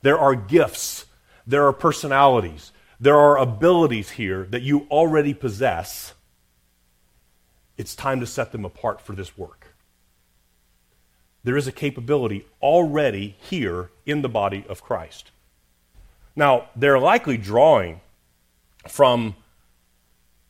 There 0.00 0.18
are 0.18 0.34
gifts, 0.34 1.06
there 1.46 1.66
are 1.66 1.72
personalities, 1.72 2.72
there 2.98 3.16
are 3.16 3.38
abilities 3.38 4.10
here 4.10 4.46
that 4.50 4.62
you 4.62 4.86
already 4.90 5.32
possess. 5.32 6.14
It's 7.76 7.94
time 7.94 8.18
to 8.18 8.26
set 8.26 8.50
them 8.50 8.64
apart 8.64 9.00
for 9.00 9.14
this 9.14 9.38
work. 9.38 9.61
There 11.44 11.56
is 11.56 11.66
a 11.66 11.72
capability 11.72 12.46
already 12.60 13.36
here 13.40 13.90
in 14.06 14.22
the 14.22 14.28
body 14.28 14.64
of 14.68 14.82
Christ. 14.82 15.30
Now, 16.36 16.68
they're 16.76 16.98
likely 16.98 17.36
drawing 17.36 18.00
from 18.88 19.34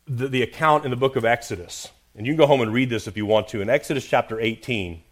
the, 0.06 0.28
the 0.28 0.42
account 0.42 0.84
in 0.84 0.90
the 0.90 0.96
book 0.96 1.16
of 1.16 1.24
Exodus. 1.24 1.88
And 2.14 2.26
you 2.26 2.32
can 2.32 2.38
go 2.38 2.46
home 2.46 2.60
and 2.60 2.72
read 2.72 2.90
this 2.90 3.06
if 3.06 3.16
you 3.16 3.26
want 3.26 3.48
to. 3.48 3.60
In 3.60 3.70
Exodus 3.70 4.06
chapter 4.06 4.38
18, 4.40 5.02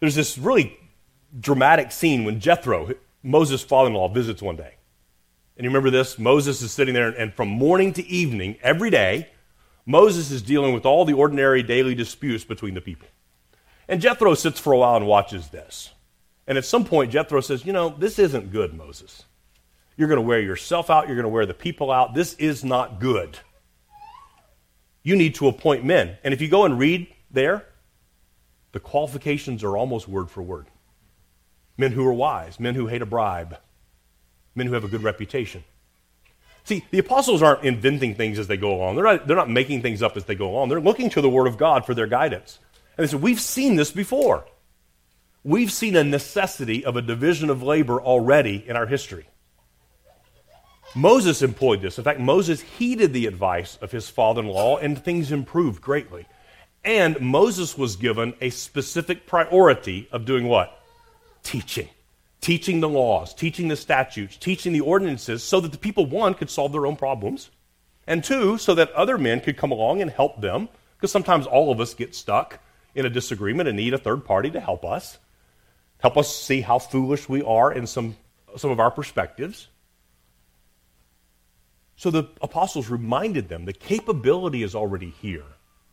there's 0.00 0.14
this 0.14 0.36
really 0.36 0.76
dramatic 1.38 1.92
scene 1.92 2.24
when 2.24 2.40
Jethro, 2.40 2.90
Moses' 3.22 3.62
father 3.62 3.88
in 3.88 3.94
law, 3.94 4.08
visits 4.08 4.42
one 4.42 4.56
day. 4.56 4.74
And 5.56 5.64
you 5.64 5.70
remember 5.70 5.90
this? 5.90 6.18
Moses 6.18 6.60
is 6.60 6.72
sitting 6.72 6.94
there, 6.94 7.08
and 7.08 7.32
from 7.32 7.48
morning 7.48 7.92
to 7.94 8.06
evening, 8.06 8.56
every 8.60 8.90
day, 8.90 9.28
Moses 9.86 10.30
is 10.30 10.42
dealing 10.42 10.74
with 10.74 10.84
all 10.84 11.04
the 11.04 11.14
ordinary 11.14 11.62
daily 11.62 11.94
disputes 11.94 12.44
between 12.44 12.74
the 12.74 12.80
people. 12.80 13.08
And 13.88 14.00
Jethro 14.00 14.34
sits 14.34 14.58
for 14.58 14.72
a 14.72 14.78
while 14.78 14.96
and 14.96 15.06
watches 15.06 15.48
this. 15.48 15.92
And 16.46 16.58
at 16.58 16.64
some 16.64 16.84
point, 16.84 17.12
Jethro 17.12 17.40
says, 17.40 17.64
You 17.64 17.72
know, 17.72 17.88
this 17.90 18.18
isn't 18.18 18.52
good, 18.52 18.74
Moses. 18.74 19.24
You're 19.96 20.08
going 20.08 20.20
to 20.20 20.26
wear 20.26 20.40
yourself 20.40 20.90
out. 20.90 21.06
You're 21.06 21.16
going 21.16 21.24
to 21.24 21.30
wear 21.30 21.46
the 21.46 21.54
people 21.54 21.90
out. 21.90 22.14
This 22.14 22.34
is 22.34 22.64
not 22.64 23.00
good. 23.00 23.38
You 25.02 25.16
need 25.16 25.36
to 25.36 25.48
appoint 25.48 25.84
men. 25.84 26.18
And 26.24 26.34
if 26.34 26.40
you 26.40 26.48
go 26.48 26.64
and 26.64 26.78
read 26.78 27.06
there, 27.30 27.66
the 28.72 28.80
qualifications 28.80 29.64
are 29.64 29.76
almost 29.76 30.08
word 30.08 30.30
for 30.30 30.42
word 30.42 30.66
men 31.78 31.92
who 31.92 32.06
are 32.06 32.12
wise, 32.12 32.58
men 32.58 32.74
who 32.74 32.86
hate 32.86 33.02
a 33.02 33.06
bribe, 33.06 33.58
men 34.54 34.66
who 34.66 34.72
have 34.72 34.84
a 34.84 34.88
good 34.88 35.02
reputation. 35.02 35.62
See, 36.64 36.84
the 36.90 36.98
apostles 36.98 37.42
aren't 37.42 37.64
inventing 37.64 38.14
things 38.14 38.38
as 38.38 38.48
they 38.48 38.56
go 38.56 38.74
along. 38.74 38.96
They're 38.96 39.04
not, 39.04 39.26
they're 39.26 39.36
not 39.36 39.50
making 39.50 39.82
things 39.82 40.02
up 40.02 40.16
as 40.16 40.24
they 40.24 40.34
go 40.34 40.48
along. 40.48 40.68
They're 40.68 40.80
looking 40.80 41.10
to 41.10 41.20
the 41.20 41.28
Word 41.28 41.46
of 41.46 41.58
God 41.58 41.86
for 41.86 41.94
their 41.94 42.06
guidance. 42.06 42.58
And 42.96 43.06
they 43.06 43.10
said, 43.10 43.22
We've 43.22 43.40
seen 43.40 43.76
this 43.76 43.90
before. 43.90 44.46
We've 45.44 45.70
seen 45.70 45.94
a 45.94 46.02
necessity 46.02 46.84
of 46.84 46.96
a 46.96 47.02
division 47.02 47.50
of 47.50 47.62
labor 47.62 48.00
already 48.00 48.64
in 48.66 48.74
our 48.74 48.86
history. 48.86 49.28
Moses 50.94 51.42
employed 51.42 51.82
this. 51.82 51.98
In 51.98 52.04
fact, 52.04 52.20
Moses 52.20 52.62
heeded 52.62 53.12
the 53.12 53.26
advice 53.26 53.76
of 53.80 53.92
his 53.92 54.08
father 54.08 54.40
in 54.40 54.48
law, 54.48 54.78
and 54.78 54.98
things 54.98 55.30
improved 55.30 55.82
greatly. 55.82 56.26
And 56.84 57.20
Moses 57.20 57.76
was 57.76 57.96
given 57.96 58.34
a 58.40 58.50
specific 58.50 59.26
priority 59.26 60.08
of 60.10 60.24
doing 60.24 60.48
what? 60.48 60.80
Teaching. 61.42 61.88
Teaching 62.40 62.80
the 62.80 62.88
laws, 62.88 63.34
teaching 63.34 63.68
the 63.68 63.76
statutes, 63.76 64.36
teaching 64.36 64.72
the 64.72 64.80
ordinances, 64.80 65.42
so 65.42 65.60
that 65.60 65.72
the 65.72 65.78
people, 65.78 66.06
one, 66.06 66.34
could 66.34 66.50
solve 66.50 66.72
their 66.72 66.86
own 66.86 66.96
problems, 66.96 67.50
and 68.06 68.24
two, 68.24 68.56
so 68.56 68.74
that 68.74 68.90
other 68.92 69.18
men 69.18 69.40
could 69.40 69.56
come 69.56 69.72
along 69.72 70.00
and 70.00 70.10
help 70.10 70.40
them, 70.40 70.68
because 70.96 71.12
sometimes 71.12 71.46
all 71.46 71.70
of 71.70 71.80
us 71.80 71.92
get 71.92 72.14
stuck 72.14 72.60
in 72.96 73.06
a 73.06 73.10
disagreement 73.10 73.68
and 73.68 73.76
need 73.76 73.94
a 73.94 73.98
third 73.98 74.24
party 74.24 74.50
to 74.50 74.58
help 74.58 74.84
us, 74.84 75.18
help 75.98 76.16
us 76.16 76.34
see 76.34 76.62
how 76.62 76.78
foolish 76.78 77.28
we 77.28 77.42
are 77.42 77.72
in 77.72 77.86
some, 77.86 78.16
some 78.56 78.70
of 78.70 78.80
our 78.80 78.90
perspectives. 78.90 79.68
So 81.96 82.10
the 82.10 82.24
apostles 82.42 82.88
reminded 82.88 83.48
them 83.48 83.66
the 83.66 83.72
capability 83.72 84.62
is 84.62 84.74
already 84.74 85.10
here, 85.10 85.44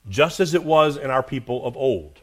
just 0.10 0.40
as 0.40 0.54
it 0.54 0.64
was 0.64 0.98
in 0.98 1.12
our 1.12 1.24
people 1.24 1.66
of 1.66 1.78
old. 1.78 2.22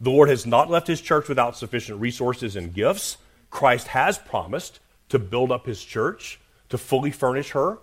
The 0.00 0.10
Lord 0.10 0.28
has 0.28 0.46
not 0.46 0.70
left 0.70 0.86
his 0.86 1.00
church 1.00 1.28
without 1.28 1.56
sufficient 1.56 2.00
resources 2.00 2.54
and 2.54 2.72
gifts. 2.72 3.18
Christ 3.50 3.88
has 3.88 4.16
promised 4.18 4.78
to 5.08 5.18
build 5.18 5.50
up 5.50 5.66
his 5.66 5.82
church, 5.82 6.38
to 6.68 6.78
fully 6.78 7.10
furnish 7.10 7.50
her. 7.50 7.78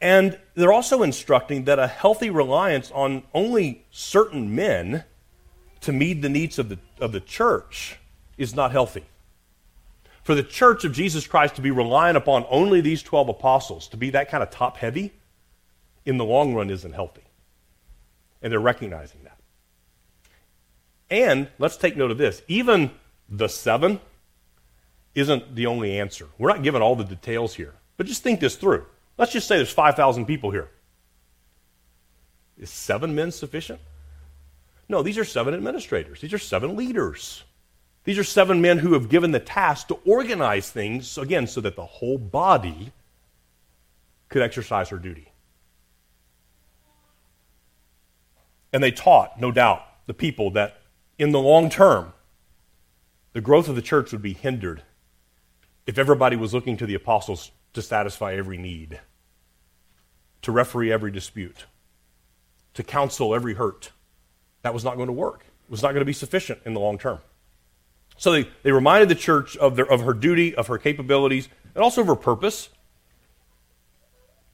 And 0.00 0.38
they're 0.54 0.72
also 0.72 1.02
instructing 1.02 1.64
that 1.64 1.78
a 1.78 1.86
healthy 1.86 2.30
reliance 2.30 2.90
on 2.92 3.22
only 3.34 3.84
certain 3.90 4.54
men 4.54 5.04
to 5.82 5.92
meet 5.92 6.22
the 6.22 6.28
needs 6.28 6.58
of 6.58 6.68
the, 6.68 6.78
of 7.00 7.12
the 7.12 7.20
church 7.20 7.98
is 8.38 8.54
not 8.54 8.72
healthy. 8.72 9.04
For 10.22 10.34
the 10.34 10.42
church 10.42 10.84
of 10.84 10.92
Jesus 10.92 11.26
Christ 11.26 11.56
to 11.56 11.62
be 11.62 11.70
reliant 11.70 12.16
upon 12.16 12.46
only 12.50 12.80
these 12.80 13.02
12 13.02 13.30
apostles, 13.30 13.88
to 13.88 13.96
be 13.96 14.10
that 14.10 14.30
kind 14.30 14.42
of 14.42 14.50
top 14.50 14.76
heavy, 14.76 15.12
in 16.04 16.16
the 16.16 16.24
long 16.24 16.54
run 16.54 16.70
isn't 16.70 16.92
healthy. 16.92 17.24
And 18.42 18.52
they're 18.52 18.60
recognizing 18.60 19.22
that. 19.24 19.38
And 21.10 21.48
let's 21.58 21.76
take 21.76 21.96
note 21.96 22.10
of 22.10 22.18
this 22.18 22.42
even 22.48 22.90
the 23.28 23.48
seven 23.48 24.00
isn't 25.14 25.54
the 25.54 25.66
only 25.66 25.98
answer. 25.98 26.28
We're 26.38 26.48
not 26.48 26.62
given 26.62 26.80
all 26.80 26.96
the 26.96 27.04
details 27.04 27.54
here, 27.54 27.74
but 27.96 28.06
just 28.06 28.22
think 28.22 28.40
this 28.40 28.56
through. 28.56 28.86
Let's 29.20 29.32
just 29.32 29.46
say 29.46 29.58
there's 29.58 29.70
5,000 29.70 30.24
people 30.24 30.50
here. 30.50 30.70
Is 32.58 32.70
seven 32.70 33.14
men 33.14 33.30
sufficient? 33.30 33.78
No, 34.88 35.02
these 35.02 35.18
are 35.18 35.26
seven 35.26 35.52
administrators, 35.52 36.22
these 36.22 36.32
are 36.32 36.38
seven 36.38 36.74
leaders. 36.74 37.44
These 38.04 38.16
are 38.16 38.24
seven 38.24 38.62
men 38.62 38.78
who 38.78 38.94
have 38.94 39.10
given 39.10 39.30
the 39.30 39.38
task 39.38 39.88
to 39.88 39.98
organize 40.06 40.70
things, 40.70 41.18
again, 41.18 41.46
so 41.46 41.60
that 41.60 41.76
the 41.76 41.84
whole 41.84 42.16
body 42.16 42.92
could 44.30 44.40
exercise 44.40 44.88
her 44.88 44.96
duty. 44.96 45.30
And 48.72 48.82
they 48.82 48.90
taught, 48.90 49.38
no 49.38 49.52
doubt, 49.52 49.82
the 50.06 50.14
people 50.14 50.50
that 50.52 50.80
in 51.18 51.32
the 51.32 51.40
long 51.40 51.68
term, 51.68 52.14
the 53.34 53.42
growth 53.42 53.68
of 53.68 53.76
the 53.76 53.82
church 53.82 54.12
would 54.12 54.22
be 54.22 54.32
hindered 54.32 54.82
if 55.86 55.98
everybody 55.98 56.36
was 56.36 56.54
looking 56.54 56.78
to 56.78 56.86
the 56.86 56.94
apostles 56.94 57.50
to 57.74 57.82
satisfy 57.82 58.34
every 58.34 58.56
need, 58.56 58.98
to 60.42 60.52
referee 60.52 60.92
every 60.92 61.10
dispute, 61.10 61.66
to 62.74 62.82
counsel 62.82 63.34
every 63.34 63.54
hurt. 63.54 63.92
That 64.62 64.74
was 64.74 64.84
not 64.84 64.96
going 64.96 65.06
to 65.06 65.12
work. 65.12 65.44
It 65.64 65.70
was 65.70 65.82
not 65.82 65.92
going 65.92 66.00
to 66.00 66.06
be 66.06 66.12
sufficient 66.12 66.60
in 66.64 66.74
the 66.74 66.80
long 66.80 66.98
term. 66.98 67.18
So 68.16 68.32
they, 68.32 68.48
they 68.62 68.72
reminded 68.72 69.08
the 69.08 69.14
church 69.14 69.56
of, 69.56 69.76
their, 69.76 69.90
of 69.90 70.02
her 70.02 70.12
duty, 70.12 70.54
of 70.54 70.66
her 70.66 70.78
capabilities, 70.78 71.48
and 71.74 71.82
also 71.82 72.02
of 72.02 72.06
her 72.06 72.16
purpose. 72.16 72.68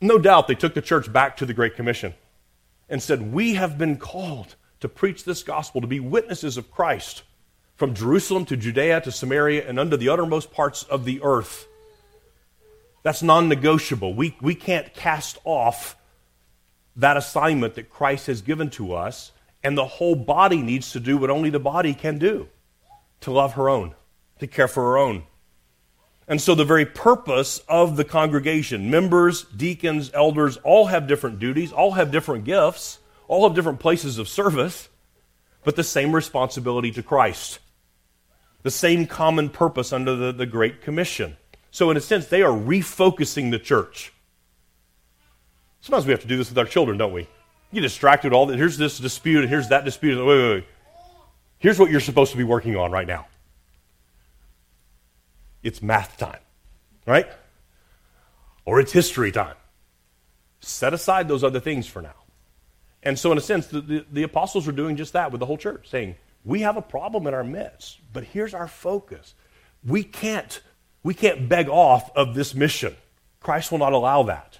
No 0.00 0.18
doubt 0.18 0.46
they 0.46 0.54
took 0.54 0.74
the 0.74 0.82
church 0.82 1.12
back 1.12 1.36
to 1.38 1.46
the 1.46 1.54
Great 1.54 1.74
Commission 1.74 2.14
and 2.88 3.02
said, 3.02 3.32
We 3.32 3.54
have 3.54 3.78
been 3.78 3.96
called 3.96 4.54
to 4.80 4.88
preach 4.88 5.24
this 5.24 5.42
gospel, 5.42 5.80
to 5.80 5.86
be 5.86 6.00
witnesses 6.00 6.56
of 6.56 6.70
Christ 6.70 7.22
from 7.76 7.94
Jerusalem 7.94 8.44
to 8.46 8.56
Judea 8.56 9.00
to 9.02 9.12
Samaria 9.12 9.68
and 9.68 9.78
unto 9.78 9.96
the 9.96 10.08
uttermost 10.08 10.52
parts 10.52 10.82
of 10.84 11.04
the 11.04 11.20
earth. 11.22 11.66
That's 13.06 13.22
non 13.22 13.48
negotiable. 13.48 14.14
We, 14.14 14.36
we 14.40 14.56
can't 14.56 14.92
cast 14.92 15.38
off 15.44 15.94
that 16.96 17.16
assignment 17.16 17.76
that 17.76 17.88
Christ 17.88 18.26
has 18.26 18.42
given 18.42 18.68
to 18.70 18.94
us, 18.94 19.30
and 19.62 19.78
the 19.78 19.86
whole 19.86 20.16
body 20.16 20.60
needs 20.60 20.90
to 20.90 20.98
do 20.98 21.16
what 21.16 21.30
only 21.30 21.50
the 21.50 21.60
body 21.60 21.94
can 21.94 22.18
do 22.18 22.48
to 23.20 23.30
love 23.30 23.52
her 23.52 23.68
own, 23.68 23.94
to 24.40 24.48
care 24.48 24.66
for 24.66 24.82
her 24.82 24.98
own. 24.98 25.22
And 26.26 26.40
so, 26.40 26.56
the 26.56 26.64
very 26.64 26.84
purpose 26.84 27.60
of 27.68 27.96
the 27.96 28.02
congregation, 28.02 28.90
members, 28.90 29.44
deacons, 29.44 30.10
elders, 30.12 30.56
all 30.64 30.86
have 30.86 31.06
different 31.06 31.38
duties, 31.38 31.70
all 31.70 31.92
have 31.92 32.10
different 32.10 32.42
gifts, 32.42 32.98
all 33.28 33.46
have 33.46 33.54
different 33.54 33.78
places 33.78 34.18
of 34.18 34.26
service, 34.26 34.88
but 35.62 35.76
the 35.76 35.84
same 35.84 36.12
responsibility 36.12 36.90
to 36.90 37.04
Christ, 37.04 37.60
the 38.64 38.70
same 38.72 39.06
common 39.06 39.48
purpose 39.48 39.92
under 39.92 40.16
the, 40.16 40.32
the 40.32 40.44
Great 40.44 40.82
Commission. 40.82 41.36
So, 41.76 41.90
in 41.90 41.98
a 41.98 42.00
sense, 42.00 42.28
they 42.28 42.40
are 42.40 42.48
refocusing 42.48 43.50
the 43.50 43.58
church. 43.58 44.10
Sometimes 45.82 46.06
we 46.06 46.12
have 46.12 46.22
to 46.22 46.26
do 46.26 46.38
this 46.38 46.48
with 46.48 46.56
our 46.56 46.64
children, 46.64 46.96
don't 46.96 47.12
we? 47.12 47.20
You 47.20 47.28
get 47.74 47.80
distracted 47.82 48.32
all 48.32 48.46
that. 48.46 48.56
Here's 48.56 48.78
this 48.78 48.96
dispute, 48.96 49.40
and 49.40 49.50
here's 49.50 49.68
that 49.68 49.84
dispute. 49.84 50.16
Wait, 50.16 50.26
wait, 50.26 50.54
wait. 50.54 50.64
Here's 51.58 51.78
what 51.78 51.90
you're 51.90 52.00
supposed 52.00 52.30
to 52.30 52.38
be 52.38 52.44
working 52.44 52.76
on 52.76 52.92
right 52.92 53.06
now 53.06 53.26
it's 55.62 55.82
math 55.82 56.16
time, 56.16 56.40
right? 57.04 57.26
Or 58.64 58.80
it's 58.80 58.92
history 58.92 59.30
time. 59.30 59.56
Set 60.60 60.94
aside 60.94 61.28
those 61.28 61.44
other 61.44 61.60
things 61.60 61.86
for 61.86 62.00
now. 62.00 62.24
And 63.02 63.18
so, 63.18 63.32
in 63.32 63.36
a 63.36 63.42
sense, 63.42 63.66
the, 63.66 63.82
the, 63.82 64.06
the, 64.10 64.22
apostles 64.22 64.66
were 64.66 64.72
doing 64.72 64.96
just 64.96 65.12
that 65.12 65.30
with 65.30 65.40
the 65.40 65.46
whole 65.46 65.58
church, 65.58 65.90
saying, 65.90 66.14
We 66.42 66.62
have 66.62 66.78
a 66.78 66.82
problem 66.82 67.26
in 67.26 67.34
our 67.34 67.44
midst, 67.44 67.98
but 68.14 68.24
here's 68.24 68.54
our 68.54 68.66
focus. 68.66 69.34
We 69.84 70.04
can't, 70.04 70.62
we 71.06 71.14
can't 71.14 71.48
beg 71.48 71.68
off 71.68 72.10
of 72.16 72.34
this 72.34 72.52
mission. 72.52 72.96
Christ 73.38 73.70
will 73.70 73.78
not 73.78 73.92
allow 73.92 74.24
that. 74.24 74.58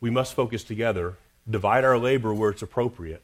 We 0.00 0.08
must 0.08 0.32
focus 0.32 0.64
together 0.64 1.18
divide 1.48 1.84
our 1.84 1.98
labor 1.98 2.32
where 2.32 2.48
it's 2.48 2.62
appropriate, 2.62 3.22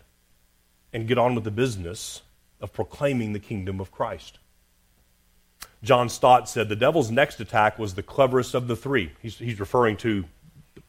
and 0.92 1.08
get 1.08 1.16
on 1.16 1.34
with 1.34 1.44
the 1.44 1.50
business 1.50 2.20
of 2.60 2.74
proclaiming 2.74 3.32
the 3.32 3.38
kingdom 3.38 3.80
of 3.80 3.90
Christ. 3.90 4.38
John 5.82 6.10
Stott 6.10 6.46
said 6.46 6.68
the 6.68 6.76
devil's 6.76 7.10
next 7.10 7.40
attack 7.40 7.78
was 7.78 7.94
the 7.94 8.02
cleverest 8.02 8.54
of 8.54 8.68
the 8.68 8.76
three. 8.76 9.12
He's, 9.22 9.38
he's 9.38 9.58
referring 9.58 9.96
to 9.98 10.26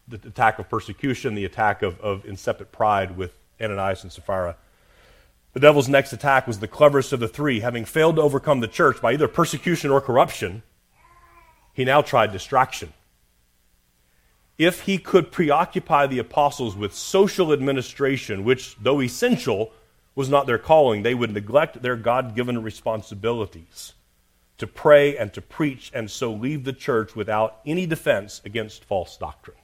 the 0.10 0.18
attack 0.28 0.60
of 0.60 0.70
persecution, 0.70 1.34
the 1.34 1.46
attack 1.46 1.82
of, 1.82 1.98
of 2.02 2.26
pride 2.74 3.16
with 3.16 3.34
Ananias 3.62 4.04
and 4.04 4.12
Sapphira. 4.12 4.58
The 5.54 5.60
devil's 5.60 5.90
next 5.90 6.14
attack 6.14 6.48
was 6.48 6.60
the 6.60 6.68
cleverest 6.68 7.12
of 7.12 7.20
the 7.20 7.28
three. 7.28 7.60
Having 7.60 7.86
failed 7.86 8.16
to 8.16 8.22
overcome 8.22 8.62
the 8.62 8.68
church 8.68 9.02
by 9.02 9.14
either 9.14 9.28
persecution 9.28 9.92
or 9.92 10.00
corruption, 10.00 10.64
he 11.74 11.84
now 11.84 12.02
tried 12.02 12.32
distraction. 12.32 12.94
If 14.58 14.82
he 14.82 14.98
could 14.98 15.32
preoccupy 15.32 16.08
the 16.08 16.20
apostles 16.20 16.76
with 16.76 16.94
social 16.94 17.52
administration, 17.52 18.44
which, 18.44 18.78
though 18.80 19.02
essential, 19.02 19.72
was 20.16 20.30
not 20.30 20.46
their 20.46 20.58
calling, 20.58 21.04
they 21.04 21.16
would 21.16 21.34
neglect 21.34 21.82
their 21.82 21.96
God 21.96 22.36
given 22.36 22.62
responsibilities 22.62 23.94
to 24.58 24.68
pray 24.68 25.18
and 25.18 25.34
to 25.34 25.42
preach 25.42 25.92
and 25.94 26.12
so 26.12 26.32
leave 26.32 26.64
the 26.64 26.74
church 26.74 27.16
without 27.16 27.60
any 27.66 27.88
defense 27.88 28.42
against 28.46 28.86
false 28.86 29.18
doctrine. 29.18 29.58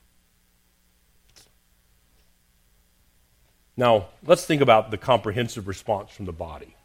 Now, 3.78 4.08
let's 4.26 4.44
think 4.44 4.62
about 4.64 4.90
the 4.90 4.98
comprehensive 4.98 5.68
response 5.68 6.12
from 6.12 6.26
the 6.26 6.34
body. 6.34 6.76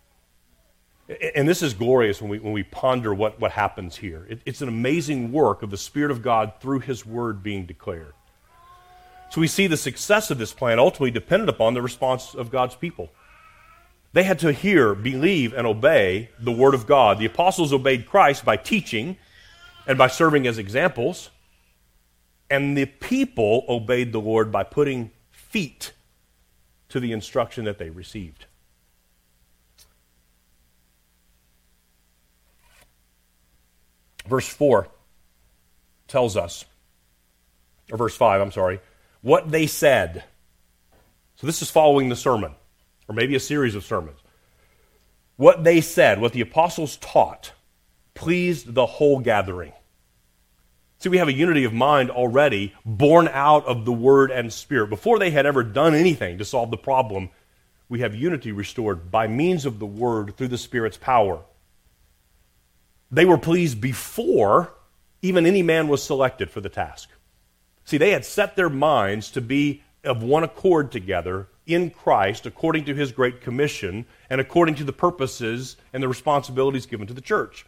And 1.35 1.49
this 1.49 1.63
is 1.63 1.75
glorious 1.75 2.21
when 2.21 2.31
we, 2.31 2.39
when 2.39 2.53
we 2.53 2.63
ponder 2.63 3.13
what, 3.13 3.41
what 3.41 3.53
happens 3.53 3.97
here. 3.97 4.27
It, 4.29 4.41
it's 4.45 4.61
an 4.61 4.69
amazing 4.69 5.33
work 5.33 5.63
of 5.63 5.71
the 5.71 5.77
Spirit 5.79 6.11
of 6.11 6.23
God 6.23 6.53
through 6.61 6.81
His 6.81 7.05
Word 7.05 7.43
being 7.43 7.65
declared. 7.65 8.13
So 9.31 9.41
we 9.41 9.49
see 9.49 9.67
the 9.67 9.79
success 9.79 10.31
of 10.31 10.37
this 10.37 10.53
plan 10.53 10.79
ultimately 10.79 11.11
dependent 11.11 11.49
upon 11.49 11.73
the 11.73 11.81
response 11.81 12.35
of 12.35 12.51
God's 12.51 12.75
people. 12.75 13.11
They 14.13 14.25
had 14.25 14.39
to 14.41 14.53
hear, 14.53 14.95
believe, 14.95 15.55
and 15.55 15.67
obey 15.67 16.29
the 16.39 16.53
Word 16.53 16.75
of 16.75 16.87
God. 16.87 17.19
The 17.19 17.25
apostles 17.27 17.73
obeyed 17.73 18.07
Christ 18.07 18.45
by 18.45 18.59
teaching 18.59 19.17
and 19.87 19.97
by 19.97 20.09
serving 20.09 20.47
as 20.47 20.59
examples, 20.59 21.31
and 22.51 22.77
the 22.77 22.85
people 22.85 23.65
obeyed 23.69 24.13
the 24.13 24.21
Lord 24.21 24.53
by 24.53 24.63
putting 24.63 25.11
feet 25.31 25.93
to 26.93 27.01
the 27.01 27.13
instruction 27.13 27.65
that 27.65 27.79
they 27.79 27.89
received. 27.89 28.45
Verse 34.27 34.47
4 34.47 34.89
tells 36.07 36.37
us, 36.37 36.67
or 37.91 37.97
verse 37.97 38.15
5, 38.15 38.43
I'm 38.43 38.53
sorry, 38.53 38.79
what 39.23 39.51
they 39.51 39.67
said. 39.67 40.23
So 41.37 41.47
this 41.47 41.63
is 41.63 41.71
following 41.71 42.11
the 42.11 42.17
sermon, 42.17 42.55
or 43.09 43.15
maybe 43.15 43.35
a 43.37 43.41
series 43.41 43.75
of 43.75 43.85
sermons. 43.85 44.19
What 45.37 45.65
they 45.65 45.81
said, 45.81 46.21
what 46.21 46.35
the 46.35 46.43
apostles 46.43 46.99
taught, 46.99 47.53
pleased 48.13 48.75
the 48.75 48.85
whole 48.85 49.19
gathering. 49.21 49.73
See, 51.03 51.09
we 51.09 51.19
have 51.19 51.27
a 51.27 51.33
unity 51.33 51.65
of 51.65 51.73
mind 51.73 52.13
already 52.13 52.75
born 52.87 53.27
out 53.27 53.67
of 53.67 53.85
the 53.85 53.93
Word 53.93 54.31
and 54.31 54.53
Spirit. 54.53 54.89
Before 54.89 55.19
they 55.19 55.33
had 55.33 55.47
ever 55.47 55.65
done 55.65 55.97
anything 55.97 56.39
to 56.39 56.45
solve 56.45 56.71
the 56.71 56.77
problem, 56.77 57.31
we 57.89 57.99
have 58.01 58.15
unity 58.15 58.53
restored 58.53 59.11
by 59.11 59.27
means 59.27 59.67
of 59.67 59.81
the 59.81 59.87
Word 59.87 60.37
through 60.37 60.47
the 60.47 60.57
Spirit's 60.57 60.97
power. 60.97 61.41
They 63.11 63.25
were 63.25 63.37
pleased 63.37 63.81
before 63.81 64.75
even 65.23 65.45
any 65.45 65.61
man 65.61 65.89
was 65.89 66.05
selected 66.05 66.51
for 66.51 66.61
the 66.61 66.69
task. 66.69 67.09
See, 67.85 67.99
they 67.99 68.13
had 68.13 68.25
set 68.25 68.55
their 68.55 68.71
minds 68.71 69.33
to 69.33 69.41
be 69.41 69.83
of 70.05 70.23
one 70.23 70.45
accord 70.45 70.93
together 70.93 71.49
in 71.67 71.91
Christ 71.91 72.47
according 72.47 72.85
to 72.85 72.95
his 72.95 73.11
great 73.11 73.41
commission 73.41 74.07
and 74.31 74.41
according 74.41 74.77
to 74.77 74.85
the 74.85 74.93
purposes 74.93 75.77
and 75.93 76.01
the 76.01 76.07
responsibilities 76.07 76.87
given 76.87 77.09
to 77.09 77.15
the 77.15 77.21
church. 77.21 77.67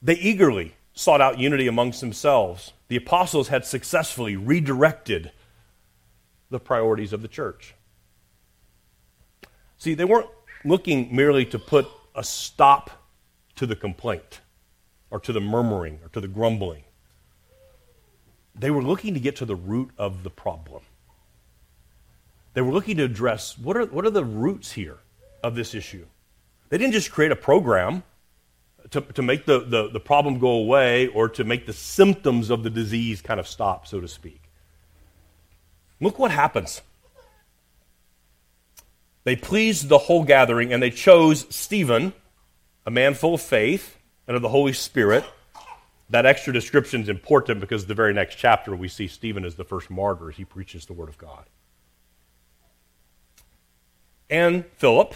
They 0.00 0.14
eagerly 0.14 0.76
sought 0.94 1.20
out 1.20 1.38
unity 1.38 1.66
amongst 1.66 2.00
themselves. 2.00 2.72
The 2.88 2.96
apostles 2.96 3.48
had 3.48 3.66
successfully 3.66 4.36
redirected 4.36 5.32
the 6.50 6.60
priorities 6.60 7.12
of 7.12 7.20
the 7.20 7.28
church. 7.28 7.74
See, 9.76 9.94
they 9.94 10.04
weren't 10.04 10.30
looking 10.64 11.14
merely 11.14 11.44
to 11.46 11.58
put 11.58 11.86
a 12.14 12.22
stop 12.22 12.90
to 13.56 13.66
the 13.66 13.76
complaint 13.76 14.40
or 15.10 15.18
to 15.20 15.32
the 15.32 15.40
murmuring 15.40 15.98
or 16.02 16.08
to 16.10 16.20
the 16.20 16.28
grumbling. 16.28 16.84
They 18.54 18.70
were 18.70 18.82
looking 18.82 19.14
to 19.14 19.20
get 19.20 19.36
to 19.36 19.44
the 19.44 19.56
root 19.56 19.90
of 19.98 20.22
the 20.22 20.30
problem. 20.30 20.82
They 22.54 22.62
were 22.62 22.72
looking 22.72 22.96
to 22.98 23.04
address 23.04 23.58
what 23.58 23.76
are, 23.76 23.86
what 23.86 24.06
are 24.06 24.10
the 24.10 24.24
roots 24.24 24.72
here 24.72 24.98
of 25.42 25.56
this 25.56 25.74
issue. 25.74 26.06
They 26.68 26.78
didn't 26.78 26.92
just 26.92 27.10
create 27.10 27.32
a 27.32 27.36
program 27.36 28.04
to, 28.90 29.00
to 29.00 29.22
make 29.22 29.46
the, 29.46 29.60
the, 29.60 29.88
the 29.88 30.00
problem 30.00 30.38
go 30.38 30.50
away 30.50 31.06
or 31.08 31.28
to 31.30 31.44
make 31.44 31.66
the 31.66 31.72
symptoms 31.72 32.50
of 32.50 32.62
the 32.62 32.70
disease 32.70 33.22
kind 33.22 33.40
of 33.40 33.48
stop, 33.48 33.86
so 33.86 34.00
to 34.00 34.08
speak. 34.08 34.42
Look 36.00 36.18
what 36.18 36.30
happens. 36.30 36.82
They 39.24 39.36
pleased 39.36 39.88
the 39.88 39.98
whole 39.98 40.24
gathering 40.24 40.72
and 40.72 40.82
they 40.82 40.90
chose 40.90 41.46
Stephen 41.54 42.12
a 42.86 42.90
man 42.90 43.14
full 43.14 43.34
of 43.34 43.40
faith 43.40 43.96
and 44.26 44.36
of 44.36 44.42
the 44.42 44.48
Holy 44.50 44.72
Spirit. 44.72 45.24
That 46.10 46.26
extra 46.26 46.52
description 46.52 47.00
is 47.00 47.08
important 47.08 47.60
because 47.60 47.86
the 47.86 47.94
very 47.94 48.12
next 48.12 48.36
chapter 48.36 48.76
we 48.76 48.88
see 48.88 49.08
Stephen 49.08 49.44
as 49.44 49.54
the 49.54 49.64
first 49.64 49.90
martyr 49.90 50.30
he 50.30 50.44
preaches 50.44 50.84
the 50.84 50.92
Word 50.92 51.08
of 51.08 51.16
God. 51.16 51.44
And 54.28 54.66
Philip 54.76 55.14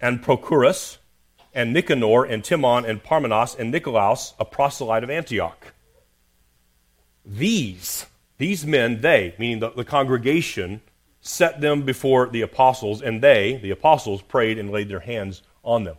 and 0.00 0.22
Prochorus 0.22 0.96
and 1.54 1.72
Nicanor 1.72 2.24
and 2.24 2.44
Timon 2.44 2.84
and 2.84 3.02
Parmenas 3.02 3.54
and 3.58 3.70
Nicolaus, 3.70 4.34
a 4.38 4.44
proselyte 4.44 5.04
of 5.04 5.10
Antioch. 5.10 5.72
These, 7.24 8.06
these 8.38 8.64
men, 8.64 9.00
they, 9.00 9.34
meaning 9.38 9.60
the, 9.60 9.70
the 9.70 9.84
congregation, 9.84 10.80
set 11.20 11.60
them 11.60 11.82
before 11.82 12.28
the 12.28 12.42
apostles, 12.42 13.02
and 13.02 13.22
they, 13.22 13.58
the 13.62 13.70
apostles, 13.70 14.22
prayed 14.22 14.58
and 14.58 14.70
laid 14.70 14.88
their 14.88 15.00
hands 15.00 15.42
on 15.62 15.84
them. 15.84 15.96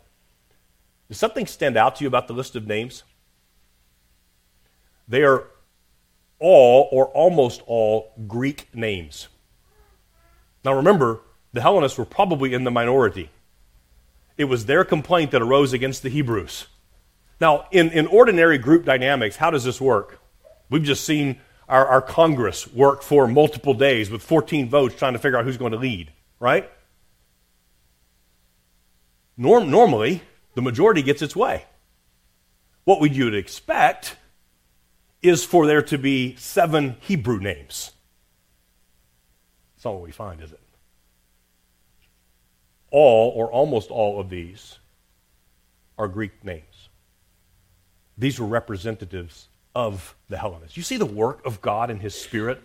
Does 1.07 1.17
something 1.17 1.45
stand 1.45 1.77
out 1.77 1.97
to 1.97 2.03
you 2.03 2.07
about 2.07 2.27
the 2.27 2.33
list 2.33 2.55
of 2.55 2.65
names? 2.65 3.03
They 5.07 5.23
are 5.23 5.47
all, 6.39 6.87
or 6.91 7.07
almost 7.07 7.61
all, 7.67 8.13
Greek 8.27 8.73
names. 8.73 9.27
Now 10.63 10.73
remember, 10.73 11.19
the 11.53 11.61
Hellenists 11.61 11.97
were 11.97 12.05
probably 12.05 12.53
in 12.53 12.63
the 12.63 12.71
minority. 12.71 13.29
It 14.41 14.49
was 14.49 14.65
their 14.65 14.83
complaint 14.83 15.29
that 15.31 15.41
arose 15.43 15.71
against 15.71 16.01
the 16.01 16.09
Hebrews. 16.09 16.65
Now, 17.39 17.67
in, 17.69 17.91
in 17.91 18.07
ordinary 18.07 18.57
group 18.57 18.85
dynamics, 18.85 19.35
how 19.35 19.51
does 19.51 19.63
this 19.63 19.79
work? 19.79 20.19
We've 20.67 20.81
just 20.81 21.03
seen 21.03 21.39
our, 21.69 21.85
our 21.85 22.01
Congress 22.01 22.67
work 22.73 23.03
for 23.03 23.27
multiple 23.27 23.75
days 23.75 24.09
with 24.09 24.23
14 24.23 24.67
votes 24.67 24.95
trying 24.95 25.13
to 25.13 25.19
figure 25.19 25.37
out 25.37 25.45
who's 25.45 25.57
going 25.57 25.73
to 25.73 25.77
lead, 25.77 26.11
right? 26.39 26.67
Norm, 29.37 29.69
normally, 29.69 30.23
the 30.55 30.63
majority 30.63 31.03
gets 31.03 31.21
its 31.21 31.35
way. 31.35 31.65
What 32.83 32.99
would 32.99 33.15
you 33.15 33.27
expect 33.27 34.15
is 35.21 35.45
for 35.45 35.67
there 35.67 35.83
to 35.83 35.99
be 35.99 36.35
seven 36.37 36.95
Hebrew 37.01 37.39
names. 37.39 37.91
That's 39.75 39.85
not 39.85 39.93
what 39.93 40.01
we 40.01 40.11
find, 40.11 40.41
is 40.41 40.51
it? 40.51 40.60
All, 42.91 43.31
or 43.31 43.51
almost 43.51 43.89
all, 43.89 44.19
of 44.19 44.29
these 44.29 44.77
are 45.97 46.07
Greek 46.07 46.43
names. 46.43 46.89
These 48.17 48.39
were 48.39 48.45
representatives 48.45 49.47
of 49.73 50.15
the 50.29 50.37
Hellenists. 50.37 50.77
You 50.77 50.83
see 50.83 50.97
the 50.97 51.05
work 51.05 51.45
of 51.45 51.61
God 51.61 51.89
and 51.89 52.01
His 52.01 52.13
Spirit 52.13 52.61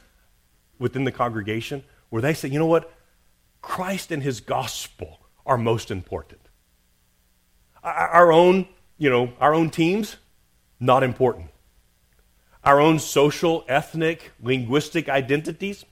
within 0.79 1.05
the 1.05 1.13
congregation 1.13 1.85
where 2.11 2.21
they 2.21 2.35
say, 2.35 2.49
you 2.49 2.59
know 2.59 2.67
what? 2.67 2.93
Christ 3.63 4.11
and 4.11 4.23
His 4.23 4.41
gospel 4.41 5.21
are 5.47 5.57
most 5.57 5.91
important. 5.91 6.41
Our 7.83 8.33
own, 8.33 8.67
you 8.99 9.09
know, 9.09 9.33
our 9.41 9.55
own 9.55 9.71
teams, 9.71 10.17
not 10.81 11.03
important. 11.03 11.51
Our 12.65 12.81
own 12.81 12.99
social, 12.99 13.65
ethnic, 13.69 14.33
linguistic 14.43 15.09
identities, 15.09 15.85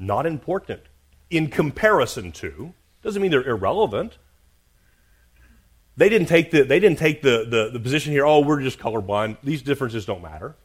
not 0.00 0.26
important. 0.26 0.82
In 1.30 1.48
comparison 1.48 2.32
to, 2.32 2.74
doesn't 3.08 3.22
mean 3.22 3.30
they're 3.30 3.48
irrelevant. 3.48 4.18
They 5.96 6.10
didn't 6.10 6.28
take 6.28 6.50
the, 6.50 6.62
they 6.62 6.78
didn't 6.78 6.98
take 6.98 7.22
the, 7.22 7.46
the, 7.48 7.70
the 7.72 7.80
position 7.80 8.12
here, 8.12 8.26
oh, 8.26 8.40
we're 8.40 8.60
just 8.60 8.78
colorblind. 8.78 9.38
These 9.42 9.62
differences 9.62 10.04
don't 10.04 10.20
matter. 10.20 10.56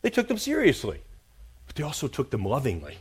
They 0.00 0.08
took 0.08 0.26
them 0.26 0.38
seriously, 0.38 1.02
but 1.66 1.76
they 1.76 1.82
also 1.82 2.08
took 2.08 2.30
them 2.30 2.42
lovingly 2.42 2.96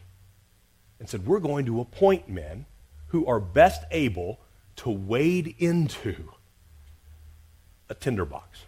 and 1.00 1.08
said, 1.08 1.26
we're 1.26 1.40
going 1.40 1.66
to 1.66 1.80
appoint 1.80 2.28
men 2.28 2.66
who 3.08 3.26
are 3.26 3.40
best 3.40 3.84
able 3.90 4.42
to 4.76 4.90
wade 4.90 5.56
into 5.60 6.34
a 7.88 7.96
tinderbox. 7.96 8.66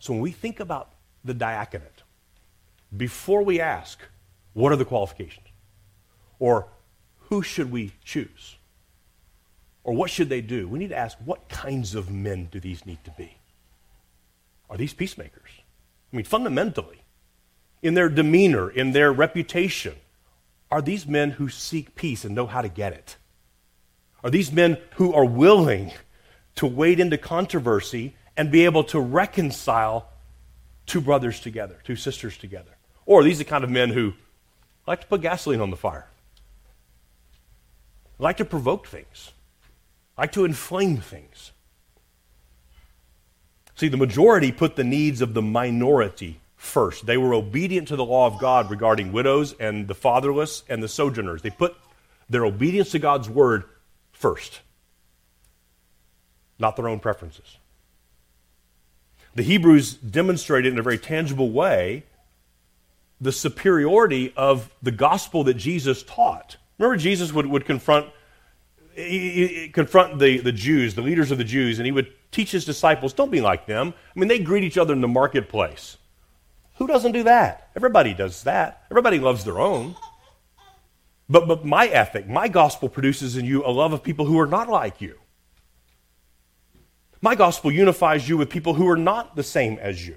So 0.00 0.14
when 0.14 0.20
we 0.20 0.32
think 0.32 0.58
about 0.58 0.94
the 1.24 1.32
diaconate, 1.32 2.02
before 2.96 3.42
we 3.44 3.60
ask, 3.60 4.00
what 4.52 4.72
are 4.72 4.76
the 4.76 4.84
qualifications? 4.84 5.46
Or 6.40 6.66
who 7.32 7.40
should 7.40 7.72
we 7.72 7.90
choose? 8.04 8.56
Or 9.84 9.94
what 9.94 10.10
should 10.10 10.28
they 10.28 10.42
do? 10.42 10.68
We 10.68 10.78
need 10.78 10.90
to 10.90 10.98
ask 10.98 11.16
what 11.24 11.48
kinds 11.48 11.94
of 11.94 12.10
men 12.10 12.50
do 12.52 12.60
these 12.60 12.84
need 12.84 13.02
to 13.04 13.10
be? 13.12 13.38
Are 14.68 14.76
these 14.76 14.92
peacemakers? 14.92 15.48
I 16.12 16.16
mean, 16.16 16.26
fundamentally, 16.26 17.00
in 17.80 17.94
their 17.94 18.10
demeanor, 18.10 18.68
in 18.68 18.92
their 18.92 19.10
reputation, 19.10 19.94
are 20.70 20.82
these 20.82 21.06
men 21.06 21.30
who 21.30 21.48
seek 21.48 21.94
peace 21.94 22.26
and 22.26 22.34
know 22.34 22.46
how 22.46 22.60
to 22.60 22.68
get 22.68 22.92
it? 22.92 23.16
Are 24.22 24.28
these 24.28 24.52
men 24.52 24.76
who 24.96 25.14
are 25.14 25.24
willing 25.24 25.90
to 26.56 26.66
wade 26.66 27.00
into 27.00 27.16
controversy 27.16 28.14
and 28.36 28.52
be 28.52 28.66
able 28.66 28.84
to 28.84 29.00
reconcile 29.00 30.06
two 30.84 31.00
brothers 31.00 31.40
together, 31.40 31.78
two 31.82 31.96
sisters 31.96 32.36
together? 32.36 32.76
Or 33.06 33.20
are 33.20 33.24
these 33.24 33.38
the 33.38 33.44
kind 33.44 33.64
of 33.64 33.70
men 33.70 33.88
who 33.88 34.12
like 34.86 35.00
to 35.00 35.06
put 35.06 35.22
gasoline 35.22 35.62
on 35.62 35.70
the 35.70 35.78
fire, 35.78 36.08
like 38.22 38.38
to 38.38 38.44
provoke 38.44 38.86
things, 38.86 39.32
like 40.16 40.32
to 40.32 40.44
inflame 40.44 40.98
things? 40.98 41.52
See, 43.74 43.88
the 43.88 43.96
majority 43.96 44.52
put 44.52 44.76
the 44.76 44.84
needs 44.84 45.20
of 45.20 45.34
the 45.34 45.42
minority 45.42 46.40
first. 46.56 47.06
They 47.06 47.16
were 47.16 47.34
obedient 47.34 47.88
to 47.88 47.96
the 47.96 48.04
law 48.04 48.26
of 48.26 48.38
God 48.38 48.70
regarding 48.70 49.12
widows 49.12 49.54
and 49.58 49.88
the 49.88 49.94
fatherless 49.94 50.62
and 50.68 50.82
the 50.82 50.88
sojourners. 50.88 51.42
They 51.42 51.50
put 51.50 51.76
their 52.30 52.44
obedience 52.44 52.90
to 52.90 52.98
God's 52.98 53.28
word 53.28 53.64
first, 54.12 54.60
not 56.58 56.76
their 56.76 56.88
own 56.88 57.00
preferences. 57.00 57.56
The 59.34 59.42
Hebrews 59.42 59.94
demonstrated 59.94 60.72
in 60.72 60.78
a 60.78 60.82
very 60.82 60.98
tangible 60.98 61.50
way 61.50 62.04
the 63.20 63.32
superiority 63.32 64.32
of 64.36 64.70
the 64.82 64.90
gospel 64.90 65.44
that 65.44 65.54
Jesus 65.54 66.02
taught. 66.02 66.56
Remember, 66.78 66.96
Jesus 66.96 67.32
would, 67.32 67.46
would 67.46 67.64
confront, 67.64 68.08
he, 68.94 69.46
he, 69.46 69.68
confront 69.68 70.18
the, 70.18 70.38
the 70.38 70.52
Jews, 70.52 70.94
the 70.94 71.02
leaders 71.02 71.30
of 71.30 71.38
the 71.38 71.44
Jews, 71.44 71.78
and 71.78 71.86
he 71.86 71.92
would 71.92 72.12
teach 72.30 72.50
his 72.50 72.64
disciples, 72.64 73.12
don't 73.12 73.30
be 73.30 73.40
like 73.40 73.66
them. 73.66 73.94
I 74.14 74.18
mean, 74.18 74.28
they 74.28 74.38
greet 74.38 74.64
each 74.64 74.78
other 74.78 74.92
in 74.92 75.00
the 75.00 75.08
marketplace. 75.08 75.98
Who 76.76 76.86
doesn't 76.86 77.12
do 77.12 77.22
that? 77.24 77.70
Everybody 77.76 78.14
does 78.14 78.42
that. 78.44 78.84
Everybody 78.90 79.18
loves 79.18 79.44
their 79.44 79.60
own. 79.60 79.94
But, 81.28 81.46
but 81.46 81.64
my 81.64 81.86
ethic, 81.86 82.28
my 82.28 82.48
gospel 82.48 82.88
produces 82.88 83.36
in 83.36 83.44
you 83.44 83.64
a 83.64 83.70
love 83.70 83.92
of 83.92 84.02
people 84.02 84.26
who 84.26 84.38
are 84.40 84.46
not 84.46 84.68
like 84.68 85.00
you. 85.00 85.18
My 87.20 87.36
gospel 87.36 87.70
unifies 87.70 88.28
you 88.28 88.36
with 88.36 88.50
people 88.50 88.74
who 88.74 88.88
are 88.88 88.96
not 88.96 89.36
the 89.36 89.44
same 89.44 89.78
as 89.78 90.06
you. 90.06 90.16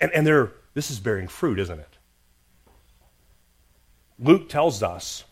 And, 0.00 0.12
and 0.12 0.26
they're, 0.26 0.52
this 0.74 0.90
is 0.90 1.00
bearing 1.00 1.28
fruit, 1.28 1.58
isn't 1.58 1.80
it? 1.80 1.93
Luke 4.18 4.48
tells 4.48 4.82
us 4.82 5.24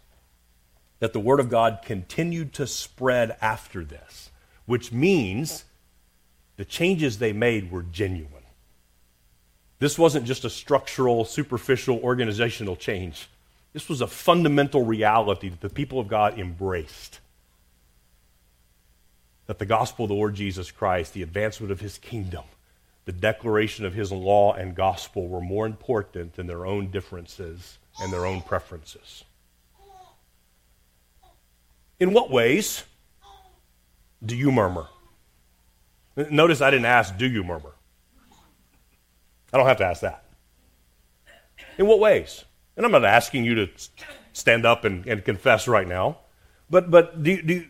that 0.98 1.12
the 1.12 1.20
Word 1.20 1.40
of 1.40 1.48
God 1.48 1.80
continued 1.84 2.52
to 2.54 2.66
spread 2.66 3.36
after 3.40 3.84
this, 3.84 4.30
which 4.66 4.92
means 4.92 5.64
the 6.56 6.64
changes 6.64 7.18
they 7.18 7.32
made 7.32 7.70
were 7.70 7.82
genuine. 7.82 8.42
This 9.78 9.98
wasn't 9.98 10.26
just 10.26 10.44
a 10.44 10.50
structural, 10.50 11.24
superficial, 11.24 11.98
organizational 11.98 12.76
change. 12.76 13.28
This 13.72 13.88
was 13.88 14.00
a 14.00 14.06
fundamental 14.06 14.84
reality 14.84 15.48
that 15.48 15.60
the 15.60 15.70
people 15.70 15.98
of 15.98 16.06
God 16.06 16.38
embraced. 16.38 17.18
That 19.46 19.58
the 19.58 19.66
gospel 19.66 20.04
of 20.04 20.10
the 20.10 20.14
Lord 20.14 20.34
Jesus 20.34 20.70
Christ, 20.70 21.14
the 21.14 21.22
advancement 21.22 21.72
of 21.72 21.80
his 21.80 21.98
kingdom, 21.98 22.44
the 23.06 23.12
declaration 23.12 23.84
of 23.84 23.94
his 23.94 24.12
law 24.12 24.52
and 24.52 24.76
gospel 24.76 25.26
were 25.26 25.40
more 25.40 25.66
important 25.66 26.34
than 26.34 26.46
their 26.46 26.64
own 26.64 26.92
differences 26.92 27.78
and 28.00 28.12
their 28.12 28.26
own 28.26 28.42
preferences. 28.42 29.24
In 32.00 32.12
what 32.12 32.30
ways 32.30 32.84
do 34.24 34.36
you 34.36 34.50
murmur? 34.50 34.86
Notice 36.16 36.60
I 36.60 36.70
didn't 36.70 36.86
ask, 36.86 37.16
do 37.16 37.26
you 37.26 37.42
murmur? 37.44 37.72
I 39.52 39.58
don't 39.58 39.66
have 39.66 39.78
to 39.78 39.86
ask 39.86 40.00
that. 40.00 40.24
In 41.78 41.86
what 41.86 42.00
ways? 42.00 42.44
And 42.76 42.84
I'm 42.84 42.92
not 42.92 43.04
asking 43.04 43.44
you 43.44 43.54
to 43.54 43.68
stand 44.32 44.64
up 44.64 44.84
and, 44.84 45.06
and 45.06 45.24
confess 45.24 45.68
right 45.68 45.86
now, 45.86 46.18
but, 46.70 46.90
but 46.90 47.22
do, 47.22 47.42
do, 47.42 47.66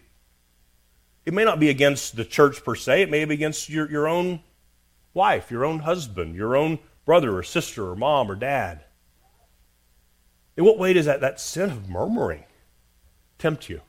it 1.26 1.34
may 1.34 1.44
not 1.44 1.60
be 1.60 1.68
against 1.68 2.16
the 2.16 2.24
church 2.24 2.64
per 2.64 2.74
se, 2.74 3.02
it 3.02 3.10
may 3.10 3.24
be 3.24 3.34
against 3.34 3.68
your, 3.68 3.90
your 3.90 4.08
own 4.08 4.40
wife, 5.14 5.50
your 5.50 5.64
own 5.64 5.80
husband, 5.80 6.34
your 6.34 6.56
own 6.56 6.78
brother 7.04 7.36
or 7.36 7.42
sister 7.42 7.90
or 7.90 7.96
mom 7.96 8.30
or 8.30 8.34
dad. 8.34 8.84
In 10.56 10.64
what 10.64 10.78
way 10.78 10.92
does 10.92 11.06
that, 11.06 11.20
that 11.20 11.40
sin 11.40 11.70
of 11.70 11.88
murmuring 11.88 12.44
tempt 13.38 13.68
you 13.68 13.80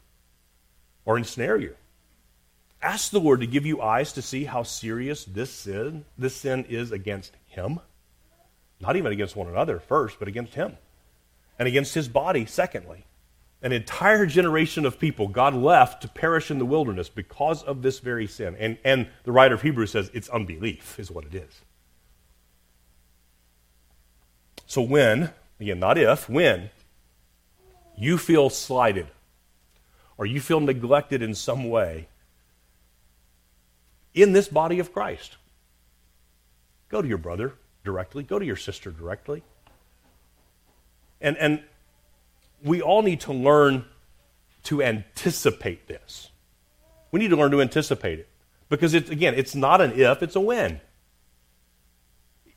or 1.06 1.18
ensnare 1.18 1.58
you? 1.58 1.76
Ask 2.82 3.12
the 3.12 3.20
Lord 3.20 3.40
to 3.40 3.48
give 3.48 3.66
you 3.66 3.82
eyes 3.82 4.12
to 4.14 4.22
see 4.22 4.44
how 4.44 4.64
serious 4.64 5.24
this 5.24 5.50
sin, 5.50 6.06
this 6.18 6.36
sin 6.36 6.66
is 6.68 6.92
against 6.92 7.34
Him. 7.48 7.80
Not 8.82 8.98
even 8.98 9.14
against 9.14 9.36
one 9.36 9.48
another 9.48 9.80
first, 9.80 10.20
but 10.20 10.28
against 10.28 10.56
Him. 10.56 10.78
And 11.58 11.68
against 11.68 11.94
His 11.94 12.10
body, 12.10 12.46
secondly. 12.46 13.06
An 13.62 13.72
entire 13.72 14.26
generation 14.26 14.86
of 14.86 15.00
people 15.00 15.30
God 15.30 15.54
left 15.54 16.02
to 16.02 16.10
perish 16.10 16.52
in 16.52 16.60
the 16.60 16.66
wilderness 16.66 17.08
because 17.08 17.64
of 17.64 17.82
this 17.82 18.00
very 18.00 18.28
sin. 18.28 18.58
And, 18.60 18.78
and 18.84 19.08
the 19.24 19.32
writer 19.32 19.56
of 19.56 19.62
Hebrews 19.62 19.92
says 19.92 20.12
it's 20.14 20.28
unbelief, 20.28 21.00
is 21.00 21.10
what 21.10 21.24
it 21.24 21.34
is. 21.34 21.62
So 24.66 24.82
when, 24.82 25.32
again, 25.64 25.80
not 25.80 25.98
if, 25.98 26.30
when 26.30 26.70
you 27.98 28.18
feel 28.18 28.50
slighted 28.50 29.08
or 30.18 30.26
you 30.26 30.40
feel 30.40 30.60
neglected 30.60 31.22
in 31.22 31.34
some 31.34 31.70
way 31.70 32.08
in 34.14 34.34
this 34.34 34.48
body 34.48 34.80
of 34.80 34.94
Christ, 34.94 35.38
go 36.90 37.02
to 37.02 37.08
your 37.08 37.18
brother 37.18 37.54
directly, 37.84 38.24
go 38.24 38.40
to 38.40 38.46
your 38.46 38.56
sister 38.56 38.92
directly. 38.92 39.44
And, 41.20 41.38
and 41.38 41.64
we 42.64 42.82
all 42.82 43.02
need 43.02 43.22
to 43.22 43.34
learn 43.34 43.86
to 44.64 44.84
anticipate 44.84 45.88
this. 45.88 46.30
We 47.12 47.20
need 47.20 47.30
to 47.30 47.36
learn 47.36 47.52
to 47.52 47.62
anticipate 47.62 48.20
it. 48.20 48.30
Because, 48.70 48.94
it's, 48.94 49.10
again, 49.10 49.36
it's 49.36 49.56
not 49.56 49.82
an 49.82 50.00
if, 50.00 50.24
it's 50.24 50.36
a 50.36 50.40
when. 50.40 50.82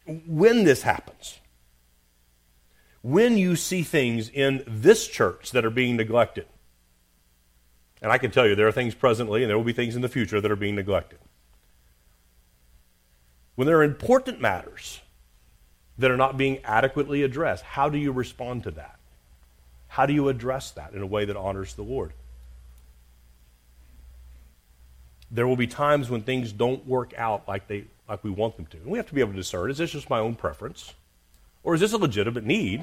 When 0.06 0.64
this 0.64 0.82
happens, 0.82 1.40
when 3.06 3.38
you 3.38 3.54
see 3.54 3.84
things 3.84 4.28
in 4.28 4.64
this 4.66 5.06
church 5.06 5.52
that 5.52 5.64
are 5.64 5.70
being 5.70 5.96
neglected, 5.96 6.44
and 8.02 8.10
I 8.10 8.18
can 8.18 8.32
tell 8.32 8.48
you 8.48 8.56
there 8.56 8.66
are 8.66 8.72
things 8.72 8.96
presently 8.96 9.44
and 9.44 9.48
there 9.48 9.56
will 9.56 9.64
be 9.64 9.72
things 9.72 9.94
in 9.94 10.02
the 10.02 10.08
future 10.08 10.40
that 10.40 10.50
are 10.50 10.56
being 10.56 10.74
neglected. 10.74 11.20
When 13.54 13.66
there 13.68 13.78
are 13.78 13.84
important 13.84 14.40
matters 14.40 15.02
that 15.98 16.10
are 16.10 16.16
not 16.16 16.36
being 16.36 16.58
adequately 16.64 17.22
addressed, 17.22 17.62
how 17.62 17.88
do 17.88 17.96
you 17.96 18.10
respond 18.10 18.64
to 18.64 18.72
that? 18.72 18.98
How 19.86 20.06
do 20.06 20.12
you 20.12 20.28
address 20.28 20.72
that 20.72 20.92
in 20.92 21.00
a 21.00 21.06
way 21.06 21.26
that 21.26 21.36
honors 21.36 21.74
the 21.74 21.84
Lord? 21.84 22.12
There 25.30 25.46
will 25.46 25.56
be 25.56 25.68
times 25.68 26.10
when 26.10 26.22
things 26.22 26.50
don't 26.50 26.84
work 26.88 27.14
out 27.16 27.46
like, 27.46 27.68
they, 27.68 27.84
like 28.08 28.24
we 28.24 28.30
want 28.30 28.56
them 28.56 28.66
to. 28.66 28.78
And 28.78 28.86
we 28.86 28.98
have 28.98 29.06
to 29.06 29.14
be 29.14 29.20
able 29.20 29.30
to 29.30 29.36
discern 29.36 29.70
is 29.70 29.78
this 29.78 29.92
just 29.92 30.10
my 30.10 30.18
own 30.18 30.34
preference? 30.34 30.92
Or 31.66 31.74
is 31.74 31.80
this 31.80 31.92
a 31.92 31.98
legitimate 31.98 32.44
need? 32.44 32.82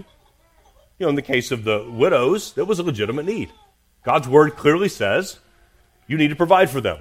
You 0.99 1.05
know, 1.05 1.07
in 1.07 1.15
the 1.15 1.21
case 1.21 1.51
of 1.51 1.63
the 1.63 1.89
widows, 1.89 2.51
that 2.53 2.65
was 2.65 2.79
a 2.79 2.83
legitimate 2.83 3.25
need. 3.25 3.49
God's 4.03 4.27
word 4.27 4.57
clearly 4.57 4.89
says 4.89 5.39
you 6.05 6.17
need 6.17 6.27
to 6.27 6.35
provide 6.35 6.69
for 6.69 6.81
them. 6.81 6.99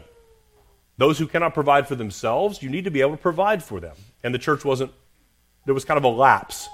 Those 0.97 1.19
who 1.19 1.27
cannot 1.27 1.55
provide 1.55 1.89
for 1.89 1.97
themselves, 1.97 2.63
you 2.63 2.71
need 2.71 2.85
to 2.85 2.93
be 2.93 3.01
able 3.01 3.11
to 3.11 3.17
provide 3.17 3.65
for 3.65 3.81
them. 3.81 3.97
And 4.23 4.33
the 4.33 4.39
church 4.39 4.65
wasn't, 4.65 4.93
there 5.67 5.75
was 5.75 5.85
kind 5.85 5.99
of 5.99 6.05
a 6.05 6.09
lapse, 6.09 6.69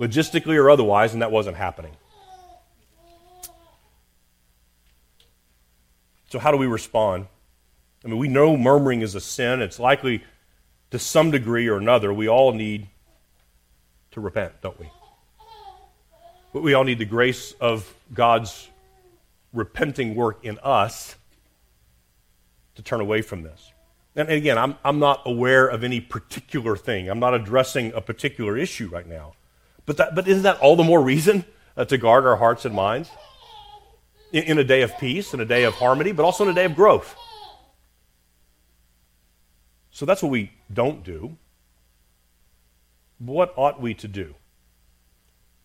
logistically 0.00 0.56
or 0.56 0.70
otherwise, 0.70 1.12
and 1.12 1.20
that 1.20 1.30
wasn't 1.30 1.58
happening. 1.58 1.92
So, 6.30 6.38
how 6.38 6.50
do 6.50 6.56
we 6.56 6.66
respond? 6.66 7.26
I 8.02 8.08
mean, 8.08 8.16
we 8.16 8.28
know 8.28 8.56
murmuring 8.56 9.02
is 9.02 9.14
a 9.14 9.20
sin. 9.20 9.60
It's 9.60 9.78
likely 9.78 10.24
to 10.90 10.98
some 10.98 11.30
degree 11.30 11.68
or 11.68 11.76
another, 11.76 12.14
we 12.14 12.28
all 12.28 12.52
need 12.52 12.88
to 14.14 14.20
repent, 14.20 14.60
don't 14.60 14.78
we? 14.80 14.90
But 16.52 16.62
we 16.62 16.74
all 16.74 16.84
need 16.84 16.98
the 16.98 17.04
grace 17.04 17.52
of 17.60 17.92
God's 18.12 18.68
repenting 19.52 20.14
work 20.14 20.44
in 20.44 20.58
us 20.62 21.16
to 22.74 22.82
turn 22.82 23.00
away 23.00 23.22
from 23.22 23.42
this. 23.42 23.72
And 24.16 24.28
again, 24.28 24.58
I'm, 24.58 24.76
I'm 24.84 24.98
not 24.98 25.22
aware 25.26 25.66
of 25.66 25.84
any 25.84 26.00
particular 26.00 26.76
thing. 26.76 27.08
I'm 27.08 27.20
not 27.20 27.34
addressing 27.34 27.92
a 27.92 28.00
particular 28.00 28.56
issue 28.56 28.88
right 28.88 29.06
now. 29.06 29.34
But, 29.86 29.98
that, 29.98 30.14
but 30.14 30.26
isn't 30.26 30.44
that 30.44 30.58
all 30.60 30.76
the 30.76 30.84
more 30.84 31.02
reason 31.02 31.44
uh, 31.76 31.84
to 31.84 31.98
guard 31.98 32.24
our 32.24 32.36
hearts 32.36 32.64
and 32.64 32.74
minds? 32.74 33.10
in, 34.34 34.42
in 34.44 34.58
a 34.58 34.64
day 34.64 34.82
of 34.82 34.98
peace, 34.98 35.32
in 35.32 35.40
a 35.40 35.44
day 35.46 35.64
of 35.64 35.74
harmony, 35.74 36.12
but 36.12 36.24
also 36.24 36.44
in 36.44 36.50
a 36.50 36.54
day 36.54 36.64
of 36.64 36.74
growth. 36.74 37.16
So 39.90 40.04
that's 40.04 40.22
what 40.22 40.30
we 40.30 40.52
don't 40.70 41.04
do. 41.04 41.38
What 43.24 43.54
ought 43.56 43.80
we 43.80 43.94
to 43.94 44.08
do? 44.08 44.34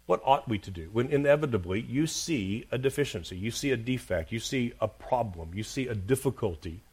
What 0.06 0.22
ought 0.24 0.48
we 0.48 0.58
to 0.60 0.72
do 0.72 0.90
when 0.92 1.08
inevitably 1.08 1.82
you 1.82 2.08
see 2.08 2.66
a 2.72 2.78
deficiency, 2.78 3.38
you 3.38 3.52
see 3.52 3.72
a 3.72 3.78
defect, 3.78 4.32
you 4.32 4.40
see 4.40 4.74
a 4.80 4.88
problem, 4.88 5.52
you 5.54 5.64
see 5.64 5.88
a 5.88 5.94
difficulty 5.94 6.84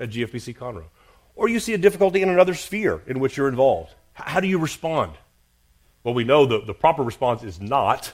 at 0.00 0.10
GFBC 0.10 0.56
Conroe, 0.56 0.86
or 1.36 1.48
you 1.48 1.60
see 1.60 1.74
a 1.74 1.78
difficulty 1.78 2.22
in 2.22 2.30
another 2.30 2.54
sphere 2.54 3.02
in 3.06 3.20
which 3.20 3.36
you're 3.36 3.48
involved? 3.48 3.94
How 4.14 4.40
do 4.40 4.48
you 4.48 4.58
respond? 4.58 5.12
Well, 6.02 6.14
we 6.14 6.24
know 6.24 6.46
the, 6.46 6.60
the 6.60 6.74
proper 6.74 7.02
response 7.02 7.44
is 7.44 7.60
not 7.60 8.12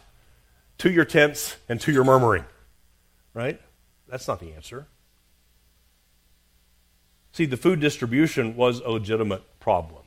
to 0.79 0.91
your 0.91 1.05
tents 1.05 1.57
and 1.69 1.81
to 1.83 1.93
your 1.93 2.05
murmuring, 2.05 2.45
right? 3.33 3.61
That's 4.09 4.27
not 4.27 4.41
the 4.41 4.53
answer. 4.53 4.89
See, 7.33 7.47
the 7.47 7.57
food 7.57 7.81
distribution 7.81 8.57
was 8.57 8.81
a 8.81 8.91
legitimate 8.91 9.43
problem. 9.61 10.04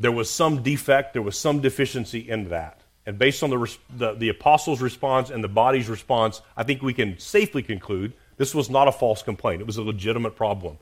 There 0.00 0.10
was 0.10 0.30
some 0.30 0.62
defect, 0.62 1.12
there 1.12 1.22
was 1.22 1.38
some 1.38 1.60
deficiency 1.60 2.20
in 2.20 2.48
that. 2.48 2.80
And 3.04 3.18
based 3.18 3.42
on 3.42 3.50
the, 3.50 3.76
the, 3.94 4.14
the, 4.14 4.28
apostles' 4.30 4.80
response 4.80 5.28
and 5.28 5.44
the 5.44 5.48
body's 5.48 5.88
response, 5.88 6.40
I 6.56 6.62
think 6.62 6.82
we 6.82 6.94
can 6.94 7.18
safely 7.18 7.62
conclude 7.62 8.14
this 8.38 8.54
was 8.54 8.70
not 8.70 8.88
a 8.88 8.92
false 8.92 9.22
complaint. 9.22 9.60
It 9.60 9.66
was 9.66 9.76
a 9.76 9.82
legitimate 9.82 10.36
problem. 10.36 10.78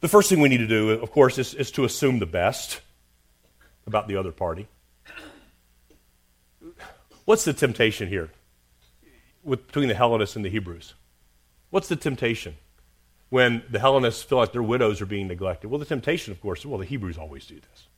The 0.00 0.08
first 0.08 0.28
thing 0.28 0.40
we 0.40 0.50
need 0.50 0.58
to 0.58 0.66
do, 0.66 0.90
of 0.90 1.10
course, 1.10 1.38
is, 1.38 1.54
is 1.54 1.70
to 1.72 1.84
assume 1.84 2.18
the 2.18 2.26
best 2.26 2.82
about 3.86 4.08
the 4.08 4.16
other 4.16 4.32
party. 4.32 4.68
What's 7.24 7.44
the 7.44 7.54
temptation 7.54 8.08
here 8.08 8.30
between 9.48 9.88
the 9.88 9.94
Hellenists 9.94 10.36
and 10.36 10.44
the 10.44 10.50
Hebrews? 10.50 10.92
What's 11.70 11.88
the 11.88 11.96
temptation 11.96 12.56
when 13.34 13.64
the 13.68 13.80
Hellenists 13.80 14.22
feel 14.22 14.38
like 14.38 14.52
their 14.52 14.62
widows 14.62 15.00
are 15.00 15.06
being 15.06 15.26
neglected? 15.26 15.66
Well, 15.66 15.80
the 15.80 15.84
temptation, 15.84 16.30
of 16.30 16.40
course, 16.40 16.64
well, 16.64 16.78
the 16.78 16.84
Hebrews 16.84 17.18
always 17.18 17.44
do 17.44 17.56
this. 17.56 17.88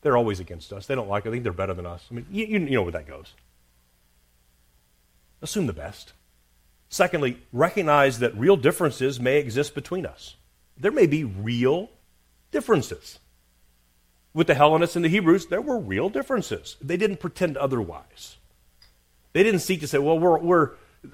They're 0.00 0.16
always 0.16 0.40
against 0.40 0.72
us. 0.72 0.86
They 0.86 0.94
don't 0.94 1.10
like 1.10 1.26
it. 1.26 1.28
I 1.28 1.32
think 1.32 1.42
they're 1.42 1.52
better 1.52 1.74
than 1.74 1.84
us. 1.84 2.06
I 2.10 2.14
mean, 2.14 2.24
you, 2.30 2.46
you 2.46 2.58
know 2.58 2.84
where 2.84 2.92
that 2.92 3.06
goes. 3.06 3.34
Assume 5.42 5.66
the 5.66 5.74
best. 5.74 6.14
Secondly, 6.88 7.38
recognize 7.52 8.20
that 8.20 8.34
real 8.34 8.56
differences 8.56 9.20
may 9.20 9.36
exist 9.36 9.74
between 9.74 10.06
us. 10.06 10.36
There 10.78 10.90
may 10.90 11.06
be 11.06 11.22
real 11.22 11.90
differences. 12.50 13.18
With 14.32 14.46
the 14.46 14.54
Hellenists 14.54 14.96
and 14.96 15.04
the 15.04 15.10
Hebrews, 15.10 15.48
there 15.48 15.60
were 15.60 15.78
real 15.78 16.08
differences. 16.08 16.78
They 16.80 16.96
didn't 16.96 17.20
pretend 17.20 17.58
otherwise. 17.58 18.38
They 19.34 19.42
didn't 19.42 19.60
seek 19.60 19.80
to 19.80 19.86
say, 19.86 19.98
well, 19.98 20.18
we're, 20.18 20.38
we're 20.38 20.70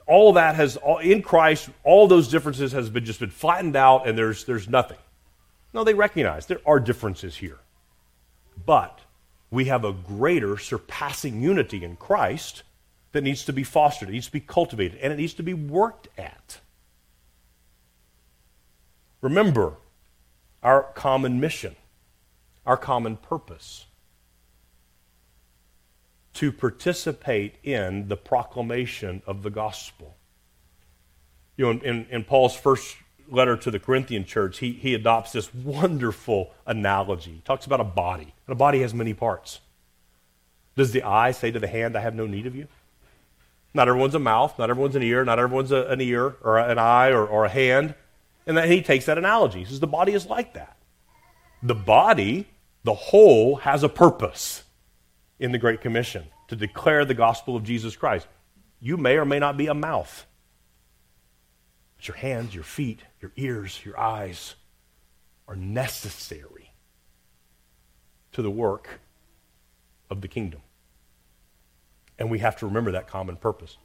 all 0.07 0.35
that 0.35 0.55
has, 0.57 0.77
all, 0.77 0.99
in 0.99 1.23
Christ, 1.23 1.69
all 1.83 2.07
those 2.07 2.29
differences 2.29 2.73
has 2.73 2.91
been 2.91 3.05
just 3.05 3.21
been 3.21 3.31
flattened 3.31 3.77
out 3.77 4.09
and 4.09 4.17
there's, 4.17 4.45
there's 4.45 4.69
nothing. 4.69 4.99
No, 5.73 5.85
they 5.85 5.95
recognize 5.95 6.47
there 6.47 6.61
are 6.67 6.81
differences 6.81 7.37
here. 7.37 7.59
But 8.65 9.01
we 9.51 9.67
have 9.67 9.85
a 9.85 9.93
greater 9.93 10.57
surpassing 10.57 11.43
unity 11.43 11.85
in 11.85 11.97
Christ 11.97 12.63
that 13.13 13.23
needs 13.23 13.45
to 13.45 13.53
be 13.53 13.63
fostered, 13.63 14.09
it 14.09 14.13
needs 14.13 14.27
to 14.27 14.33
be 14.33 14.41
cultivated, 14.41 14.99
and 15.01 15.13
it 15.13 15.17
needs 15.17 15.35
to 15.35 15.43
be 15.43 15.55
worked 15.55 16.09
at. 16.19 16.59
Remember 19.21 19.75
our 20.63 20.83
common 20.95 21.41
mission, 21.41 21.77
our 22.67 22.77
common 22.77 23.17
purpose 23.17 23.87
to 26.35 26.51
participate 26.51 27.55
in 27.63 28.09
the 28.09 28.17
proclamation 28.17 29.23
of 29.27 29.43
the 29.43 29.51
gospel. 29.51 30.17
You 31.57 31.67
know, 31.67 31.81
in, 31.81 32.07
in, 32.11 32.25
Paul's 32.25 32.57
first 32.57 32.97
letter 33.31 33.57
to 33.57 33.71
the 33.71 33.79
Corinthian 33.79 34.25
church, 34.25 34.59
he, 34.59 34.73
he 34.73 34.95
adopts 34.95 35.33
this 35.33 35.55
wonderful 35.55 36.53
analogy. 36.67 37.31
He 37.31 37.43
talks 37.45 37.67
about 37.67 37.81
a 37.81 37.85
body, 37.85 38.35
and 38.47 38.53
a 38.53 38.57
body 38.57 38.81
has 38.81 38.93
many 38.93 39.15
parts. 39.15 39.61
Does 40.77 40.91
the 40.91 41.05
eye 41.05 41.31
say 41.31 41.53
to 41.53 41.61
the 41.61 41.69
hand, 41.69 41.97
I 41.97 42.01
have 42.01 42.17
no 42.17 42.27
need 42.27 42.47
of 42.47 42.57
you? 42.57 42.67
Not 43.73 43.89
everyone's 43.89 44.17
a 44.17 44.21
mouth, 44.21 44.59
not 44.59 44.71
everyone's 44.71 44.97
an 44.97 45.03
ear, 45.05 45.25
not 45.25 45.39
everyone's 45.39 45.71
a, 45.71 45.87
an 45.87 46.01
ear 46.01 46.35
or 46.43 46.59
an 46.59 46.79
eye 46.79 47.11
or, 47.11 47.25
or 47.25 47.45
a 47.45 47.49
hand. 47.49 47.95
And 48.47 48.57
then 48.57 48.69
he 48.69 48.83
takes 48.83 49.07
that 49.07 49.19
analogy. 49.19 49.61
He 49.61 49.65
says 49.67 49.81
the 49.81 49.87
body 49.87 50.13
is 50.13 50.27
like 50.27 50.55
that. 50.55 50.77
The 51.63 51.75
body, 51.75 52.49
the 52.83 52.95
whole, 52.95 53.57
has 53.57 53.85
a 53.85 53.89
purpose 53.89 54.64
in 55.45 55.53
the 55.53 55.59
Great 55.59 55.83
Commission 55.83 56.25
to 56.49 56.57
declare 56.57 57.05
the 57.05 57.13
gospel 57.13 57.55
of 57.55 57.65
Jesus 57.65 57.95
Christ. 57.95 58.27
You 58.81 58.97
may 58.97 59.19
or 59.19 59.27
may 59.27 59.39
not 59.39 59.59
be 59.59 59.67
a 59.67 59.75
mouth. 59.75 60.27
But 61.99 62.09
your 62.09 62.17
hands, 62.17 62.55
your 62.55 62.65
feet, 62.65 63.01
your 63.21 63.31
ears, 63.37 63.79
your 63.85 64.01
eyes 64.01 64.55
are 65.47 65.55
necessary 65.55 66.73
to 68.33 68.41
the 68.41 68.51
work 68.51 69.01
of 70.09 70.23
the 70.23 70.29
kingdom. 70.29 70.63
And 72.19 72.31
we 72.31 72.39
have 72.39 72.57
to 72.61 72.67
remember 72.67 72.93
that 72.93 73.07
common 73.07 73.37
purpose. 73.37 73.77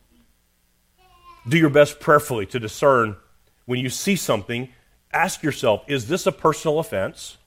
Do 1.49 1.57
your 1.57 1.69
best 1.69 1.99
prayerfully 1.99 2.45
to 2.47 2.59
discern 2.59 3.17
when 3.65 3.81
you 3.81 3.89
see 3.89 4.15
something, 4.15 4.69
ask 5.11 5.43
yourself 5.43 5.83
is 5.87 6.07
this 6.07 6.25
a 6.25 6.31
personal 6.31 6.79
offense? 6.79 7.37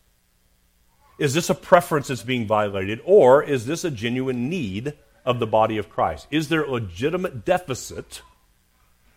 Is 1.22 1.34
this 1.34 1.50
a 1.50 1.54
preference 1.54 2.08
that's 2.08 2.24
being 2.24 2.48
violated? 2.48 3.00
Or 3.04 3.44
is 3.44 3.64
this 3.64 3.84
a 3.84 3.92
genuine 3.92 4.48
need 4.48 4.94
of 5.24 5.38
the 5.38 5.46
body 5.46 5.78
of 5.78 5.88
Christ? 5.88 6.26
Is 6.32 6.48
there 6.48 6.64
a 6.64 6.70
legitimate 6.70 7.44
deficit 7.44 8.22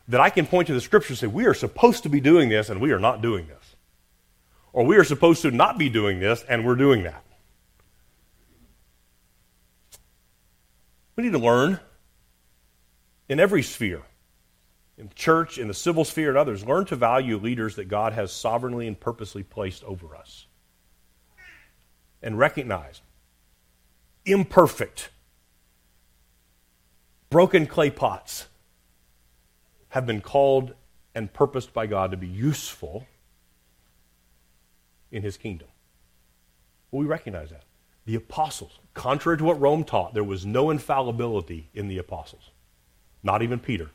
that 0.07 0.21
I 0.21 0.29
can 0.29 0.45
point 0.45 0.67
to 0.67 0.73
the 0.75 0.81
scripture 0.81 1.13
and 1.13 1.17
say, 1.17 1.25
we 1.25 1.47
are 1.47 1.55
supposed 1.55 2.03
to 2.03 2.09
be 2.09 2.19
doing 2.19 2.49
this 2.49 2.69
and 2.69 2.79
we 2.79 2.91
are 2.91 2.99
not 2.99 3.23
doing 3.23 3.47
this. 3.47 3.75
Or 4.71 4.85
we 4.85 4.97
are 4.97 5.03
supposed 5.03 5.41
to 5.41 5.49
not 5.49 5.79
be 5.79 5.89
doing 5.89 6.19
this 6.19 6.45
and 6.47 6.63
we're 6.63 6.75
doing 6.75 7.01
that. 7.05 7.23
We 11.15 11.23
need 11.23 11.33
to 11.33 11.39
learn 11.39 11.79
in 13.27 13.39
every 13.39 13.63
sphere, 13.63 14.03
in 14.95 15.09
church, 15.15 15.57
in 15.57 15.67
the 15.67 15.73
civil 15.73 16.05
sphere, 16.05 16.29
and 16.29 16.37
others, 16.37 16.63
learn 16.63 16.85
to 16.85 16.95
value 16.95 17.37
leaders 17.39 17.77
that 17.77 17.85
God 17.85 18.13
has 18.13 18.31
sovereignly 18.31 18.87
and 18.87 18.99
purposely 18.99 19.41
placed 19.41 19.83
over 19.85 20.15
us. 20.15 20.45
And 22.25 22.39
recognize 22.39 23.01
imperfect, 24.25 25.09
broken 27.29 27.67
clay 27.67 27.91
pots 27.91 28.47
have 29.89 30.07
been 30.07 30.21
called 30.21 30.73
and 31.13 31.31
purposed 31.31 31.71
by 31.71 31.85
God 31.85 32.09
to 32.09 32.17
be 32.17 32.27
useful 32.27 33.05
in 35.11 35.21
his 35.21 35.37
kingdom. 35.37 35.67
Well, 36.89 37.01
we 37.01 37.05
recognize 37.05 37.51
that. 37.51 37.61
The 38.05 38.15
apostles, 38.15 38.79
contrary 38.95 39.37
to 39.37 39.43
what 39.43 39.61
Rome 39.61 39.83
taught, 39.83 40.15
there 40.15 40.23
was 40.23 40.47
no 40.47 40.71
infallibility 40.71 41.69
in 41.75 41.87
the 41.87 41.99
apostles, 41.99 42.49
not 43.21 43.43
even 43.43 43.59
Peter. 43.59 43.91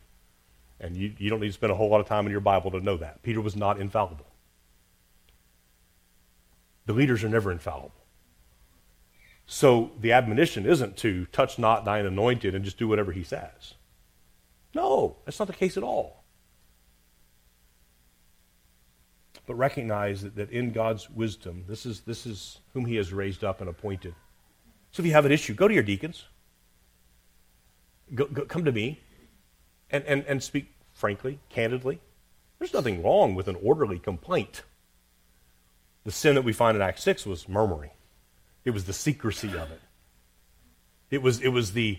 And 0.79 0.97
you, 0.97 1.13
you 1.19 1.31
don't 1.31 1.41
need 1.41 1.49
to 1.49 1.53
spend 1.53 1.73
a 1.73 1.77
whole 1.77 1.89
lot 1.89 2.01
of 2.01 2.07
time 2.07 2.27
in 2.27 2.31
your 2.31 2.41
Bible 2.41 2.71
to 2.71 2.81
know 2.81 2.97
that. 2.97 3.25
Peter 3.25 3.41
was 3.41 3.57
not 3.57 3.81
infallible. 3.81 4.27
The 6.87 6.93
leaders 6.93 7.25
are 7.25 7.29
never 7.29 7.51
infallible. 7.51 8.00
So 9.53 9.91
the 10.01 10.13
admonition 10.13 10.65
isn't 10.65 10.97
to 10.99 11.27
touch 11.27 11.59
not 11.59 11.85
thine 11.85 12.07
anointed 12.07 12.55
and 12.55 12.65
just 12.65 12.79
do 12.79 12.87
whatever 12.87 13.11
he 13.11 13.25
says. 13.25 13.75
No, 14.77 15.17
that's 15.25 15.41
not 15.41 15.49
the 15.49 15.55
case 15.55 15.77
at 15.77 15.83
all. 15.83 16.23
But 19.47 19.57
recognize 19.57 20.23
that, 20.23 20.37
that 20.37 20.53
in 20.53 20.71
God's 20.71 21.11
wisdom, 21.11 21.65
this 21.67 21.85
is, 21.85 22.03
this 22.03 22.27
is 22.27 22.61
whom 22.75 22.85
He 22.85 22.95
has 22.95 23.13
raised 23.13 23.43
up 23.43 23.61
and 23.61 23.69
appointed. 23.69 24.15
So 24.93 25.03
if 25.03 25.07
you 25.09 25.13
have 25.15 25.27
an 25.27 25.33
issue, 25.33 25.53
go 25.53 25.67
to 25.67 25.75
your 25.75 25.83
deacons. 25.83 26.27
Go, 28.15 28.27
go, 28.27 28.45
come 28.45 28.65
to 28.65 28.73
me 28.73 29.01
and, 29.91 30.05
and, 30.05 30.25
and 30.27 30.41
speak 30.45 30.73
frankly, 30.93 31.41
candidly. 31.49 32.01
There's 32.61 32.73
nothing 32.73 33.03
wrong 33.03 33.35
with 33.35 33.49
an 33.49 33.57
orderly 33.61 33.99
complaint. 33.99 34.63
The 36.05 36.13
sin 36.13 36.37
that 36.37 36.45
we 36.45 36.53
find 36.53 36.77
in 36.77 36.83
Acts 36.83 37.03
6 37.03 37.27
was 37.27 37.49
murmuring, 37.49 37.91
it 38.65 38.71
was 38.71 38.85
the 38.85 38.93
secrecy 38.93 39.49
of 39.49 39.71
it. 39.71 39.81
It 41.11 41.23
was, 41.23 41.41
it 41.41 41.49
was 41.49 41.73
the 41.73 41.99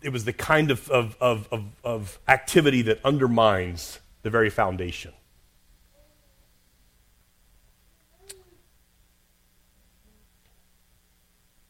it 0.00 0.10
was 0.10 0.24
the 0.24 0.32
kind 0.32 0.70
of, 0.70 0.88
of, 0.90 1.16
of, 1.20 1.48
of, 1.50 1.64
of 1.82 2.18
activity 2.28 2.82
that 2.82 3.04
undermines 3.04 3.98
the 4.22 4.30
very 4.30 4.50
foundation. 4.50 5.12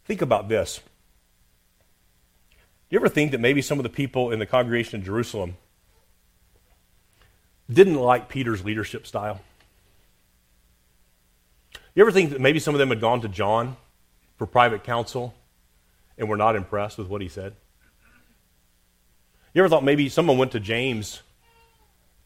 Think 0.04 0.22
about 0.22 0.48
this. 0.48 0.80
Do 2.48 2.94
you 2.94 2.98
ever 2.98 3.08
think 3.08 3.32
that 3.32 3.40
maybe 3.40 3.60
some 3.60 3.78
of 3.78 3.82
the 3.82 3.90
people 3.90 4.30
in 4.30 4.38
the 4.38 4.46
congregation 4.46 5.00
in 5.00 5.04
Jerusalem 5.04 5.56
didn't 7.70 7.96
like 7.96 8.28
Peter's 8.28 8.64
leadership 8.64 9.06
style? 9.06 9.40
You 11.94 12.02
ever 12.02 12.12
think 12.12 12.30
that 12.30 12.40
maybe 12.40 12.58
some 12.58 12.74
of 12.74 12.78
them 12.78 12.88
had 12.88 13.00
gone 13.00 13.20
to 13.20 13.28
John 13.28 13.76
for 14.38 14.46
private 14.46 14.84
counsel 14.84 15.34
and 16.16 16.28
were 16.28 16.36
not 16.36 16.56
impressed 16.56 16.96
with 16.96 17.08
what 17.08 17.20
he 17.20 17.28
said? 17.28 17.54
You 19.52 19.62
ever 19.62 19.68
thought 19.68 19.84
maybe 19.84 20.08
someone 20.08 20.38
went 20.38 20.52
to 20.52 20.60
James 20.60 21.22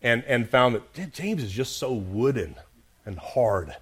and, 0.02 0.22
and 0.24 0.48
found 0.48 0.74
that 0.74 1.12
James 1.12 1.42
is 1.42 1.50
just 1.50 1.78
so 1.78 1.92
wooden 1.92 2.56
and 3.06 3.18
hard? 3.18 3.74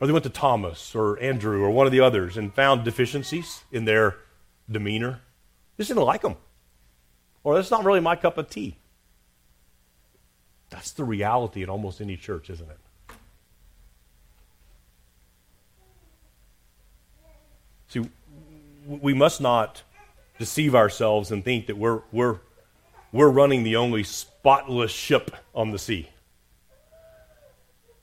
Or 0.00 0.06
they 0.06 0.12
went 0.12 0.24
to 0.24 0.30
Thomas 0.30 0.94
or 0.94 1.18
Andrew 1.20 1.62
or 1.62 1.70
one 1.70 1.86
of 1.86 1.92
the 1.92 2.00
others 2.00 2.36
and 2.36 2.52
found 2.52 2.84
deficiencies 2.84 3.64
in 3.70 3.84
their 3.84 4.16
demeanor. 4.70 5.20
Just 5.76 5.88
didn't 5.88 6.02
like 6.02 6.22
them. 6.22 6.36
Or 7.44 7.54
that's 7.54 7.70
not 7.70 7.84
really 7.84 8.00
my 8.00 8.16
cup 8.16 8.36
of 8.36 8.50
tea. 8.50 8.76
That's 10.70 10.90
the 10.90 11.04
reality 11.04 11.62
in 11.62 11.70
almost 11.70 12.00
any 12.00 12.16
church, 12.16 12.50
isn't 12.50 12.68
it? 12.68 12.78
See, 17.96 18.10
we 18.86 19.14
must 19.14 19.40
not 19.40 19.82
deceive 20.38 20.74
ourselves 20.74 21.32
and 21.32 21.44
think 21.44 21.66
that 21.66 21.76
we're, 21.76 22.02
we're, 22.12 22.38
we're 23.12 23.30
running 23.30 23.62
the 23.62 23.76
only 23.76 24.02
spotless 24.04 24.90
ship 24.90 25.34
on 25.54 25.70
the 25.70 25.78
sea. 25.78 26.10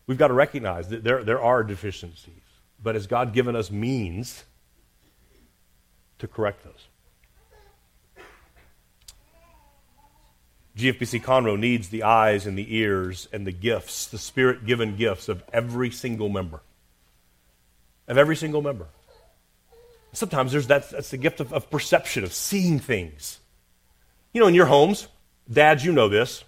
We've 0.07 0.17
got 0.17 0.27
to 0.27 0.33
recognize 0.33 0.89
that 0.89 1.03
there, 1.03 1.23
there 1.23 1.41
are 1.41 1.63
deficiencies, 1.63 2.41
but 2.81 2.95
has 2.95 3.07
God 3.07 3.33
given 3.33 3.55
us 3.55 3.71
means 3.71 4.43
to 6.19 6.27
correct 6.27 6.63
those? 6.63 6.87
GFBC 10.75 11.21
Conroe 11.21 11.57
needs 11.57 11.89
the 11.89 12.01
eyes 12.01 12.47
and 12.47 12.57
the 12.57 12.75
ears 12.75 13.27
and 13.31 13.45
the 13.45 13.51
gifts, 13.51 14.07
the 14.07 14.17
spirit 14.17 14.65
given 14.65 14.95
gifts 14.95 15.29
of 15.29 15.43
every 15.53 15.91
single 15.91 16.29
member. 16.29 16.61
Of 18.07 18.17
every 18.17 18.35
single 18.35 18.63
member. 18.63 18.87
Sometimes 20.14 20.51
there's 20.51 20.68
that, 20.68 20.89
that's 20.91 21.09
the 21.09 21.18
gift 21.18 21.39
of, 21.39 21.51
of 21.51 21.70
perception, 21.70 22.24
of 22.24 22.34
seeing 22.34 22.80
things. 22.80 23.39
You 24.32 24.41
know, 24.41 24.47
in 24.47 24.53
your 24.53 24.68
homes, 24.68 25.07
dads, 25.51 25.84
you 25.84 25.91
know 25.91 26.07
this. 26.07 26.43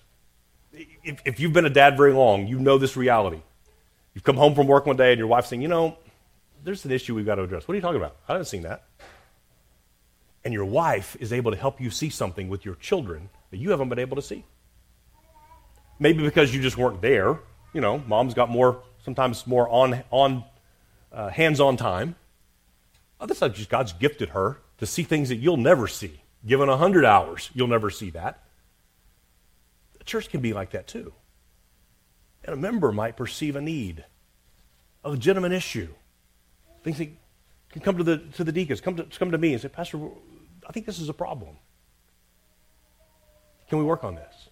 If, 1.03 1.22
if 1.26 1.39
you've 1.39 1.53
been 1.53 1.66
a 1.66 1.70
dad 1.70 1.97
very 1.97 2.13
long, 2.13 2.47
you 2.47 2.59
know 2.59 2.78
this 2.78 2.95
reality. 2.95 3.41
You've 4.13 4.24
come 4.24 4.38
home 4.38 4.55
from 4.55 4.68
work 4.68 4.86
one 4.86 4.95
day 4.95 5.11
and 5.11 5.20
your 5.20 5.28
wife's 5.28 5.49
saying, 5.49 5.61
you 5.61 5.68
know, 5.68 5.97
there's 6.63 6.86
an 6.86 6.91
issue 6.91 7.16
we've 7.16 7.26
got 7.26 7.36
to 7.36 7.43
address. 7.43 7.68
What 7.68 7.74
are 7.74 7.76
you 7.76 7.82
talking 7.82 7.99
about? 7.99 8.16
I 8.28 8.34
haven't 8.34 8.45
seen 8.45 8.63
that. 8.63 8.84
And 10.43 10.53
your 10.53 10.66
wife 10.66 11.18
is 11.20 11.34
able 11.34 11.51
to 11.51 11.57
help 11.57 11.82
you 11.82 11.89
see 11.89 12.09
something 12.09 12.49
with 12.49 12.66
your 12.66 12.76
children 12.76 13.30
that 13.49 13.57
you 13.57 13.72
haven't 13.72 13.89
been 13.89 13.99
able 13.99 14.16
to 14.16 14.22
see. 14.22 14.45
Maybe 15.99 16.24
because 16.24 16.53
you 16.53 16.61
just 16.61 16.78
weren't 16.78 17.01
there. 17.01 17.39
You 17.74 17.82
know, 17.82 17.97
mom's 17.99 18.36
got 18.36 18.49
more, 18.49 18.82
sometimes 19.03 19.45
more 19.47 19.68
on, 19.70 20.03
on 20.11 20.43
uh, 21.11 21.30
hands 21.30 21.59
on 21.59 21.78
time. 21.78 22.16
Other 23.20 23.34
times, 23.34 23.57
just 23.57 23.70
God's 23.70 23.93
gifted 23.93 24.30
her 24.30 24.59
to 24.78 24.86
see 24.86 25.03
things 25.03 25.30
that 25.30 25.38
you'll 25.38 25.57
never 25.57 25.88
see. 25.88 26.22
Given 26.45 26.70
a 26.70 26.74
100 26.74 27.05
hours, 27.05 27.49
you'll 27.53 27.68
never 27.68 27.89
see 27.89 28.09
that. 28.11 28.43
The 29.97 30.03
church 30.03 30.30
can 30.30 30.41
be 30.41 30.53
like 30.53 30.72
that 30.72 30.88
too. 30.88 31.13
And 32.43 32.53
a 32.53 32.57
member 32.57 32.91
might 32.91 33.18
perceive 33.18 33.55
a 33.55 33.61
need, 33.61 34.05
a 35.03 35.09
legitimate 35.09 35.51
issue. 35.51 35.89
Things 36.84 36.99
that 36.99 37.09
can 37.72 37.82
come 37.82 37.97
to 37.97 38.03
the, 38.03 38.18
to 38.36 38.43
the 38.43 38.51
deacons, 38.51 38.82
come 38.82 38.95
to, 38.97 39.03
come 39.03 39.32
to 39.32 39.38
me 39.38 39.53
and 39.53 39.61
say, 39.61 39.70
Pastor, 39.70 39.97
I 40.68 40.72
think 40.72 40.86
this 40.86 40.99
is 40.99 41.09
a 41.09 41.13
problem. 41.13 41.55
Can 43.70 43.80
we 43.80 43.84
work 43.84 44.03
on 44.03 44.16
this? 44.16 44.49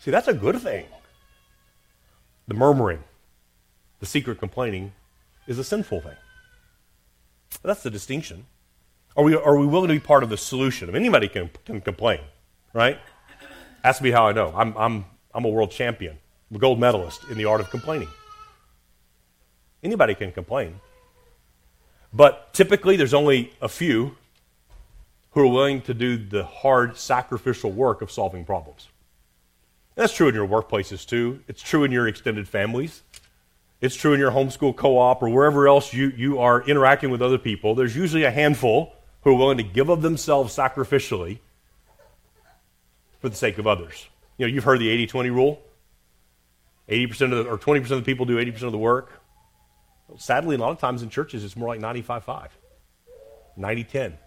See, 0.00 0.10
that's 0.10 0.28
a 0.28 0.34
good 0.34 0.60
thing. 0.60 0.86
The 2.48 2.54
murmuring, 2.54 3.04
the 4.00 4.06
secret 4.06 4.38
complaining, 4.38 4.92
is 5.46 5.58
a 5.58 5.64
sinful 5.64 6.00
thing. 6.00 6.16
That's 7.62 7.82
the 7.82 7.90
distinction. 7.90 8.46
Are 9.16 9.24
we, 9.24 9.34
are 9.34 9.56
we 9.56 9.66
willing 9.66 9.88
to 9.88 9.94
be 9.94 10.00
part 10.00 10.22
of 10.22 10.28
the 10.28 10.36
solution? 10.36 10.88
I 10.88 10.92
mean, 10.92 11.02
anybody 11.02 11.28
can, 11.28 11.50
can 11.64 11.80
complain, 11.80 12.20
right? 12.72 12.98
Ask 13.82 14.00
me 14.00 14.10
how 14.10 14.26
I 14.26 14.32
know. 14.32 14.52
I'm, 14.56 14.76
I'm, 14.76 15.04
I'm 15.34 15.44
a 15.44 15.48
world 15.48 15.70
champion, 15.70 16.18
I'm 16.50 16.56
a 16.56 16.60
gold 16.60 16.78
medalist 16.78 17.22
in 17.30 17.38
the 17.38 17.44
art 17.44 17.60
of 17.60 17.70
complaining. 17.70 18.08
Anybody 19.82 20.14
can 20.14 20.32
complain. 20.32 20.80
But 22.12 22.52
typically, 22.54 22.96
there's 22.96 23.14
only 23.14 23.52
a 23.60 23.68
few 23.68 24.16
who 25.30 25.42
are 25.42 25.46
willing 25.46 25.82
to 25.82 25.94
do 25.94 26.16
the 26.16 26.44
hard 26.44 26.96
sacrificial 26.96 27.70
work 27.70 28.02
of 28.02 28.10
solving 28.10 28.44
problems. 28.44 28.88
that's 29.94 30.14
true 30.14 30.28
in 30.28 30.34
your 30.34 30.48
workplaces 30.48 31.06
too. 31.06 31.40
It's 31.48 31.62
true 31.62 31.84
in 31.84 31.92
your 31.92 32.08
extended 32.08 32.48
families. 32.48 33.02
It's 33.80 33.94
true 33.94 34.12
in 34.12 34.18
your 34.18 34.32
homeschool 34.32 34.76
co 34.76 34.98
op 34.98 35.22
or 35.22 35.28
wherever 35.28 35.68
else 35.68 35.92
you, 35.92 36.12
you 36.16 36.40
are 36.40 36.62
interacting 36.62 37.10
with 37.10 37.22
other 37.22 37.38
people. 37.38 37.74
There's 37.74 37.94
usually 37.94 38.24
a 38.24 38.30
handful 38.30 38.92
who 39.22 39.30
are 39.30 39.34
willing 39.34 39.58
to 39.58 39.62
give 39.62 39.88
of 39.88 40.02
themselves 40.02 40.56
sacrificially 40.56 41.38
for 43.20 43.28
the 43.28 43.36
sake 43.36 43.58
of 43.58 43.66
others. 43.66 44.08
You 44.36 44.46
know, 44.46 44.52
you've 44.52 44.64
heard 44.64 44.80
the 44.80 44.88
80 44.88 45.06
20 45.06 45.30
rule 45.30 45.62
80% 46.88 47.32
of 47.32 47.44
the, 47.44 47.50
or 47.50 47.58
20% 47.58 47.82
of 47.82 47.88
the 47.88 48.02
people 48.02 48.24
do 48.24 48.36
80% 48.36 48.62
of 48.62 48.72
the 48.72 48.78
work. 48.78 49.20
Sadly, 50.16 50.56
a 50.56 50.58
lot 50.58 50.70
of 50.70 50.78
times 50.78 51.02
in 51.02 51.10
churches, 51.10 51.44
it's 51.44 51.56
more 51.56 51.68
like 51.68 51.80
95 51.80 52.24
5, 52.24 52.58
90 53.56 53.84
10. 53.84 54.18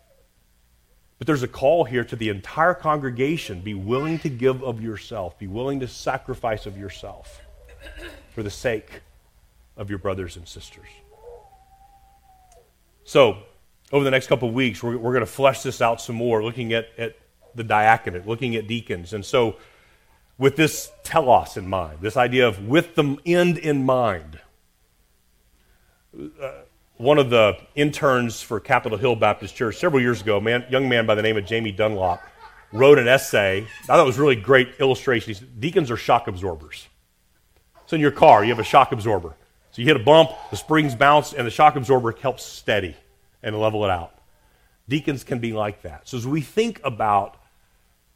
But 1.17 1.27
there's 1.27 1.43
a 1.43 1.47
call 1.47 1.85
here 1.85 2.03
to 2.03 2.15
the 2.15 2.29
entire 2.29 2.73
congregation 2.73 3.61
be 3.61 3.73
willing 3.73 4.19
to 4.19 4.29
give 4.29 4.63
of 4.63 4.81
yourself, 4.81 5.37
be 5.37 5.47
willing 5.47 5.79
to 5.79 5.87
sacrifice 5.87 6.65
of 6.65 6.77
yourself 6.77 7.41
for 8.33 8.43
the 8.43 8.49
sake 8.49 9.01
of 9.81 9.89
your 9.89 9.99
brothers 9.99 10.37
and 10.37 10.47
sisters. 10.47 10.85
So, 13.03 13.39
over 13.91 14.05
the 14.05 14.11
next 14.11 14.27
couple 14.27 14.47
of 14.47 14.53
weeks, 14.53 14.81
we're, 14.81 14.95
we're 14.95 15.11
going 15.11 15.25
to 15.25 15.31
flesh 15.31 15.63
this 15.63 15.81
out 15.81 15.99
some 15.99 16.15
more, 16.15 16.43
looking 16.43 16.71
at, 16.71 16.87
at 16.99 17.17
the 17.55 17.63
diaconate, 17.63 18.27
looking 18.27 18.55
at 18.55 18.67
deacons. 18.67 19.11
And 19.11 19.25
so, 19.25 19.55
with 20.37 20.55
this 20.55 20.91
telos 21.03 21.57
in 21.57 21.67
mind, 21.67 21.97
this 21.99 22.15
idea 22.15 22.47
of 22.47 22.67
with 22.67 22.93
the 22.93 23.17
end 23.25 23.57
in 23.57 23.83
mind, 23.83 24.39
uh, 26.15 26.51
one 26.97 27.17
of 27.17 27.31
the 27.31 27.57
interns 27.73 28.39
for 28.41 28.59
Capitol 28.59 28.99
Hill 28.99 29.15
Baptist 29.15 29.55
Church 29.55 29.77
several 29.77 29.99
years 29.99 30.21
ago, 30.21 30.39
man, 30.39 30.63
young 30.69 30.87
man 30.87 31.07
by 31.07 31.15
the 31.15 31.23
name 31.23 31.37
of 31.37 31.45
Jamie 31.45 31.71
Dunlop, 31.71 32.21
wrote 32.71 32.99
an 32.99 33.07
essay. 33.07 33.65
I 33.81 33.85
thought 33.85 33.99
it 33.99 34.05
was 34.05 34.19
really 34.19 34.35
great 34.35 34.75
illustration. 34.79 35.33
He 35.33 35.33
said, 35.33 35.59
Deacons 35.59 35.89
are 35.89 35.97
shock 35.97 36.27
absorbers. 36.27 36.87
So 37.87 37.95
in 37.95 38.01
your 38.01 38.11
car, 38.11 38.43
you 38.43 38.51
have 38.51 38.59
a 38.59 38.63
shock 38.63 38.91
absorber. 38.91 39.35
So 39.71 39.81
you 39.81 39.87
hit 39.87 39.95
a 39.95 40.03
bump, 40.03 40.31
the 40.49 40.57
springs 40.57 40.95
bounce, 40.95 41.33
and 41.33 41.47
the 41.47 41.51
shock 41.51 41.75
absorber 41.75 42.11
helps 42.11 42.43
steady 42.43 42.95
and 43.41 43.57
level 43.59 43.85
it 43.85 43.89
out. 43.89 44.13
Deacons 44.89 45.23
can 45.23 45.39
be 45.39 45.53
like 45.53 45.83
that. 45.83 46.07
So 46.07 46.17
as 46.17 46.27
we 46.27 46.41
think 46.41 46.81
about 46.83 47.37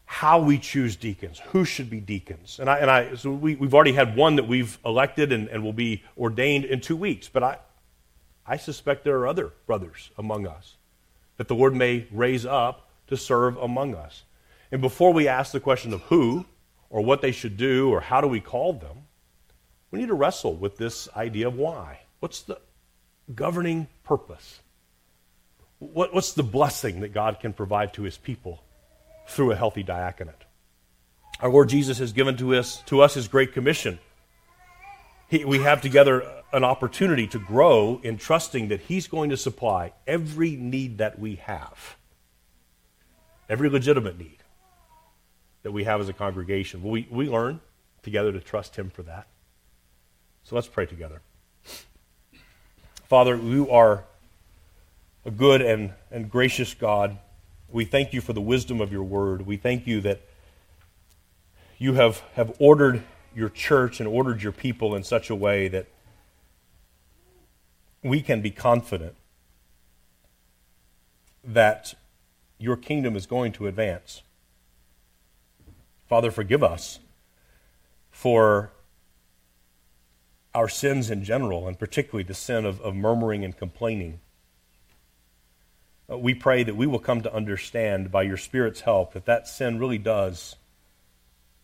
how 0.05 0.41
we 0.41 0.57
choose 0.59 0.95
deacons, 0.95 1.39
who 1.47 1.63
should 1.63 1.89
be 1.89 1.99
deacons, 1.99 2.59
and 2.59 2.69
I, 2.69 2.77
and 2.77 2.91
I 2.91 3.15
so 3.15 3.31
we, 3.31 3.55
we've 3.55 3.73
already 3.73 3.93
had 3.93 4.15
one 4.15 4.35
that 4.35 4.47
we've 4.47 4.77
elected 4.85 5.31
and, 5.31 5.47
and 5.47 5.63
will 5.63 5.73
be 5.73 6.03
ordained 6.17 6.65
in 6.65 6.81
two 6.81 6.97
weeks, 6.97 7.29
but 7.29 7.41
I, 7.41 7.57
I 8.45 8.57
suspect 8.57 9.03
there 9.03 9.17
are 9.19 9.27
other 9.27 9.53
brothers 9.65 10.11
among 10.17 10.45
us 10.45 10.75
that 11.37 11.47
the 11.47 11.55
Lord 11.55 11.73
may 11.73 12.05
raise 12.11 12.45
up 12.45 12.89
to 13.07 13.17
serve 13.17 13.57
among 13.57 13.95
us. 13.95 14.23
And 14.71 14.81
before 14.81 15.13
we 15.13 15.27
ask 15.27 15.51
the 15.51 15.59
question 15.59 15.93
of 15.93 16.01
who 16.03 16.45
or 16.89 17.01
what 17.01 17.21
they 17.21 17.31
should 17.31 17.57
do 17.57 17.89
or 17.89 18.01
how 18.01 18.21
do 18.21 18.27
we 18.27 18.39
call 18.39 18.73
them, 18.73 19.04
we 19.95 20.01
need 20.01 20.07
to 20.07 20.13
wrestle 20.13 20.53
with 20.53 20.75
this 20.75 21.07
idea 21.15 21.47
of 21.47 21.55
why. 21.55 22.01
What's 22.19 22.41
the 22.41 22.59
governing 23.33 23.87
purpose? 24.03 24.59
What, 25.79 26.13
what's 26.13 26.33
the 26.33 26.43
blessing 26.43 26.99
that 26.99 27.13
God 27.13 27.39
can 27.39 27.53
provide 27.53 27.93
to 27.93 28.03
his 28.03 28.17
people 28.17 28.61
through 29.29 29.53
a 29.53 29.55
healthy 29.55 29.83
diaconate? 29.83 30.35
Our 31.39 31.49
Lord 31.49 31.69
Jesus 31.69 31.99
has 31.99 32.11
given 32.11 32.35
to 32.35 32.55
us, 32.55 32.81
to 32.87 32.99
us 33.01 33.13
his 33.13 33.29
great 33.29 33.53
commission. 33.53 33.99
He, 35.29 35.45
we 35.45 35.59
have 35.59 35.81
together 35.81 36.29
an 36.51 36.65
opportunity 36.65 37.25
to 37.27 37.39
grow 37.39 38.01
in 38.03 38.17
trusting 38.17 38.67
that 38.67 38.81
He's 38.81 39.07
going 39.07 39.29
to 39.29 39.37
supply 39.37 39.93
every 40.05 40.57
need 40.57 40.97
that 40.97 41.17
we 41.17 41.35
have, 41.35 41.95
every 43.47 43.69
legitimate 43.69 44.19
need 44.19 44.39
that 45.63 45.71
we 45.71 45.85
have 45.85 46.01
as 46.01 46.09
a 46.09 46.13
congregation. 46.13 46.83
We, 46.83 47.07
we 47.09 47.29
learn 47.29 47.61
together 48.03 48.33
to 48.33 48.41
trust 48.41 48.75
Him 48.75 48.89
for 48.89 49.03
that. 49.03 49.27
So 50.45 50.55
let's 50.55 50.67
pray 50.67 50.85
together. 50.85 51.21
Father, 53.09 53.35
you 53.35 53.67
are 53.71 54.03
a 55.25 55.31
good 55.31 55.59
and, 55.59 55.93
and 56.11 56.29
gracious 56.29 56.75
God. 56.75 57.17
We 57.67 57.83
thank 57.83 58.13
you 58.13 58.21
for 58.21 58.31
the 58.31 58.41
wisdom 58.41 58.79
of 58.79 58.91
your 58.91 59.03
word. 59.03 59.47
We 59.47 59.57
thank 59.57 59.87
you 59.87 60.01
that 60.01 60.21
you 61.79 61.95
have, 61.95 62.19
have 62.35 62.55
ordered 62.59 63.01
your 63.35 63.49
church 63.49 63.99
and 63.99 64.07
ordered 64.07 64.43
your 64.43 64.51
people 64.51 64.93
in 64.95 65.03
such 65.03 65.31
a 65.31 65.35
way 65.35 65.67
that 65.67 65.87
we 68.03 68.21
can 68.21 68.41
be 68.41 68.51
confident 68.51 69.15
that 71.43 71.95
your 72.59 72.77
kingdom 72.77 73.15
is 73.15 73.25
going 73.25 73.51
to 73.53 73.65
advance. 73.65 74.21
Father, 76.07 76.29
forgive 76.29 76.63
us 76.63 76.99
for 78.11 78.69
our 80.55 80.69
sins 80.69 81.11
in 81.11 81.23
general, 81.23 81.67
and 81.67 81.77
particularly 81.77 82.23
the 82.23 82.33
sin 82.33 82.65
of, 82.65 82.81
of 82.81 82.95
murmuring 82.95 83.43
and 83.43 83.55
complaining. 83.55 84.19
Uh, 86.09 86.17
we 86.17 86.33
pray 86.33 86.63
that 86.63 86.75
we 86.75 86.87
will 86.87 86.99
come 86.99 87.21
to 87.21 87.33
understand 87.33 88.11
by 88.11 88.23
your 88.23 88.37
Spirit's 88.37 88.81
help 88.81 89.13
that 89.13 89.25
that 89.25 89.47
sin 89.47 89.77
really 89.77 89.97
does 89.97 90.55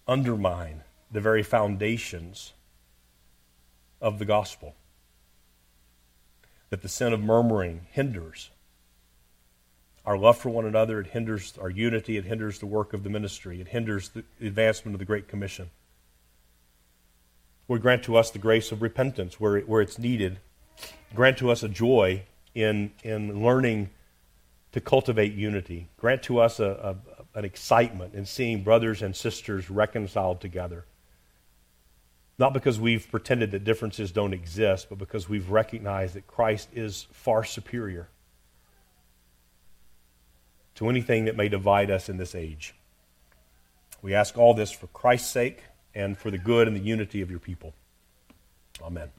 undermine 0.08 0.82
the 1.12 1.22
very 1.22 1.44
foundations 1.44 2.54
of 4.02 4.20
the 4.20 4.26
gospel 4.26 4.76
that 6.70 6.82
the 6.82 6.90
sin 6.90 7.14
of 7.14 7.22
murmuring 7.22 7.82
hinders 7.92 8.50
our 10.06 10.18
love 10.18 10.38
for 10.38 10.50
one 10.50 10.66
another, 10.66 11.00
it 11.00 11.08
hinders 11.08 11.58
our 11.62 11.70
unity, 11.70 12.18
it 12.18 12.26
hinders 12.26 12.60
the 12.60 12.66
work 12.66 12.94
of 12.94 13.04
the 13.04 13.10
ministry, 13.10 13.62
it 13.62 13.68
hinders 13.68 14.10
the 14.10 14.24
advancement 14.42 14.96
of 14.96 15.00
the 15.00 15.06
Great 15.06 15.28
Commission. 15.28 15.70
Lord, 17.72 17.82
grant 17.82 18.04
to 18.04 18.18
us 18.18 18.30
the 18.32 18.38
grace 18.38 18.74
of 18.74 18.82
repentance 18.82 19.40
where, 19.40 19.62
where 19.62 19.80
it's 19.80 19.98
needed. 19.98 20.40
Grant 21.16 21.38
to 21.38 21.50
us 21.50 21.64
a 21.64 21.70
joy 21.70 22.24
in, 22.54 22.92
in 23.02 23.42
learning 23.42 23.92
to 24.74 24.82
cultivate 24.82 25.32
unity. 25.32 25.88
Grant 25.96 26.22
to 26.24 26.42
us 26.42 26.60
a, 26.60 26.98
a, 27.34 27.40
an 27.40 27.46
excitement 27.46 28.14
in 28.14 28.26
seeing 28.26 28.62
brothers 28.62 29.02
and 29.02 29.16
sisters 29.16 29.70
reconciled 29.70 30.42
together. 30.42 30.84
Not 32.38 32.54
because 32.54 32.78
we've 32.78 33.10
pretended 33.10 33.52
that 33.52 33.64
differences 33.64 34.12
don't 34.12 34.34
exist, 34.34 34.88
but 34.90 34.98
because 34.98 35.30
we've 35.30 35.50
recognized 35.50 36.16
that 36.16 36.28
Christ 36.28 36.68
is 36.74 37.08
far 37.14 37.46
superior 37.46 38.10
to 40.76 40.90
anything 40.90 41.24
that 41.24 41.38
may 41.38 41.48
divide 41.48 41.90
us 41.90 42.10
in 42.10 42.18
this 42.18 42.36
age. 42.36 42.76
We 44.02 44.14
ask 44.14 44.38
all 44.38 44.54
this 44.54 44.72
for 44.72 44.88
Christ's 44.88 45.32
sake 45.32 45.64
and 45.94 46.18
for 46.18 46.32
the 46.32 46.38
good 46.38 46.68
and 46.68 46.76
the 46.76 46.82
unity 46.82 47.22
of 47.22 47.30
your 47.30 47.40
people. 47.40 47.74
Amen. 48.82 49.10